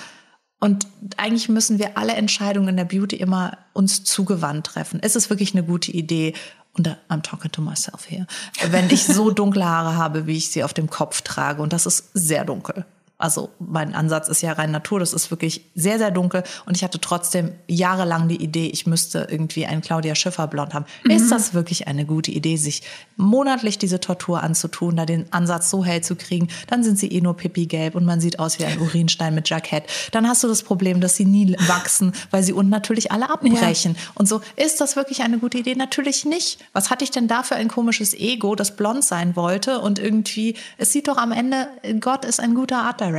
Und 0.58 0.88
eigentlich 1.16 1.48
müssen 1.48 1.78
wir 1.78 1.96
alle 1.96 2.14
Entscheidungen 2.14 2.68
in 2.68 2.76
der 2.76 2.84
Beauty 2.84 3.16
immer 3.16 3.58
uns 3.72 4.02
zugewandt 4.02 4.66
treffen. 4.66 4.98
Ist 4.98 5.14
es 5.14 5.30
wirklich 5.30 5.54
eine 5.54 5.62
gute 5.62 5.92
Idee? 5.92 6.34
Und 6.76 6.88
I'm 7.08 7.22
talking 7.22 7.52
to 7.52 7.62
myself 7.62 8.08
here. 8.08 8.26
Wenn 8.70 8.90
ich 8.90 9.04
so 9.04 9.30
dunkle 9.32 9.64
Haare 9.64 9.96
habe, 9.96 10.26
wie 10.26 10.36
ich 10.36 10.48
sie 10.48 10.64
auf 10.64 10.74
dem 10.74 10.90
Kopf 10.90 11.20
trage, 11.20 11.62
und 11.62 11.72
das 11.72 11.86
ist 11.86 12.10
sehr 12.14 12.44
dunkel. 12.44 12.84
Also 13.22 13.50
mein 13.60 13.94
Ansatz 13.94 14.26
ist 14.26 14.42
ja 14.42 14.50
rein 14.52 14.72
Natur, 14.72 14.98
das 14.98 15.12
ist 15.12 15.30
wirklich 15.30 15.70
sehr, 15.76 15.98
sehr 15.98 16.10
dunkel. 16.10 16.42
Und 16.66 16.76
ich 16.76 16.82
hatte 16.82 17.00
trotzdem 17.00 17.52
jahrelang 17.68 18.26
die 18.26 18.42
Idee, 18.42 18.66
ich 18.66 18.84
müsste 18.84 19.28
irgendwie 19.30 19.64
einen 19.64 19.80
Claudia 19.80 20.16
Schiffer 20.16 20.48
Blond 20.48 20.74
haben. 20.74 20.86
Ist 21.04 21.30
das 21.30 21.54
wirklich 21.54 21.86
eine 21.86 22.04
gute 22.04 22.32
Idee, 22.32 22.56
sich 22.56 22.82
monatlich 23.16 23.78
diese 23.78 24.00
Tortur 24.00 24.42
anzutun, 24.42 24.96
da 24.96 25.06
den 25.06 25.32
Ansatz 25.32 25.70
so 25.70 25.84
hell 25.84 26.02
zu 26.02 26.16
kriegen? 26.16 26.48
Dann 26.66 26.82
sind 26.82 26.98
sie 26.98 27.12
eh 27.12 27.20
nur 27.20 27.36
pipi-gelb 27.36 27.94
und 27.94 28.04
man 28.04 28.20
sieht 28.20 28.40
aus 28.40 28.58
wie 28.58 28.64
ein 28.64 28.80
Urinstein 28.80 29.36
mit 29.36 29.48
Jackett. 29.48 29.84
Dann 30.10 30.26
hast 30.26 30.42
du 30.42 30.48
das 30.48 30.64
Problem, 30.64 31.00
dass 31.00 31.14
sie 31.14 31.24
nie 31.24 31.56
wachsen, 31.68 32.14
weil 32.32 32.42
sie 32.42 32.52
unten 32.52 32.70
natürlich 32.70 33.12
alle 33.12 33.30
abbrechen. 33.30 33.96
Und 34.14 34.28
so, 34.28 34.40
ist 34.56 34.80
das 34.80 34.96
wirklich 34.96 35.22
eine 35.22 35.38
gute 35.38 35.58
Idee? 35.58 35.76
Natürlich 35.76 36.24
nicht. 36.24 36.58
Was 36.72 36.90
hatte 36.90 37.04
ich 37.04 37.12
denn 37.12 37.28
da 37.28 37.44
für 37.44 37.54
ein 37.54 37.68
komisches 37.68 38.14
Ego, 38.14 38.56
das 38.56 38.74
blond 38.74 39.04
sein 39.04 39.36
wollte 39.36 39.78
und 39.78 40.00
irgendwie, 40.00 40.56
es 40.76 40.90
sieht 40.90 41.06
doch 41.06 41.18
am 41.18 41.30
Ende, 41.30 41.68
Gott 42.00 42.24
ist 42.24 42.40
ein 42.40 42.56
guter 42.56 42.78
Art 42.78 43.00
Director. 43.00 43.11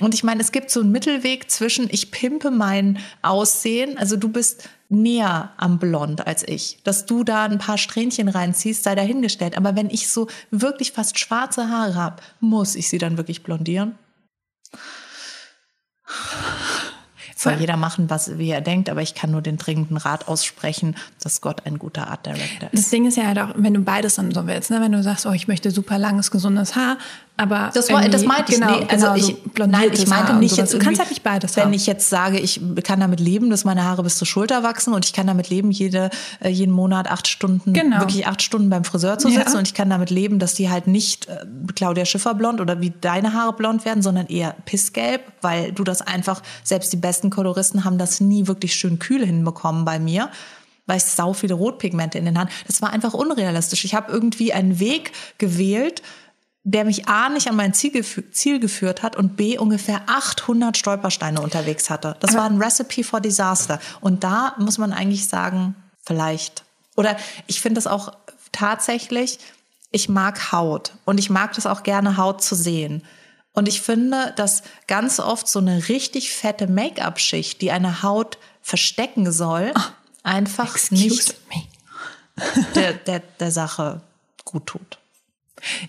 Und 0.00 0.14
ich 0.14 0.24
meine, 0.24 0.40
es 0.40 0.52
gibt 0.52 0.70
so 0.70 0.80
einen 0.80 0.92
Mittelweg 0.92 1.50
zwischen, 1.50 1.88
ich 1.90 2.10
pimpe 2.10 2.50
mein 2.50 2.98
Aussehen, 3.22 3.98
also 3.98 4.16
du 4.16 4.28
bist 4.28 4.68
näher 4.88 5.52
am 5.56 5.78
Blond 5.78 6.26
als 6.26 6.46
ich. 6.46 6.78
Dass 6.84 7.06
du 7.06 7.24
da 7.24 7.44
ein 7.44 7.58
paar 7.58 7.78
Strähnchen 7.78 8.28
reinziehst, 8.28 8.84
sei 8.84 8.94
dahingestellt. 8.94 9.56
Aber 9.56 9.76
wenn 9.76 9.90
ich 9.90 10.08
so 10.08 10.28
wirklich 10.50 10.92
fast 10.92 11.18
schwarze 11.18 11.68
Haare 11.68 11.94
habe, 11.94 12.22
muss 12.40 12.74
ich 12.74 12.88
sie 12.88 12.98
dann 12.98 13.16
wirklich 13.16 13.42
blondieren? 13.42 13.98
Soll 17.36 17.54
jeder 17.60 17.76
machen, 17.76 18.08
was 18.08 18.38
wie 18.38 18.48
er 18.48 18.62
denkt, 18.62 18.88
aber 18.88 19.02
ich 19.02 19.14
kann 19.14 19.30
nur 19.30 19.42
den 19.42 19.58
dringenden 19.58 19.98
Rat 19.98 20.28
aussprechen, 20.28 20.96
dass 21.20 21.42
Gott 21.42 21.66
ein 21.66 21.78
guter 21.78 22.08
Art 22.08 22.24
Director 22.24 22.72
ist. 22.72 22.84
Das 22.84 22.90
Ding 22.90 23.06
ist 23.06 23.18
ja 23.18 23.26
halt 23.26 23.38
auch, 23.38 23.50
wenn 23.56 23.74
du 23.74 23.80
beides 23.80 24.14
dann 24.14 24.32
so 24.32 24.46
willst, 24.46 24.70
ne? 24.70 24.80
wenn 24.80 24.92
du 24.92 25.02
sagst, 25.02 25.26
oh, 25.26 25.32
ich 25.32 25.46
möchte 25.46 25.70
super 25.70 25.98
langes, 25.98 26.30
gesundes 26.30 26.74
Haar, 26.74 26.96
aber 27.36 27.70
Das, 27.74 27.90
war, 27.90 28.08
das 28.08 28.24
meinte 28.24 28.52
ich. 28.52 28.60
genau, 28.60 28.78
nee, 28.78 28.86
also 28.88 29.06
genau, 29.06 29.16
ich, 29.16 29.24
so 29.56 29.66
nein, 29.66 29.90
ich 29.92 30.06
meinte 30.06 30.34
nicht 30.34 30.56
jetzt 30.56 30.72
Du 30.72 30.78
kannst 30.78 31.00
halt 31.00 31.10
nicht 31.10 31.24
beides 31.24 31.56
Wenn 31.56 31.64
haben. 31.64 31.72
ich 31.72 31.84
jetzt 31.86 32.08
sage, 32.08 32.38
ich 32.38 32.60
kann 32.84 33.00
damit 33.00 33.18
leben, 33.18 33.50
dass 33.50 33.64
meine 33.64 33.82
Haare 33.84 34.04
bis 34.04 34.16
zur 34.18 34.26
Schulter 34.26 34.62
wachsen 34.62 34.94
und 34.94 35.04
ich 35.04 35.12
kann 35.12 35.26
damit 35.26 35.50
leben, 35.50 35.72
jede, 35.72 36.10
äh, 36.40 36.48
jeden 36.48 36.70
Monat 36.72 37.10
acht 37.10 37.26
Stunden, 37.26 37.72
Genau. 37.72 37.98
wirklich 38.00 38.26
acht 38.28 38.40
Stunden 38.42 38.70
beim 38.70 38.84
Friseur 38.84 39.18
zu 39.18 39.28
Ja. 39.28 39.40
sitzen 39.40 39.56
und 39.58 39.66
ich 39.66 39.74
kann 39.74 39.90
damit 39.90 40.10
leben, 40.10 40.38
dass 40.38 40.54
die 40.54 40.70
halt 40.70 40.86
nicht 40.86 41.26
äh, 41.28 41.44
Claudia 41.74 42.04
Schiffer 42.04 42.34
blond 42.34 42.60
oder 42.60 42.80
wie 42.80 42.92
deine 43.00 43.32
Haare 43.32 43.52
blond 43.54 43.84
werden, 43.84 44.02
sondern 44.02 44.26
eher 44.28 44.54
pissgelb, 44.64 45.20
weil 45.42 45.72
du 45.72 45.82
das 45.82 46.02
einfach, 46.02 46.40
selbst 46.62 46.92
die 46.92 46.96
besten 46.98 47.30
Koloristen 47.30 47.84
haben 47.84 47.98
das 47.98 48.20
nie 48.20 48.46
wirklich 48.46 48.76
schön 48.76 48.98
kühl 49.00 49.26
hinbekommen 49.26 49.84
bei 49.84 49.98
mir 49.98 50.30
weil 50.86 50.98
ich 50.98 51.04
sau 51.04 51.32
viele 51.32 51.54
Rotpigmente 51.54 52.18
in 52.18 52.26
den 52.26 52.36
Haaren. 52.36 52.50
Das 52.66 52.82
war 52.82 52.90
einfach 52.92 53.14
unrealistisch. 53.14 53.86
Ich 53.86 53.94
habe 53.94 54.12
irgendwie 54.12 54.52
einen 54.52 54.80
Weg 54.80 55.12
gewählt, 55.38 56.02
der 56.66 56.84
mich 56.86 57.06
A 57.08 57.28
nicht 57.28 57.48
an 57.48 57.56
mein 57.56 57.74
Ziel, 57.74 57.92
gefü- 57.92 58.32
Ziel 58.32 58.58
geführt 58.58 59.02
hat 59.02 59.16
und 59.16 59.36
B 59.36 59.58
ungefähr 59.58 60.02
800 60.06 60.76
Stolpersteine 60.76 61.40
unterwegs 61.40 61.90
hatte. 61.90 62.16
Das 62.20 62.34
war 62.34 62.44
ein 62.44 62.60
Recipe 62.60 63.04
for 63.04 63.20
Disaster. 63.20 63.78
Und 64.00 64.24
da 64.24 64.54
muss 64.58 64.78
man 64.78 64.92
eigentlich 64.92 65.28
sagen, 65.28 65.74
vielleicht. 66.06 66.64
Oder 66.96 67.16
ich 67.46 67.60
finde 67.60 67.78
das 67.78 67.86
auch 67.86 68.12
tatsächlich, 68.50 69.38
ich 69.90 70.08
mag 70.08 70.52
Haut 70.52 70.92
und 71.04 71.18
ich 71.18 71.28
mag 71.28 71.52
das 71.52 71.66
auch 71.66 71.82
gerne 71.82 72.16
Haut 72.16 72.42
zu 72.42 72.54
sehen. 72.54 73.04
Und 73.52 73.68
ich 73.68 73.82
finde, 73.82 74.32
dass 74.36 74.62
ganz 74.88 75.20
oft 75.20 75.46
so 75.46 75.58
eine 75.60 75.88
richtig 75.88 76.32
fette 76.32 76.66
Make-up-Schicht, 76.66 77.60
die 77.60 77.70
eine 77.72 78.02
Haut 78.02 78.38
verstecken 78.62 79.30
soll, 79.30 79.72
einfach 80.22 80.76
nicht 80.90 81.36
me. 81.50 81.62
der, 82.74 82.94
der, 82.94 83.20
der 83.38 83.50
Sache 83.52 84.00
gut 84.44 84.66
tut. 84.66 84.98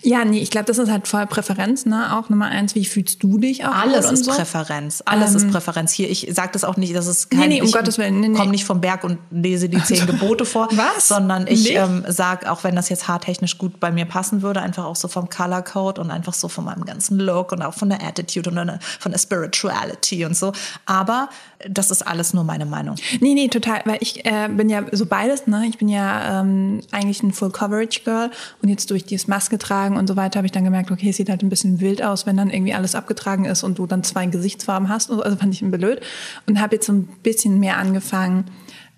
Ja, 0.02 0.24
nee, 0.24 0.38
ich 0.38 0.50
glaube, 0.50 0.66
das 0.66 0.78
ist 0.78 0.90
halt 0.90 1.06
voll 1.08 1.26
Präferenz, 1.26 1.86
ne? 1.86 2.16
Auch 2.16 2.28
Nummer 2.28 2.46
eins, 2.46 2.74
wie 2.74 2.84
fühlst 2.84 3.22
du 3.22 3.38
dich 3.38 3.64
auch? 3.66 3.74
Alles 3.74 4.10
ist 4.10 4.24
so? 4.24 4.32
Präferenz. 4.32 5.02
Alles 5.04 5.30
Ähm, 5.30 5.36
ist 5.36 5.50
Präferenz. 5.50 5.92
Hier, 5.92 6.08
ich 6.10 6.28
sage 6.32 6.50
das 6.52 6.64
auch 6.64 6.76
nicht, 6.76 6.94
das 6.94 7.06
ist 7.06 7.30
kein, 7.30 7.40
Nee, 7.40 7.48
nee, 7.48 7.60
um 7.60 7.66
ich 7.66 7.72
Gottes 7.72 7.98
Willen, 7.98 8.20
nee, 8.20 8.28
nee. 8.28 8.38
komme 8.38 8.52
nicht 8.52 8.64
vom 8.64 8.80
Berg 8.80 9.04
und 9.04 9.18
lese 9.30 9.68
die 9.68 9.82
zehn 9.82 10.06
Gebote 10.06 10.44
vor, 10.44 10.68
Was? 10.72 11.08
sondern 11.08 11.46
ich 11.46 11.74
ähm, 11.74 12.04
sage, 12.08 12.50
auch 12.50 12.64
wenn 12.64 12.74
das 12.76 12.88
jetzt 12.88 13.08
haartechnisch 13.08 13.58
gut 13.58 13.78
bei 13.80 13.90
mir 13.90 14.06
passen 14.06 14.42
würde, 14.42 14.62
einfach 14.62 14.84
auch 14.84 14.96
so 14.96 15.08
vom 15.08 15.28
Color 15.28 15.62
Code 15.62 16.00
und 16.00 16.10
einfach 16.10 16.34
so 16.34 16.48
von 16.48 16.64
meinem 16.64 16.84
ganzen 16.84 17.18
Look 17.18 17.52
und 17.52 17.62
auch 17.62 17.74
von 17.74 17.90
der 17.90 18.02
Attitude 18.02 18.48
und 18.50 18.78
von 19.00 19.12
der 19.12 19.18
Spirituality 19.18 20.24
und 20.24 20.36
so. 20.36 20.52
Aber 20.86 21.28
das 21.68 21.90
ist 21.90 22.02
alles 22.02 22.34
nur 22.34 22.44
meine 22.44 22.66
Meinung. 22.66 22.96
Nee, 23.20 23.34
nee, 23.34 23.48
total, 23.48 23.80
weil 23.84 23.98
ich 24.00 24.24
äh, 24.26 24.48
bin 24.48 24.68
ja 24.68 24.84
so 24.92 25.06
beides, 25.06 25.46
ne? 25.46 25.64
Ich 25.68 25.78
bin 25.78 25.88
ja 25.88 26.40
ähm, 26.40 26.80
eigentlich 26.90 27.22
ein 27.22 27.32
Full 27.32 27.50
Coverage 27.50 28.00
Girl 28.04 28.30
und 28.62 28.68
jetzt 28.68 28.90
durch 28.90 29.04
dieses 29.04 29.26
Maske 29.26 29.58
tragen 29.58 29.96
und 29.96 30.06
so 30.06 30.16
weiter 30.16 30.38
habe 30.38 30.46
ich 30.46 30.52
dann 30.52 30.64
gemerkt, 30.64 30.90
okay, 30.90 31.10
es 31.10 31.16
sieht 31.16 31.28
halt 31.28 31.42
ein 31.42 31.48
bisschen 31.48 31.80
wild 31.80 32.02
aus, 32.02 32.26
wenn 32.26 32.36
dann 32.36 32.50
irgendwie 32.50 32.74
alles 32.74 32.94
abgetragen 32.94 33.44
ist 33.44 33.62
und 33.62 33.78
du 33.78 33.86
dann 33.86 34.02
zwei 34.02 34.26
Gesichtsfarben 34.26 34.88
hast. 34.88 35.08
so. 35.08 35.22
Also 35.22 35.36
fand 35.36 35.54
ich 35.54 35.62
ein 35.62 35.70
blöd 35.70 36.00
und 36.46 36.60
habe 36.60 36.76
jetzt 36.76 36.86
so 36.86 36.92
ein 36.92 37.08
bisschen 37.22 37.58
mehr 37.58 37.78
angefangen, 37.78 38.44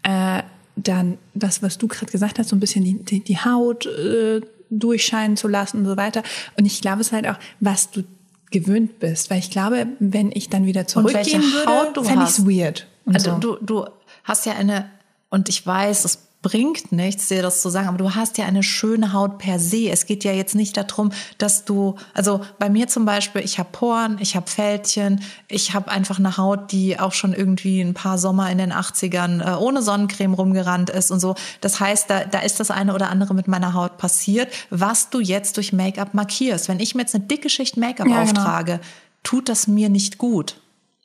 äh, 0.03 0.43
dann 0.77 1.19
das, 1.35 1.63
was 1.63 1.79
du 1.79 1.89
gerade 1.89 2.11
gesagt 2.11 2.39
hast, 2.39 2.49
so 2.49 2.57
ein 2.57 2.61
bisschen 2.61 2.85
die, 2.85 3.03
die, 3.03 3.21
die 3.21 3.39
Haut 3.39 3.87
äh, 3.87 4.41
durchscheinen 4.71 5.37
zu 5.37 5.49
lassen 5.49 5.79
und 5.79 5.87
so 5.87 5.97
weiter. 5.97 6.23
Und 6.57 6.67
ich 6.67 6.81
glaube, 6.81 7.01
es 7.01 7.09
ist 7.09 7.13
halt 7.13 7.27
auch, 7.27 7.39
was 7.61 7.91
du 7.91 8.05
gewöhnt 8.51 8.99
bist, 8.99 9.31
weil 9.31 9.39
ich 9.39 9.51
glaube, 9.51 9.87
wenn 9.99 10.33
ich 10.33 10.49
dann 10.49 10.67
wieder 10.67 10.87
zurückgehen 10.87 11.43
würde, 11.43 12.05
fände 12.05 12.25
ich 12.25 12.31
es 12.31 12.47
weird. 12.47 12.87
Und 13.05 13.15
Also 13.15 13.33
so. 13.33 13.39
du, 13.39 13.57
du 13.65 13.87
hast 14.25 14.47
ja 14.47 14.53
eine, 14.55 14.91
und 15.31 15.49
ich 15.49 15.67
weiß, 15.67 16.05
es 16.05 16.28
bringt 16.41 16.93
nichts, 16.93 17.27
dir 17.29 17.43
das 17.43 17.61
zu 17.63 17.69
sagen, 17.69 17.89
aber 17.89 17.99
du 17.99 18.15
hast 18.15 18.39
ja 18.39 18.45
eine 18.45 18.63
schöne 18.63 19.13
Haut 19.13 19.39
per 19.39 19.59
se. 19.59 19.89
Es 19.91 20.07
geht 20.07 20.23
ja 20.23 20.33
jetzt 20.33 20.55
nicht 20.55 20.77
darum, 20.77 21.11
dass 21.37 21.65
du, 21.65 21.97
also 22.15 22.41
bei 22.61 22.71
mir 22.71 22.87
zum 22.87 23.05
Beispiel, 23.05 23.43
ich 23.43 23.59
habe 23.59 23.71
Poren, 23.73 24.19
ich 24.21 24.37
habe 24.37 24.49
Fältchen, 24.49 25.21
ich 25.49 25.75
habe 25.75 25.91
einfach 25.91 26.19
eine 26.21 26.37
Haut, 26.37 26.71
die 26.71 26.99
auch 27.01 27.13
schon 27.13 27.33
irgendwie 27.33 27.81
ein 27.81 27.93
paar 27.95 28.19
Sommer 28.19 28.51
in 28.53 28.59
den 28.59 28.73
80ern 28.73 29.45
äh, 29.55 29.57
ohne 29.57 29.83
Sonnencreme 29.83 30.35
rumgerannt 30.35 30.91
ist 30.91 31.11
und 31.11 31.19
so. 31.19 31.35
Das 31.61 31.81
heißt, 31.81 32.09
da, 32.09 32.25
da 32.25 32.39
ist 32.39 32.61
das 32.61 32.71
eine 32.71 32.95
oder 32.95 33.11
andere 33.11 33.35
mit 33.35 33.49
meiner 33.49 33.75
Haut 33.75 33.99
passiert, 33.99 34.53
was 34.71 35.11
du 35.11 35.19
jetzt 35.21 35.57
durch 35.57 35.73
Make-up 35.73 36.15
markierst. 36.15 36.69
Wenn 36.69 36.79
ich 36.79 36.95
mir 36.95 37.03
jetzt 37.03 37.17
eine 37.17 37.25
dicke 37.25 37.51
Schicht 37.51 37.77
Make-up 37.77 38.07
Ja, 38.07 38.23
genau. 38.23 38.39
auftrage, 38.41 38.81
tut 39.25 39.49
das 39.49 39.67
mir 39.67 39.89
nicht 39.89 40.19
gut. 40.19 40.55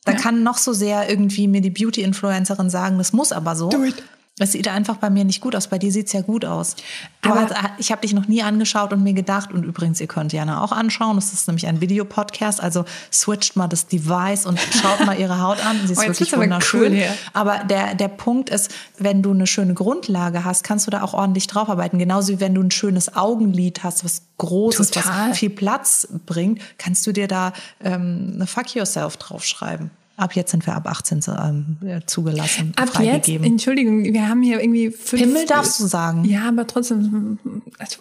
Da 0.06 0.12
Ja. 0.12 0.18
kann 0.20 0.44
noch 0.44 0.58
so 0.60 0.74
sehr 0.74 1.10
irgendwie 1.10 1.48
mir 1.48 1.62
die 1.62 1.72
Beauty-Influencerin 1.72 2.70
sagen, 2.70 3.00
das 3.00 3.14
muss 3.14 3.32
aber 3.32 3.56
so. 3.56 3.70
Do 3.70 3.84
it. 3.84 4.04
Es 4.40 4.54
sieht 4.54 4.68
einfach 4.68 4.98
bei 4.98 5.12
mir 5.12 5.26
nicht 5.26 5.42
gut 5.42 5.56
aus. 5.56 5.68
Bei 5.68 5.78
dir 5.78 5.92
sieht's 5.92 6.12
ja 6.12 6.22
gut 6.22 6.44
aus. 6.44 6.76
Du 7.22 7.30
Aber- 7.30 7.42
hast, 7.52 7.54
ich 7.78 7.92
habe 7.92 8.02
dich 8.02 8.14
noch 8.14 8.28
nie 8.28 8.42
angeschaut 8.42 8.92
und 8.92 9.04
mir 9.04 9.14
gedacht, 9.14 9.52
und 9.54 9.64
übrigens, 9.64 10.02
ihr 10.02 10.08
könnt 10.08 10.34
Jana 10.34 10.64
auch 10.64 10.72
anschauen, 10.72 11.18
das 11.18 11.34
ist 11.34 11.48
nämlich 11.48 11.68
ein 11.68 11.82
Videopodcast, 11.82 12.60
also 12.60 12.84
switcht 13.12 13.56
mal 13.56 13.68
das 13.68 13.86
Device 13.86 14.48
und 14.48 14.60
schaut 14.60 15.06
mal 15.06 15.20
ihre 15.20 15.40
Haut 15.40 15.64
an. 15.64 15.78
Sie 15.86 15.94
ist 15.94 16.00
Oh, 16.04 16.08
wirklich 16.08 16.36
wunderschön. 16.36 16.94
cool. 16.94 17.04
Aber 17.34 17.60
der, 17.60 17.94
der 17.94 18.08
Punkt 18.08 18.50
ist, 18.50 18.72
wenn 18.98 19.22
du 19.22 19.30
eine 19.32 19.46
schöne 19.46 19.76
Grundlage 19.76 20.44
hast, 20.44 20.64
kannst 20.64 20.88
du 20.88 20.92
da 20.92 21.04
auch 21.04 21.14
ordentlich 21.14 21.46
drauf 21.46 21.70
arbeiten. 21.70 22.00
Genauso 22.00 22.34
wie 22.34 22.40
wenn 22.40 22.56
du 22.56 22.62
ein 22.64 22.72
schönes 22.72 23.16
Augenlid 23.16 23.84
hast, 23.84 24.04
was 24.04 24.24
Großes, 24.40 24.90
Total. 24.90 25.30
was 25.30 25.38
viel 25.38 25.52
Platz 25.52 26.08
bringt, 26.26 26.60
kannst 26.80 27.06
du 27.06 27.12
dir 27.12 27.28
da 27.28 27.54
ähm, 27.84 28.32
eine 28.34 28.48
Fuck 28.48 28.74
Yourself 28.74 29.16
draufschreiben. 29.18 29.92
Ab 30.16 30.36
jetzt 30.36 30.52
sind 30.52 30.66
wir 30.68 30.76
ab 30.76 30.88
18 30.88 31.22
zu, 31.22 31.32
ähm, 31.32 31.78
zugelassen, 32.06 32.74
Ab 32.76 33.00
jetzt. 33.02 33.28
Entschuldigung, 33.28 34.04
wir 34.04 34.30
haben 34.30 34.44
hier 34.44 34.62
irgendwie 34.62 34.92
fünf. 34.92 35.24
Pimmel 35.24 35.46
darfst 35.46 35.80
du 35.80 35.88
sagen. 35.88 36.24
Ja, 36.26 36.50
aber 36.50 36.68
trotzdem, 36.68 37.40
also, 37.80 37.98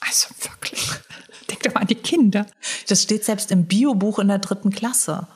also 0.00 0.28
wirklich. 0.42 0.88
Denk 1.50 1.62
doch 1.64 1.74
mal 1.74 1.80
an 1.80 1.86
die 1.86 1.96
Kinder. 1.96 2.46
Das 2.88 3.02
steht 3.02 3.24
selbst 3.24 3.50
im 3.50 3.66
Biobuch 3.66 4.18
in 4.20 4.28
der 4.28 4.38
dritten 4.38 4.70
Klasse, 4.70 5.26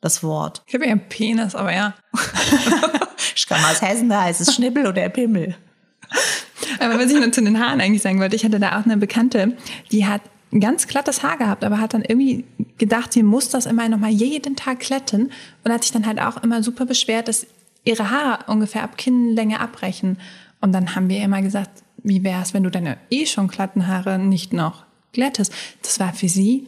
das 0.00 0.22
Wort. 0.22 0.62
Ich 0.66 0.74
habe 0.74 0.84
ja 0.84 0.92
einen 0.92 1.08
Penis, 1.08 1.54
aber 1.54 1.72
ja. 1.72 1.94
Ich 3.34 3.48
komme 3.48 3.66
aus 3.66 3.80
Hessen, 3.80 4.08
da 4.08 4.22
heißt 4.22 4.40
es 4.40 4.54
Schnibbel 4.54 4.86
oder 4.86 5.08
Pimmel. 5.08 5.56
Aber 6.80 6.98
was 6.98 7.10
ich 7.10 7.18
nur 7.18 7.32
zu 7.32 7.42
den 7.42 7.58
Haaren 7.58 7.80
eigentlich 7.80 8.02
sagen 8.02 8.20
wollte, 8.20 8.36
ich 8.36 8.44
hatte 8.44 8.60
da 8.60 8.78
auch 8.78 8.84
eine 8.84 8.96
Bekannte, 8.96 9.56
die 9.90 10.06
hat 10.06 10.20
ganz 10.60 10.86
glattes 10.86 11.22
Haar 11.22 11.38
gehabt, 11.38 11.64
aber 11.64 11.80
hat 11.80 11.94
dann 11.94 12.02
irgendwie 12.02 12.44
gedacht, 12.78 13.12
sie 13.12 13.22
muss 13.22 13.48
das 13.48 13.66
immer 13.66 13.88
noch 13.88 13.98
mal 13.98 14.10
jeden 14.10 14.56
Tag 14.56 14.80
glätten 14.80 15.32
und 15.64 15.72
hat 15.72 15.82
sich 15.82 15.92
dann 15.92 16.06
halt 16.06 16.20
auch 16.20 16.42
immer 16.42 16.62
super 16.62 16.84
beschwert, 16.84 17.28
dass 17.28 17.46
ihre 17.84 18.10
Haare 18.10 18.50
ungefähr 18.50 18.82
ab 18.82 18.96
Kinnlänge 18.96 19.60
abbrechen. 19.60 20.18
Und 20.60 20.72
dann 20.72 20.94
haben 20.94 21.08
wir 21.08 21.22
immer 21.22 21.42
gesagt, 21.42 21.82
wie 22.02 22.22
wär's, 22.22 22.54
wenn 22.54 22.64
du 22.64 22.70
deine 22.70 22.98
eh 23.10 23.26
schon 23.26 23.48
glatten 23.48 23.86
Haare 23.86 24.18
nicht 24.18 24.52
noch 24.52 24.84
glättest? 25.12 25.52
Das 25.82 26.00
war 26.00 26.12
für 26.12 26.28
sie 26.28 26.66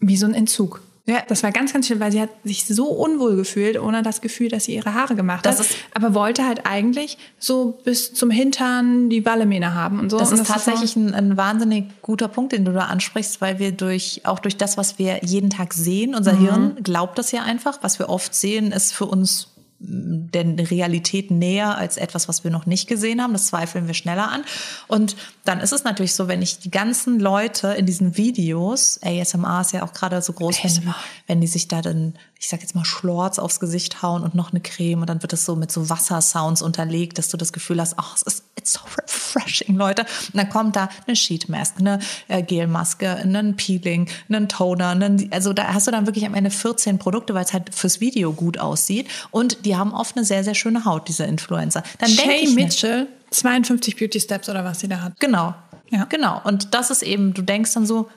wie 0.00 0.16
so 0.16 0.26
ein 0.26 0.34
Entzug. 0.34 0.82
Ja. 1.04 1.22
Das 1.26 1.42
war 1.42 1.50
ganz, 1.50 1.72
ganz 1.72 1.88
schön, 1.88 1.98
weil 1.98 2.12
sie 2.12 2.20
hat 2.20 2.30
sich 2.44 2.64
so 2.66 2.86
unwohl 2.86 3.34
gefühlt, 3.34 3.76
ohne 3.80 4.02
das 4.02 4.20
Gefühl, 4.20 4.48
dass 4.48 4.66
sie 4.66 4.76
ihre 4.76 4.94
Haare 4.94 5.16
gemacht 5.16 5.44
Das 5.44 5.58
hat. 5.58 5.66
ist- 5.66 5.76
aber 5.94 6.14
wollte 6.14 6.46
halt 6.46 6.64
eigentlich 6.64 7.18
so 7.40 7.76
bis 7.84 8.14
zum 8.14 8.30
Hintern 8.30 9.10
die 9.10 9.24
Wallemähne 9.26 9.74
haben 9.74 9.98
und 9.98 10.10
so. 10.10 10.18
Das 10.18 10.30
und 10.30 10.38
ist 10.40 10.46
tatsächlich 10.46 10.94
ein, 10.94 11.12
ein 11.12 11.36
wahnsinnig 11.36 11.86
guter 12.02 12.28
Punkt, 12.28 12.52
den 12.52 12.64
du 12.64 12.72
da 12.72 12.82
ansprichst, 12.86 13.40
weil 13.40 13.58
wir 13.58 13.72
durch, 13.72 14.20
auch 14.24 14.38
durch 14.38 14.56
das, 14.56 14.76
was 14.76 14.98
wir 15.00 15.24
jeden 15.24 15.50
Tag 15.50 15.74
sehen, 15.74 16.14
unser 16.14 16.36
Hirn 16.38 16.76
glaubt 16.84 17.18
das 17.18 17.32
ja 17.32 17.42
einfach. 17.42 17.78
Was 17.82 17.98
wir 17.98 18.08
oft 18.08 18.32
sehen, 18.34 18.70
ist 18.70 18.92
für 18.94 19.06
uns 19.06 19.48
der 19.84 20.70
Realität 20.70 21.30
näher 21.30 21.76
als 21.76 21.96
etwas, 21.96 22.28
was 22.28 22.44
wir 22.44 22.50
noch 22.50 22.66
nicht 22.66 22.88
gesehen 22.88 23.20
haben. 23.20 23.32
Das 23.32 23.46
zweifeln 23.46 23.86
wir 23.86 23.94
schneller 23.94 24.30
an. 24.30 24.44
Und 24.86 25.16
dann 25.44 25.60
ist 25.60 25.72
es 25.72 25.84
natürlich 25.84 26.14
so, 26.14 26.28
wenn 26.28 26.40
ich 26.40 26.60
die 26.60 26.70
ganzen 26.70 27.18
Leute 27.18 27.68
in 27.68 27.86
diesen 27.86 28.16
Videos, 28.16 29.00
ASMR 29.02 29.60
ist 29.60 29.72
ja 29.72 29.82
auch 29.82 29.92
gerade 29.92 30.22
so 30.22 30.32
groß, 30.32 30.62
wenn, 30.62 30.94
wenn 31.26 31.40
die 31.40 31.46
sich 31.46 31.66
da 31.66 31.82
dann, 31.82 32.14
ich 32.38 32.48
sag 32.48 32.60
jetzt 32.60 32.74
mal, 32.74 32.84
Schlorz 32.84 33.38
aufs 33.38 33.58
Gesicht 33.58 34.02
hauen 34.02 34.22
und 34.22 34.34
noch 34.34 34.52
eine 34.52 34.60
Creme 34.60 35.00
und 35.00 35.10
dann 35.10 35.22
wird 35.22 35.32
das 35.32 35.44
so 35.44 35.56
mit 35.56 35.72
so 35.72 35.90
Wassersounds 35.90 36.62
unterlegt, 36.62 37.18
dass 37.18 37.28
du 37.28 37.36
das 37.36 37.52
Gefühl 37.52 37.80
hast, 37.80 37.98
ach, 37.98 38.14
es 38.16 38.22
ist 38.22 38.44
it's 38.56 38.72
so 38.74 38.80
refreshing, 38.96 39.76
Leute. 39.76 40.02
Und 40.02 40.36
dann 40.36 40.48
kommt 40.48 40.76
da 40.76 40.88
eine 41.06 41.16
Sheet 41.16 41.48
Mask, 41.48 41.76
eine 41.78 41.98
äh, 42.28 42.42
Gelmaske, 42.42 43.16
ein 43.16 43.56
Peeling, 43.56 44.08
einen 44.28 44.48
Toner, 44.48 44.90
einen, 44.90 45.32
also 45.32 45.52
da 45.52 45.74
hast 45.74 45.86
du 45.86 45.90
dann 45.90 46.06
wirklich 46.06 46.26
am 46.26 46.34
Ende 46.34 46.50
14 46.50 46.98
Produkte, 46.98 47.34
weil 47.34 47.44
es 47.44 47.52
halt 47.52 47.74
fürs 47.74 48.00
Video 48.00 48.32
gut 48.32 48.58
aussieht 48.58 49.08
und 49.30 49.64
die 49.64 49.71
haben 49.76 49.92
oft 49.92 50.16
eine 50.16 50.24
sehr, 50.24 50.44
sehr 50.44 50.54
schöne 50.54 50.84
Haut, 50.84 51.08
diese 51.08 51.24
Influencer. 51.24 51.82
Dann 51.98 52.08
denke 52.08 52.32
Shay 52.32 52.44
ich 52.44 52.54
Mitchell, 52.54 53.08
52 53.30 53.96
Beauty 53.96 54.20
Steps 54.20 54.48
oder 54.48 54.64
was 54.64 54.80
sie 54.80 54.88
da 54.88 55.00
hat. 55.00 55.20
Genau. 55.20 55.54
Ja. 55.90 56.04
Genau. 56.04 56.40
Und 56.44 56.74
das 56.74 56.90
ist 56.90 57.02
eben, 57.02 57.34
du 57.34 57.42
denkst 57.42 57.74
dann 57.74 57.86
so, 57.86 58.08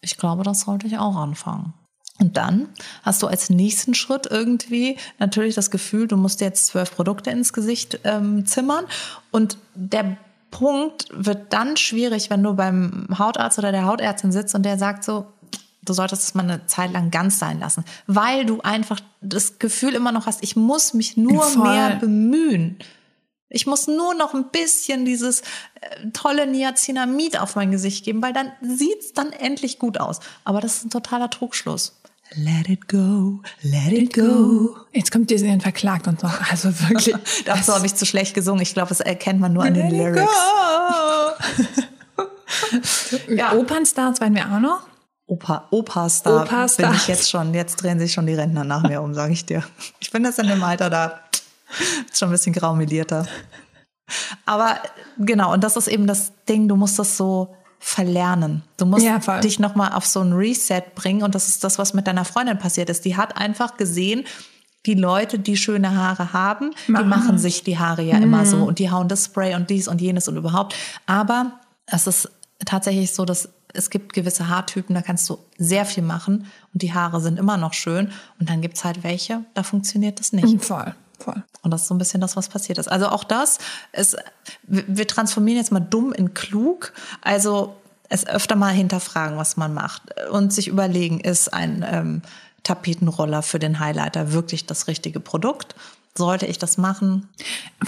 ich 0.00 0.16
glaube, 0.16 0.42
das 0.42 0.60
sollte 0.60 0.86
ich 0.86 0.98
auch 0.98 1.16
anfangen. 1.16 1.74
Und 2.18 2.36
dann 2.36 2.68
hast 3.02 3.22
du 3.22 3.26
als 3.26 3.48
nächsten 3.48 3.94
Schritt 3.94 4.26
irgendwie 4.30 4.98
natürlich 5.18 5.54
das 5.54 5.70
Gefühl, 5.70 6.06
du 6.06 6.16
musst 6.16 6.40
jetzt 6.42 6.66
zwölf 6.66 6.94
Produkte 6.94 7.30
ins 7.30 7.52
Gesicht 7.52 8.00
ähm, 8.04 8.44
zimmern. 8.44 8.84
Und 9.30 9.56
der 9.74 10.18
Punkt 10.50 11.08
wird 11.12 11.52
dann 11.52 11.76
schwierig, 11.76 12.28
wenn 12.28 12.42
du 12.42 12.54
beim 12.54 13.06
Hautarzt 13.16 13.58
oder 13.58 13.72
der 13.72 13.86
Hautärztin 13.86 14.32
sitzt 14.32 14.54
und 14.54 14.64
der 14.64 14.78
sagt 14.78 15.04
so, 15.04 15.26
du 15.82 15.92
solltest 15.92 16.22
es 16.22 16.34
mal 16.34 16.42
eine 16.42 16.66
Zeit 16.66 16.92
lang 16.92 17.10
ganz 17.10 17.38
sein 17.38 17.60
lassen, 17.60 17.84
weil 18.06 18.44
du 18.44 18.60
einfach 18.60 19.00
das 19.20 19.58
Gefühl 19.58 19.94
immer 19.94 20.12
noch 20.12 20.26
hast, 20.26 20.42
ich 20.42 20.56
muss 20.56 20.94
mich 20.94 21.16
nur 21.16 21.42
Voll. 21.42 21.62
mehr 21.62 21.96
bemühen. 21.96 22.78
Ich 23.48 23.66
muss 23.66 23.88
nur 23.88 24.14
noch 24.14 24.32
ein 24.32 24.50
bisschen 24.50 25.04
dieses 25.04 25.40
äh, 25.40 26.10
tolle 26.12 26.46
Niacinamid 26.46 27.40
auf 27.40 27.56
mein 27.56 27.72
Gesicht 27.72 28.04
geben, 28.04 28.22
weil 28.22 28.32
dann 28.32 28.52
sieht's 28.62 29.12
dann 29.12 29.32
endlich 29.32 29.80
gut 29.80 29.98
aus. 29.98 30.20
Aber 30.44 30.60
das 30.60 30.76
ist 30.76 30.84
ein 30.84 30.90
totaler 30.90 31.30
Trugschluss. 31.30 31.96
Let 32.36 32.68
it 32.68 32.86
go, 32.86 33.40
let 33.62 33.92
it 33.92 34.14
go. 34.14 34.76
Jetzt 34.92 35.10
kommt 35.10 35.30
Disney 35.30 35.50
und 35.50 35.64
verklagt 35.64 36.06
uns 36.06 36.22
noch. 36.22 36.48
Also 36.48 36.68
wirklich. 36.88 37.12
Dazu 37.44 37.74
habe 37.74 37.86
ich 37.86 37.96
zu 37.96 38.06
schlecht 38.06 38.34
gesungen. 38.34 38.62
Ich 38.62 38.72
glaube, 38.72 38.90
das 38.90 39.00
erkennt 39.00 39.40
man 39.40 39.52
nur 39.52 39.64
an 39.64 39.74
den 39.74 39.90
Lyrics. 39.90 40.30
ja. 43.28 43.52
Opernstars 43.52 44.20
waren 44.20 44.34
wir 44.34 44.46
auch 44.46 44.60
noch. 44.60 44.89
Opa, 45.30 45.68
Opa-Star 45.70 46.42
Opa-Star. 46.42 46.88
bin 46.90 46.96
ich 46.96 47.06
jetzt 47.06 47.30
schon. 47.30 47.54
Jetzt 47.54 47.76
drehen 47.76 48.00
sich 48.00 48.12
schon 48.12 48.26
die 48.26 48.34
Rentner 48.34 48.64
nach 48.64 48.82
mir 48.82 49.00
um, 49.00 49.14
sage 49.14 49.32
ich 49.32 49.46
dir. 49.46 49.62
Ich 50.00 50.10
bin 50.10 50.24
das 50.24 50.38
in 50.38 50.48
dem 50.48 50.62
Alter 50.64 50.90
da 50.90 51.20
schon 52.12 52.30
ein 52.30 52.32
bisschen 52.32 52.52
graumelierter. 52.52 53.26
Aber 54.44 54.78
genau, 55.18 55.52
und 55.52 55.62
das 55.62 55.76
ist 55.76 55.86
eben 55.86 56.08
das 56.08 56.32
Ding, 56.48 56.66
du 56.66 56.74
musst 56.74 56.98
das 56.98 57.16
so 57.16 57.54
verlernen. 57.78 58.64
Du 58.76 58.86
musst 58.86 59.04
Ja, 59.04 59.18
dich 59.40 59.60
nochmal 59.60 59.92
auf 59.92 60.04
so 60.04 60.20
ein 60.20 60.32
Reset 60.32 60.82
bringen. 60.96 61.22
Und 61.22 61.36
das 61.36 61.46
ist 61.46 61.62
das, 61.62 61.78
was 61.78 61.94
mit 61.94 62.08
deiner 62.08 62.24
Freundin 62.24 62.58
passiert 62.58 62.90
ist. 62.90 63.04
Die 63.04 63.16
hat 63.16 63.36
einfach 63.36 63.76
gesehen, 63.76 64.24
die 64.84 64.94
Leute, 64.94 65.38
die 65.38 65.56
schöne 65.56 65.94
Haare 65.94 66.32
haben, 66.32 66.72
die 66.88 66.92
Machen 66.92 67.08
machen 67.08 67.34
es. 67.36 67.42
sich 67.42 67.62
die 67.62 67.78
Haare 67.78 68.02
ja 68.02 68.16
immer 68.18 68.46
so 68.46 68.64
und 68.64 68.80
die 68.80 68.90
hauen 68.90 69.06
das 69.06 69.26
Spray 69.26 69.54
und 69.54 69.70
dies 69.70 69.86
und 69.86 70.00
jenes 70.00 70.26
und 70.26 70.36
überhaupt. 70.36 70.74
Aber 71.06 71.52
es 71.86 72.08
ist 72.08 72.28
tatsächlich 72.66 73.12
so, 73.14 73.24
dass 73.24 73.48
es 73.74 73.90
gibt 73.90 74.12
gewisse 74.12 74.48
Haartypen, 74.48 74.94
da 74.94 75.02
kannst 75.02 75.28
du 75.28 75.38
sehr 75.58 75.84
viel 75.84 76.02
machen 76.02 76.46
und 76.72 76.82
die 76.82 76.92
Haare 76.92 77.20
sind 77.20 77.38
immer 77.38 77.56
noch 77.56 77.72
schön. 77.72 78.12
Und 78.38 78.48
dann 78.48 78.60
gibt's 78.60 78.84
halt 78.84 79.02
welche, 79.02 79.44
da 79.54 79.62
funktioniert 79.62 80.20
das 80.20 80.32
nicht. 80.32 80.64
Voll, 80.64 80.94
voll. 81.18 81.42
Und 81.62 81.70
das 81.70 81.82
ist 81.82 81.88
so 81.88 81.94
ein 81.94 81.98
bisschen 81.98 82.20
das, 82.20 82.36
was 82.36 82.48
passiert 82.48 82.78
ist. 82.78 82.88
Also 82.88 83.08
auch 83.08 83.24
das 83.24 83.58
ist, 83.92 84.16
wir 84.62 84.84
wir 84.86 85.06
transformieren 85.06 85.58
jetzt 85.58 85.72
mal 85.72 85.80
dumm 85.80 86.12
in 86.12 86.34
klug. 86.34 86.92
Also 87.20 87.76
es 88.08 88.26
öfter 88.26 88.56
mal 88.56 88.72
hinterfragen, 88.72 89.36
was 89.38 89.56
man 89.56 89.72
macht 89.72 90.02
und 90.30 90.52
sich 90.52 90.68
überlegen, 90.68 91.20
ist 91.20 91.52
ein 91.54 91.84
ähm, 91.88 92.22
Tapetenroller 92.62 93.42
für 93.42 93.58
den 93.58 93.78
Highlighter 93.78 94.32
wirklich 94.32 94.66
das 94.66 94.88
richtige 94.88 95.20
Produkt? 95.20 95.74
Sollte 96.16 96.46
ich 96.46 96.58
das 96.58 96.76
machen? 96.76 97.28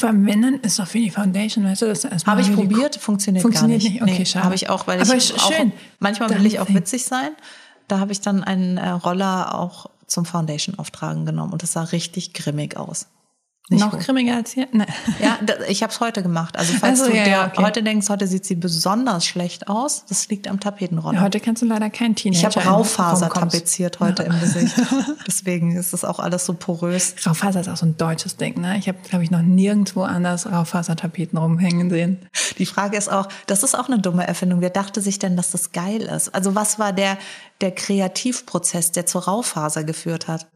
Wenn 0.01 0.43
dann 0.43 0.55
ist 0.61 0.79
doch 0.79 0.87
für 0.87 0.99
die 0.99 1.11
Foundation, 1.11 1.65
weißt 1.65 1.83
du, 1.83 1.87
das 1.87 2.05
erstmal. 2.05 2.37
Habe 2.37 2.49
ich 2.49 2.55
probiert, 2.55 2.97
funktioniert, 2.97 3.43
Funktioniert 3.43 3.83
gar 3.83 3.91
nicht. 3.91 4.01
nicht? 4.03 4.15
Okay, 4.15 4.27
schade. 4.27 4.45
Habe 4.45 4.55
ich 4.55 4.71
auch, 4.71 4.87
weil 4.87 5.01
Aber 5.01 5.15
ich 5.17 5.35
auch, 5.35 5.53
schön. 5.53 5.73
manchmal 5.99 6.31
will 6.31 6.47
ich 6.47 6.61
auch 6.61 6.69
witzig 6.69 7.05
sein. 7.05 7.31
Da 7.89 7.99
habe 7.99 8.13
ich 8.13 8.21
dann 8.21 8.45
einen 8.45 8.79
äh, 8.79 8.91
Roller 8.91 9.59
auch 9.59 9.87
zum 10.07 10.25
Foundation 10.25 10.79
auftragen 10.79 11.27
genommen 11.27 11.53
und 11.53 11.63
das 11.63 11.73
sah 11.73 11.83
richtig 11.83 12.33
grimmig 12.33 12.77
aus. 12.77 13.09
Nicht 13.73 13.81
Noch 13.81 13.93
gut. 13.93 14.01
grimmiger 14.01 14.37
als 14.37 14.53
hier? 14.53 14.69
Nein. 14.73 14.87
Ja, 15.21 15.39
ich 15.69 15.83
habe 15.83 15.93
es 15.93 16.01
heute 16.01 16.23
gemacht. 16.23 16.59
Also 16.59 16.75
falls 16.75 17.01
Ach 17.01 17.07
so, 17.07 17.11
du 17.11 17.17
ja, 17.17 17.25
dir 17.25 17.31
ja, 17.31 17.47
okay. 17.47 17.63
heute 17.63 17.83
denkst, 17.83 18.09
heute 18.09 18.27
sieht 18.27 18.45
sie 18.45 18.55
besonders 18.55 19.25
schlecht 19.25 19.69
aus, 19.69 20.05
das 20.09 20.29
liegt 20.29 20.49
am 20.49 20.61
Tapetenroller. 20.61 21.21
Heute 21.21 21.41
kannst 21.41 21.63
du 21.63 21.67
leider 21.67 21.91
kein 21.91 22.15
Teenager. 22.15 22.49
ich 22.49 22.57
habe 22.57 22.69
Raufaser 22.69 23.31
tapeziert 23.31 24.01
heute 24.01 24.25
im 24.25 24.39
Gesicht. 24.41 24.75
Deswegen 25.27 25.77
ist 25.77 25.93
das 25.93 26.05
auch 26.05 26.19
alles 26.19 26.47
so 26.47 26.55
porös. 26.55 27.15
Raufaser 27.27 27.61
ist 27.61 27.69
auch 27.69 27.77
so 27.77 27.87
ein 27.87 27.97
deutsches 27.97 28.37
Ding, 28.37 28.61
ne? 28.61 28.77
Ich 28.79 28.89
habe, 28.89 28.99
glaube 29.09 29.25
ich, 29.25 29.31
noch 29.31 29.43
nirgendwo 29.43 30.03
anders 30.03 30.51
Raufasertapeten 30.51 31.39
rumhängen 31.39 31.91
sehen. 31.91 32.19
Die 32.59 32.67
Frage 32.67 32.97
ist 32.97 33.11
auch, 33.11 33.29
das 33.47 33.63
ist 33.63 33.75
auch 33.79 33.89
eine 33.89 33.99
dumme 33.99 34.27
Erfindung. 34.27 34.61
Wer 34.61 34.71
dachte 34.71 35.01
sich 35.01 35.19
denn, 35.19 35.37
dass 35.37 35.51
das 35.51 35.73
geil 35.73 36.03
ist? 36.03 36.35
Also 36.35 36.55
was 36.55 36.79
war 36.79 36.93
der, 36.93 37.17
der 37.63 37.71
Kreativprozess, 37.71 38.93
der 38.93 39.07
zur 39.07 39.25
Raufaser 39.25 39.85
geführt 39.85 40.29
hat? 40.29 40.47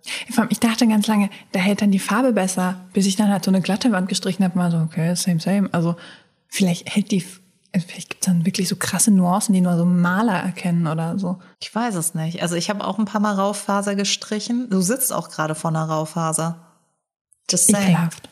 Ich 0.51 0.61
dachte 0.61 0.87
ganz 0.87 1.07
lange, 1.07 1.31
da 1.53 1.61
hält 1.61 1.81
dann 1.81 1.91
die 1.91 1.99
Farbe 1.99 2.33
besser, 2.33 2.81
bis 2.93 3.07
ich 3.07 3.17
dann 3.17 3.31
halt 3.31 3.45
so 3.45 3.51
eine 3.51 3.63
glatte 3.63 3.93
Wand 3.93 4.09
gestrichen 4.09 4.45
habe, 4.45 4.59
mal 4.59 4.71
so, 4.71 4.79
okay, 4.79 5.15
same, 5.15 5.41
same. 5.41 5.69
Also 5.73 5.97
vielleicht 6.49 6.95
hält 6.95 7.11
die, 7.11 7.25
also 7.73 7.87
vielleicht 7.87 8.11
gibt's 8.11 8.27
dann 8.27 8.45
wirklich 8.45 8.69
so 8.69 8.77
krasse 8.77 9.11
Nuancen, 9.11 9.55
die 9.55 9.61
nur 9.61 9.77
so 9.77 9.85
Maler 9.85 10.41
erkennen 10.41 10.87
oder 10.87 11.19
so. 11.19 11.39
Ich 11.61 11.75
weiß 11.75 11.95
es 11.95 12.15
nicht. 12.15 12.43
Also 12.43 12.57
ich 12.57 12.69
habe 12.69 12.85
auch 12.85 12.99
ein 12.99 13.05
paar 13.05 13.21
Mal 13.21 13.35
Raufaser 13.35 13.95
gestrichen. 13.95 14.69
Du 14.69 14.81
sitzt 14.81 15.13
auch 15.13 15.31
gerade 15.31 15.55
vor 15.55 15.71
einer 15.71 15.85
Raufaser. 15.85 16.59
Just 17.51 17.71
saying. 17.71 17.91
Ekelhaft. 17.91 18.29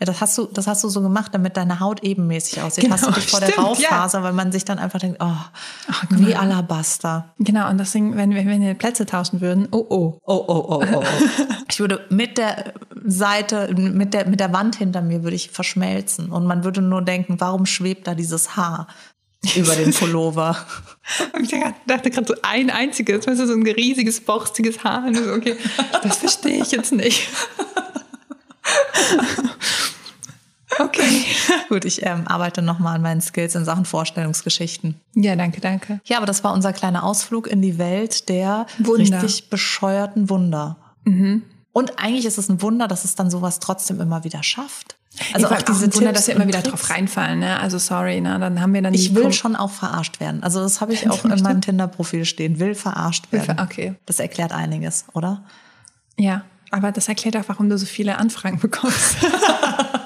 Ja, 0.00 0.06
das 0.06 0.20
hast 0.20 0.36
du, 0.36 0.46
das 0.46 0.66
hast 0.66 0.82
du 0.82 0.88
so 0.88 1.00
gemacht, 1.02 1.32
damit 1.34 1.56
deine 1.56 1.78
Haut 1.78 2.02
ebenmäßig 2.02 2.60
aussieht. 2.60 2.82
Genau, 2.82 2.96
hast 2.96 3.06
du 3.06 3.12
dich 3.12 3.28
vor 3.28 3.38
der 3.38 3.52
stimmt, 3.52 3.64
Raufaser, 3.64 4.24
weil 4.24 4.32
man 4.32 4.50
sich 4.50 4.64
dann 4.64 4.80
einfach 4.80 4.98
denkt, 4.98 5.18
oh, 5.20 5.36
guck 6.08 6.18
wie. 6.18 6.34
Alabaster. 6.34 7.32
Genau, 7.38 7.70
und 7.70 7.78
deswegen, 7.78 8.16
wenn 8.16 8.30
wir, 8.30 8.44
wenn 8.44 8.60
wir 8.60 8.74
Plätze 8.74 9.06
tauschen 9.06 9.40
würden, 9.40 9.68
oh 9.70 9.86
oh. 9.88 10.18
Oh, 10.24 10.44
oh, 10.48 10.66
oh, 10.68 10.84
oh, 10.92 10.96
oh. 10.96 11.04
Ich 11.70 11.78
würde 11.78 12.04
mit 12.10 12.38
der 12.38 12.74
Seite, 13.04 13.72
mit 13.74 14.14
der, 14.14 14.26
mit 14.26 14.40
der 14.40 14.52
Wand 14.52 14.76
hinter 14.76 15.00
mir 15.00 15.22
würde 15.22 15.36
ich 15.36 15.50
verschmelzen. 15.50 16.32
Und 16.32 16.44
man 16.44 16.64
würde 16.64 16.82
nur 16.82 17.02
denken, 17.02 17.36
warum 17.38 17.64
schwebt 17.64 18.08
da 18.08 18.16
dieses 18.16 18.56
Haar 18.56 18.88
über 19.54 19.76
den 19.76 19.92
Pullover? 19.92 20.56
Und 21.34 21.52
ich 21.52 21.64
dachte 21.86 22.10
gerade 22.10 22.26
so 22.26 22.34
ein 22.42 22.70
einziges, 22.70 23.28
weißt 23.28 23.40
du, 23.40 23.46
so 23.46 23.54
ein 23.54 23.62
riesiges, 23.62 24.20
borstiges 24.20 24.82
Haar. 24.82 25.06
Und 25.06 25.16
so, 25.16 25.32
okay, 25.32 25.56
das 26.02 26.16
verstehe 26.16 26.62
ich 26.62 26.72
jetzt 26.72 26.92
nicht. 26.92 27.28
Gut, 31.68 31.84
ich 31.84 32.04
ähm, 32.04 32.26
arbeite 32.26 32.62
nochmal 32.62 32.96
an 32.96 33.02
meinen 33.02 33.20
Skills 33.20 33.54
in 33.54 33.64
Sachen 33.64 33.84
Vorstellungsgeschichten. 33.84 35.00
Ja, 35.14 35.36
danke, 35.36 35.60
danke. 35.60 36.00
Ja, 36.04 36.18
aber 36.18 36.26
das 36.26 36.44
war 36.44 36.52
unser 36.52 36.72
kleiner 36.72 37.04
Ausflug 37.04 37.46
in 37.46 37.62
die 37.62 37.78
Welt 37.78 38.28
der 38.28 38.66
Wunder. 38.78 39.22
richtig 39.22 39.50
bescheuerten 39.50 40.28
Wunder. 40.30 40.76
Und 41.72 41.98
eigentlich 41.98 42.24
ist 42.24 42.38
es 42.38 42.48
ein 42.48 42.62
Wunder, 42.62 42.88
dass 42.88 43.04
es 43.04 43.14
dann 43.14 43.30
sowas 43.30 43.58
trotzdem 43.60 44.00
immer 44.00 44.24
wieder 44.24 44.42
schafft. 44.42 44.96
Also 45.32 45.46
auch 45.48 45.62
diese 45.62 45.82
Wunder, 45.94 46.06
Tipps 46.08 46.12
dass 46.12 46.26
wir 46.28 46.34
immer 46.36 46.46
wieder 46.48 46.62
Tricks. 46.62 46.80
drauf 46.80 46.90
reinfallen. 46.90 47.38
Ne? 47.40 47.60
Also 47.60 47.78
sorry, 47.78 48.20
ne? 48.20 48.38
dann 48.40 48.60
haben 48.60 48.72
wir 48.74 48.82
dann 48.82 48.94
Ich 48.94 49.14
will 49.14 49.26
Kom- 49.26 49.32
schon 49.32 49.54
auch 49.54 49.70
verarscht 49.70 50.18
werden. 50.18 50.42
Also 50.42 50.60
das 50.60 50.80
habe 50.80 50.92
ich 50.92 51.08
auch 51.10 51.24
in 51.24 51.40
meinem 51.42 51.60
Tinder-Profil 51.60 52.24
stehen. 52.24 52.58
Will 52.58 52.74
verarscht 52.74 53.30
Will 53.30 53.46
werden. 53.46 53.60
okay. 53.60 53.94
Das 54.06 54.18
erklärt 54.18 54.52
einiges, 54.52 55.04
oder? 55.12 55.44
Ja, 56.16 56.44
aber 56.70 56.90
das 56.90 57.06
erklärt 57.08 57.36
auch, 57.36 57.44
warum 57.48 57.68
du 57.68 57.78
so 57.78 57.86
viele 57.86 58.18
Anfragen 58.18 58.58
bekommst. 58.58 59.16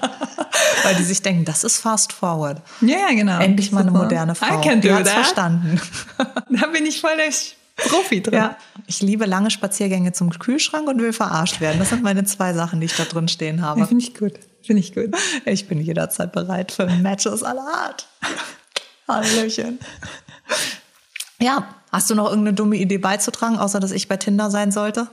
Weil 0.89 0.97
die 0.97 1.05
sich 1.05 1.23
denken, 1.23 1.45
das 1.45 1.65
ist 1.65 1.79
fast 1.79 2.13
forward. 2.13 2.63
ja, 2.81 3.09
genau. 3.11 3.39
Endlich 3.39 3.73
mal 3.73 3.81
eine 3.83 3.91
moderne 3.91 4.35
Frau. 4.35 4.61
I 4.61 4.65
can 4.65 4.81
die 4.81 4.89
do 4.89 4.95
hat's 4.95 5.05
that. 5.11 5.25
verstanden. 5.25 5.81
Da 6.51 6.67
bin 6.69 6.87
ich 6.87 7.01
voll 7.01 7.17
der 7.17 7.31
Profi 7.89 8.23
drin. 8.23 8.35
Ja, 8.35 8.57
ich 8.87 9.03
liebe 9.03 9.27
lange 9.27 9.51
Spaziergänge 9.51 10.13
zum 10.13 10.31
Kühlschrank 10.31 10.89
und 10.89 11.01
will 11.01 11.13
verarscht 11.13 11.61
werden. 11.61 11.79
Das 11.79 11.91
sind 11.91 12.03
meine 12.03 12.25
zwei 12.25 12.53
Sachen, 12.55 12.81
die 12.81 12.87
ich 12.87 12.97
da 12.97 13.05
drin 13.05 13.29
stehen 13.29 13.63
habe. 13.63 13.87
Finde 13.87 14.03
ich 14.03 14.15
gut. 14.15 14.33
Finde 14.63 14.81
ich 14.81 14.95
gut. 14.95 15.15
Ich 15.45 15.69
bin 15.69 15.81
jederzeit 15.81 16.33
bereit 16.33 16.73
für 16.73 16.87
Matches 16.87 17.43
aller 17.43 17.67
Art. 17.67 18.09
Hallöchen. 19.07 19.79
Ja, 21.41 21.69
hast 21.93 22.11
du 22.11 22.15
noch 22.15 22.29
irgendeine 22.29 22.55
dumme 22.55 22.77
Idee 22.77 22.99
beizutragen, 22.99 23.59
außer 23.59 23.79
dass 23.81 23.93
ich 23.93 24.09
bei 24.09 24.17
Tinder 24.17 24.51
sein 24.51 24.73
sollte? 24.73 25.07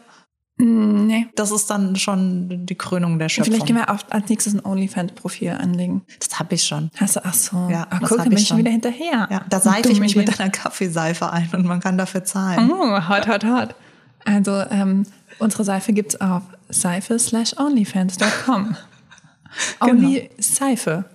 Mm, 0.57 1.05
nee. 1.07 1.27
Das 1.35 1.51
ist 1.51 1.69
dann 1.69 1.95
schon 1.97 2.65
die 2.65 2.75
Krönung 2.75 3.19
der 3.19 3.27
Schöpfung. 3.29 3.53
Vielleicht 3.53 3.67
können 3.67 3.79
wir 3.79 3.89
auch 3.89 3.99
als 4.09 4.29
nächstes 4.29 4.53
ein 4.53 4.65
OnlyFans-Profil 4.65 5.49
anlegen. 5.51 6.03
das 6.19 6.39
habe 6.39 6.55
ich 6.55 6.63
schon. 6.63 6.91
Hast 6.95 7.17
du, 7.17 7.25
ach 7.25 7.33
so. 7.33 7.67
Ja, 7.69 7.87
ach, 7.89 7.99
das 7.99 8.09
guck, 8.09 8.17
dann 8.19 8.29
bin 8.29 8.37
ich 8.37 8.47
schon 8.47 8.57
wieder 8.57 8.71
hinterher. 8.71 9.27
Ja, 9.29 9.41
da 9.49 9.59
seife 9.59 9.89
ich 9.89 9.99
mich 9.99 10.15
mit 10.15 10.39
einer 10.39 10.49
Kaffeeseife 10.49 11.29
ein 11.31 11.49
und 11.53 11.65
man 11.65 11.81
kann 11.81 11.97
dafür 11.97 12.23
zahlen. 12.23 12.71
Oh, 12.71 13.09
hot, 13.09 13.27
hot, 13.27 13.43
hot. 13.43 13.75
Also, 14.23 14.63
ähm, 14.71 15.05
unsere 15.39 15.63
Seife 15.65 15.93
gibt's 15.93 16.19
auf 16.21 16.43
seife 16.69 17.19
slash 17.19 17.57
onlyfans.com. 17.57 18.75
Genau. 19.79 19.93
Only 19.93 20.29
Seife. 20.37 21.05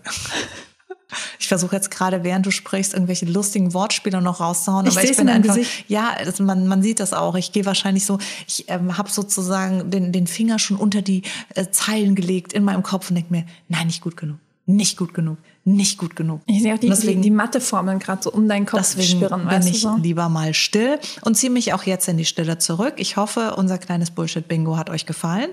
Ich 1.39 1.49
versuche 1.49 1.77
jetzt 1.77 1.91
gerade, 1.91 2.25
während 2.25 2.47
du 2.47 2.51
sprichst, 2.51 2.95
irgendwelche 2.95 3.27
lustigen 3.27 3.75
Wortspiele 3.75 4.21
noch 4.21 4.41
rauszuhauen. 4.41 4.87
Ich 4.87 4.97
aber 4.97 5.05
ich 5.05 5.17
bin 5.17 5.29
einfach, 5.29 5.57
Gesicht. 5.57 5.85
ja, 5.89 6.17
das, 6.25 6.39
man, 6.41 6.67
man 6.67 6.83
sieht 6.83 7.01
das 7.01 7.13
auch. 7.13 7.35
Ich 7.35 7.53
gehe 7.53 7.65
wahrscheinlich 7.67 8.07
so, 8.07 8.19
ich 8.47 8.67
ähm, 8.69 8.97
habe 8.97 9.11
sozusagen 9.11 9.91
den, 9.91 10.13
den 10.13 10.27
Finger 10.27 10.59
schon 10.59 10.77
unter 10.77 11.03
die 11.03 11.23
äh, 11.55 11.67
Zeilen 11.71 12.15
gelegt 12.15 12.53
in 12.53 12.65
meinem 12.65 12.83
Kopf 12.83 13.11
und 13.11 13.17
denke 13.17 13.33
mir, 13.33 13.45
nein, 13.69 13.87
nicht 13.87 14.03
gut 14.03 14.17
genug, 14.17 14.39
nicht 14.67 14.97
gut 14.97 15.15
genug, 15.15 15.39
nicht 15.65 15.99
gut 15.99 16.17
genug. 16.17 16.41
Ich 16.47 16.63
sehe 16.63 16.75
auch 16.75 16.79
die, 16.79 16.89
deswegen, 16.89 17.23
die, 17.23 17.29
die 17.29 17.35
Matheformeln 17.35 17.99
gerade 17.99 18.23
so 18.23 18.33
um 18.33 18.49
deinen 18.49 18.67
Kopf 18.67 18.81
deswegen 18.81 19.19
schwirren, 19.19 19.41
bin 19.43 19.51
weißt 19.51 19.69
ich 19.69 19.83
du 19.83 19.89
so? 19.89 19.97
lieber 19.97 20.29
mal 20.29 20.55
still 20.55 20.99
und 21.23 21.37
ziehe 21.37 21.51
mich 21.51 21.73
auch 21.73 21.85
jetzt 21.85 22.09
in 22.09 22.17
die 22.17 22.25
Stille 22.25 22.59
zurück. 22.59 22.95
Ich 22.97 23.17
hoffe, 23.17 23.55
unser 23.57 23.79
kleines 23.79 24.11
Bullshit-Bingo 24.11 24.77
hat 24.77 24.91
euch 24.91 25.07
gefallen. 25.07 25.51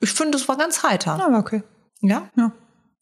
Ich 0.00 0.10
finde, 0.10 0.38
es 0.38 0.48
war 0.48 0.56
ganz 0.56 0.82
heiter. 0.82 1.22
Aber 1.22 1.38
okay. 1.38 1.62
Ja? 2.00 2.28
Ja. 2.36 2.52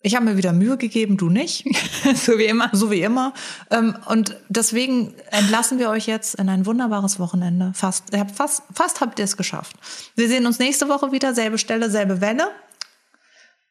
Ich 0.00 0.14
habe 0.14 0.24
mir 0.24 0.36
wieder 0.36 0.52
Mühe 0.52 0.76
gegeben, 0.76 1.16
du 1.16 1.28
nicht. 1.28 1.64
so 2.14 2.38
wie 2.38 2.44
immer. 2.44 2.70
So 2.72 2.90
wie 2.90 3.02
immer. 3.02 3.34
Ähm, 3.70 3.96
Und 4.06 4.36
deswegen 4.48 5.14
entlassen 5.30 5.78
wir 5.78 5.90
euch 5.90 6.06
jetzt 6.06 6.36
in 6.36 6.48
ein 6.48 6.66
wunderbares 6.66 7.18
Wochenende. 7.18 7.72
Fast, 7.74 8.04
fast, 8.34 8.62
fast 8.72 9.00
habt 9.00 9.18
ihr 9.18 9.24
es 9.24 9.36
geschafft. 9.36 9.76
Wir 10.14 10.28
sehen 10.28 10.46
uns 10.46 10.58
nächste 10.60 10.88
Woche 10.88 11.10
wieder, 11.10 11.34
selbe 11.34 11.58
Stelle, 11.58 11.90
selbe 11.90 12.20
Welle. 12.20 12.48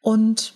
Und 0.01 0.53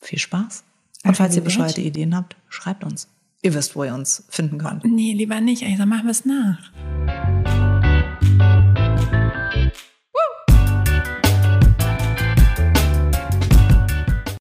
viel 0.00 0.18
Spaß. 0.18 0.64
Und 1.04 1.16
falls 1.16 1.36
ihr 1.36 1.42
bescheuerte 1.42 1.80
Ideen 1.80 2.16
habt, 2.16 2.36
schreibt 2.48 2.82
uns. 2.82 3.08
Ihr 3.42 3.54
wisst, 3.54 3.76
wo 3.76 3.84
ihr 3.84 3.94
uns 3.94 4.24
finden 4.30 4.58
könnt. 4.58 4.84
Nee, 4.84 5.12
lieber 5.12 5.40
nicht. 5.40 5.62
Dann 5.62 5.88
machen 5.88 6.04
wir 6.04 6.10
es 6.10 6.24
nach. 6.24 7.63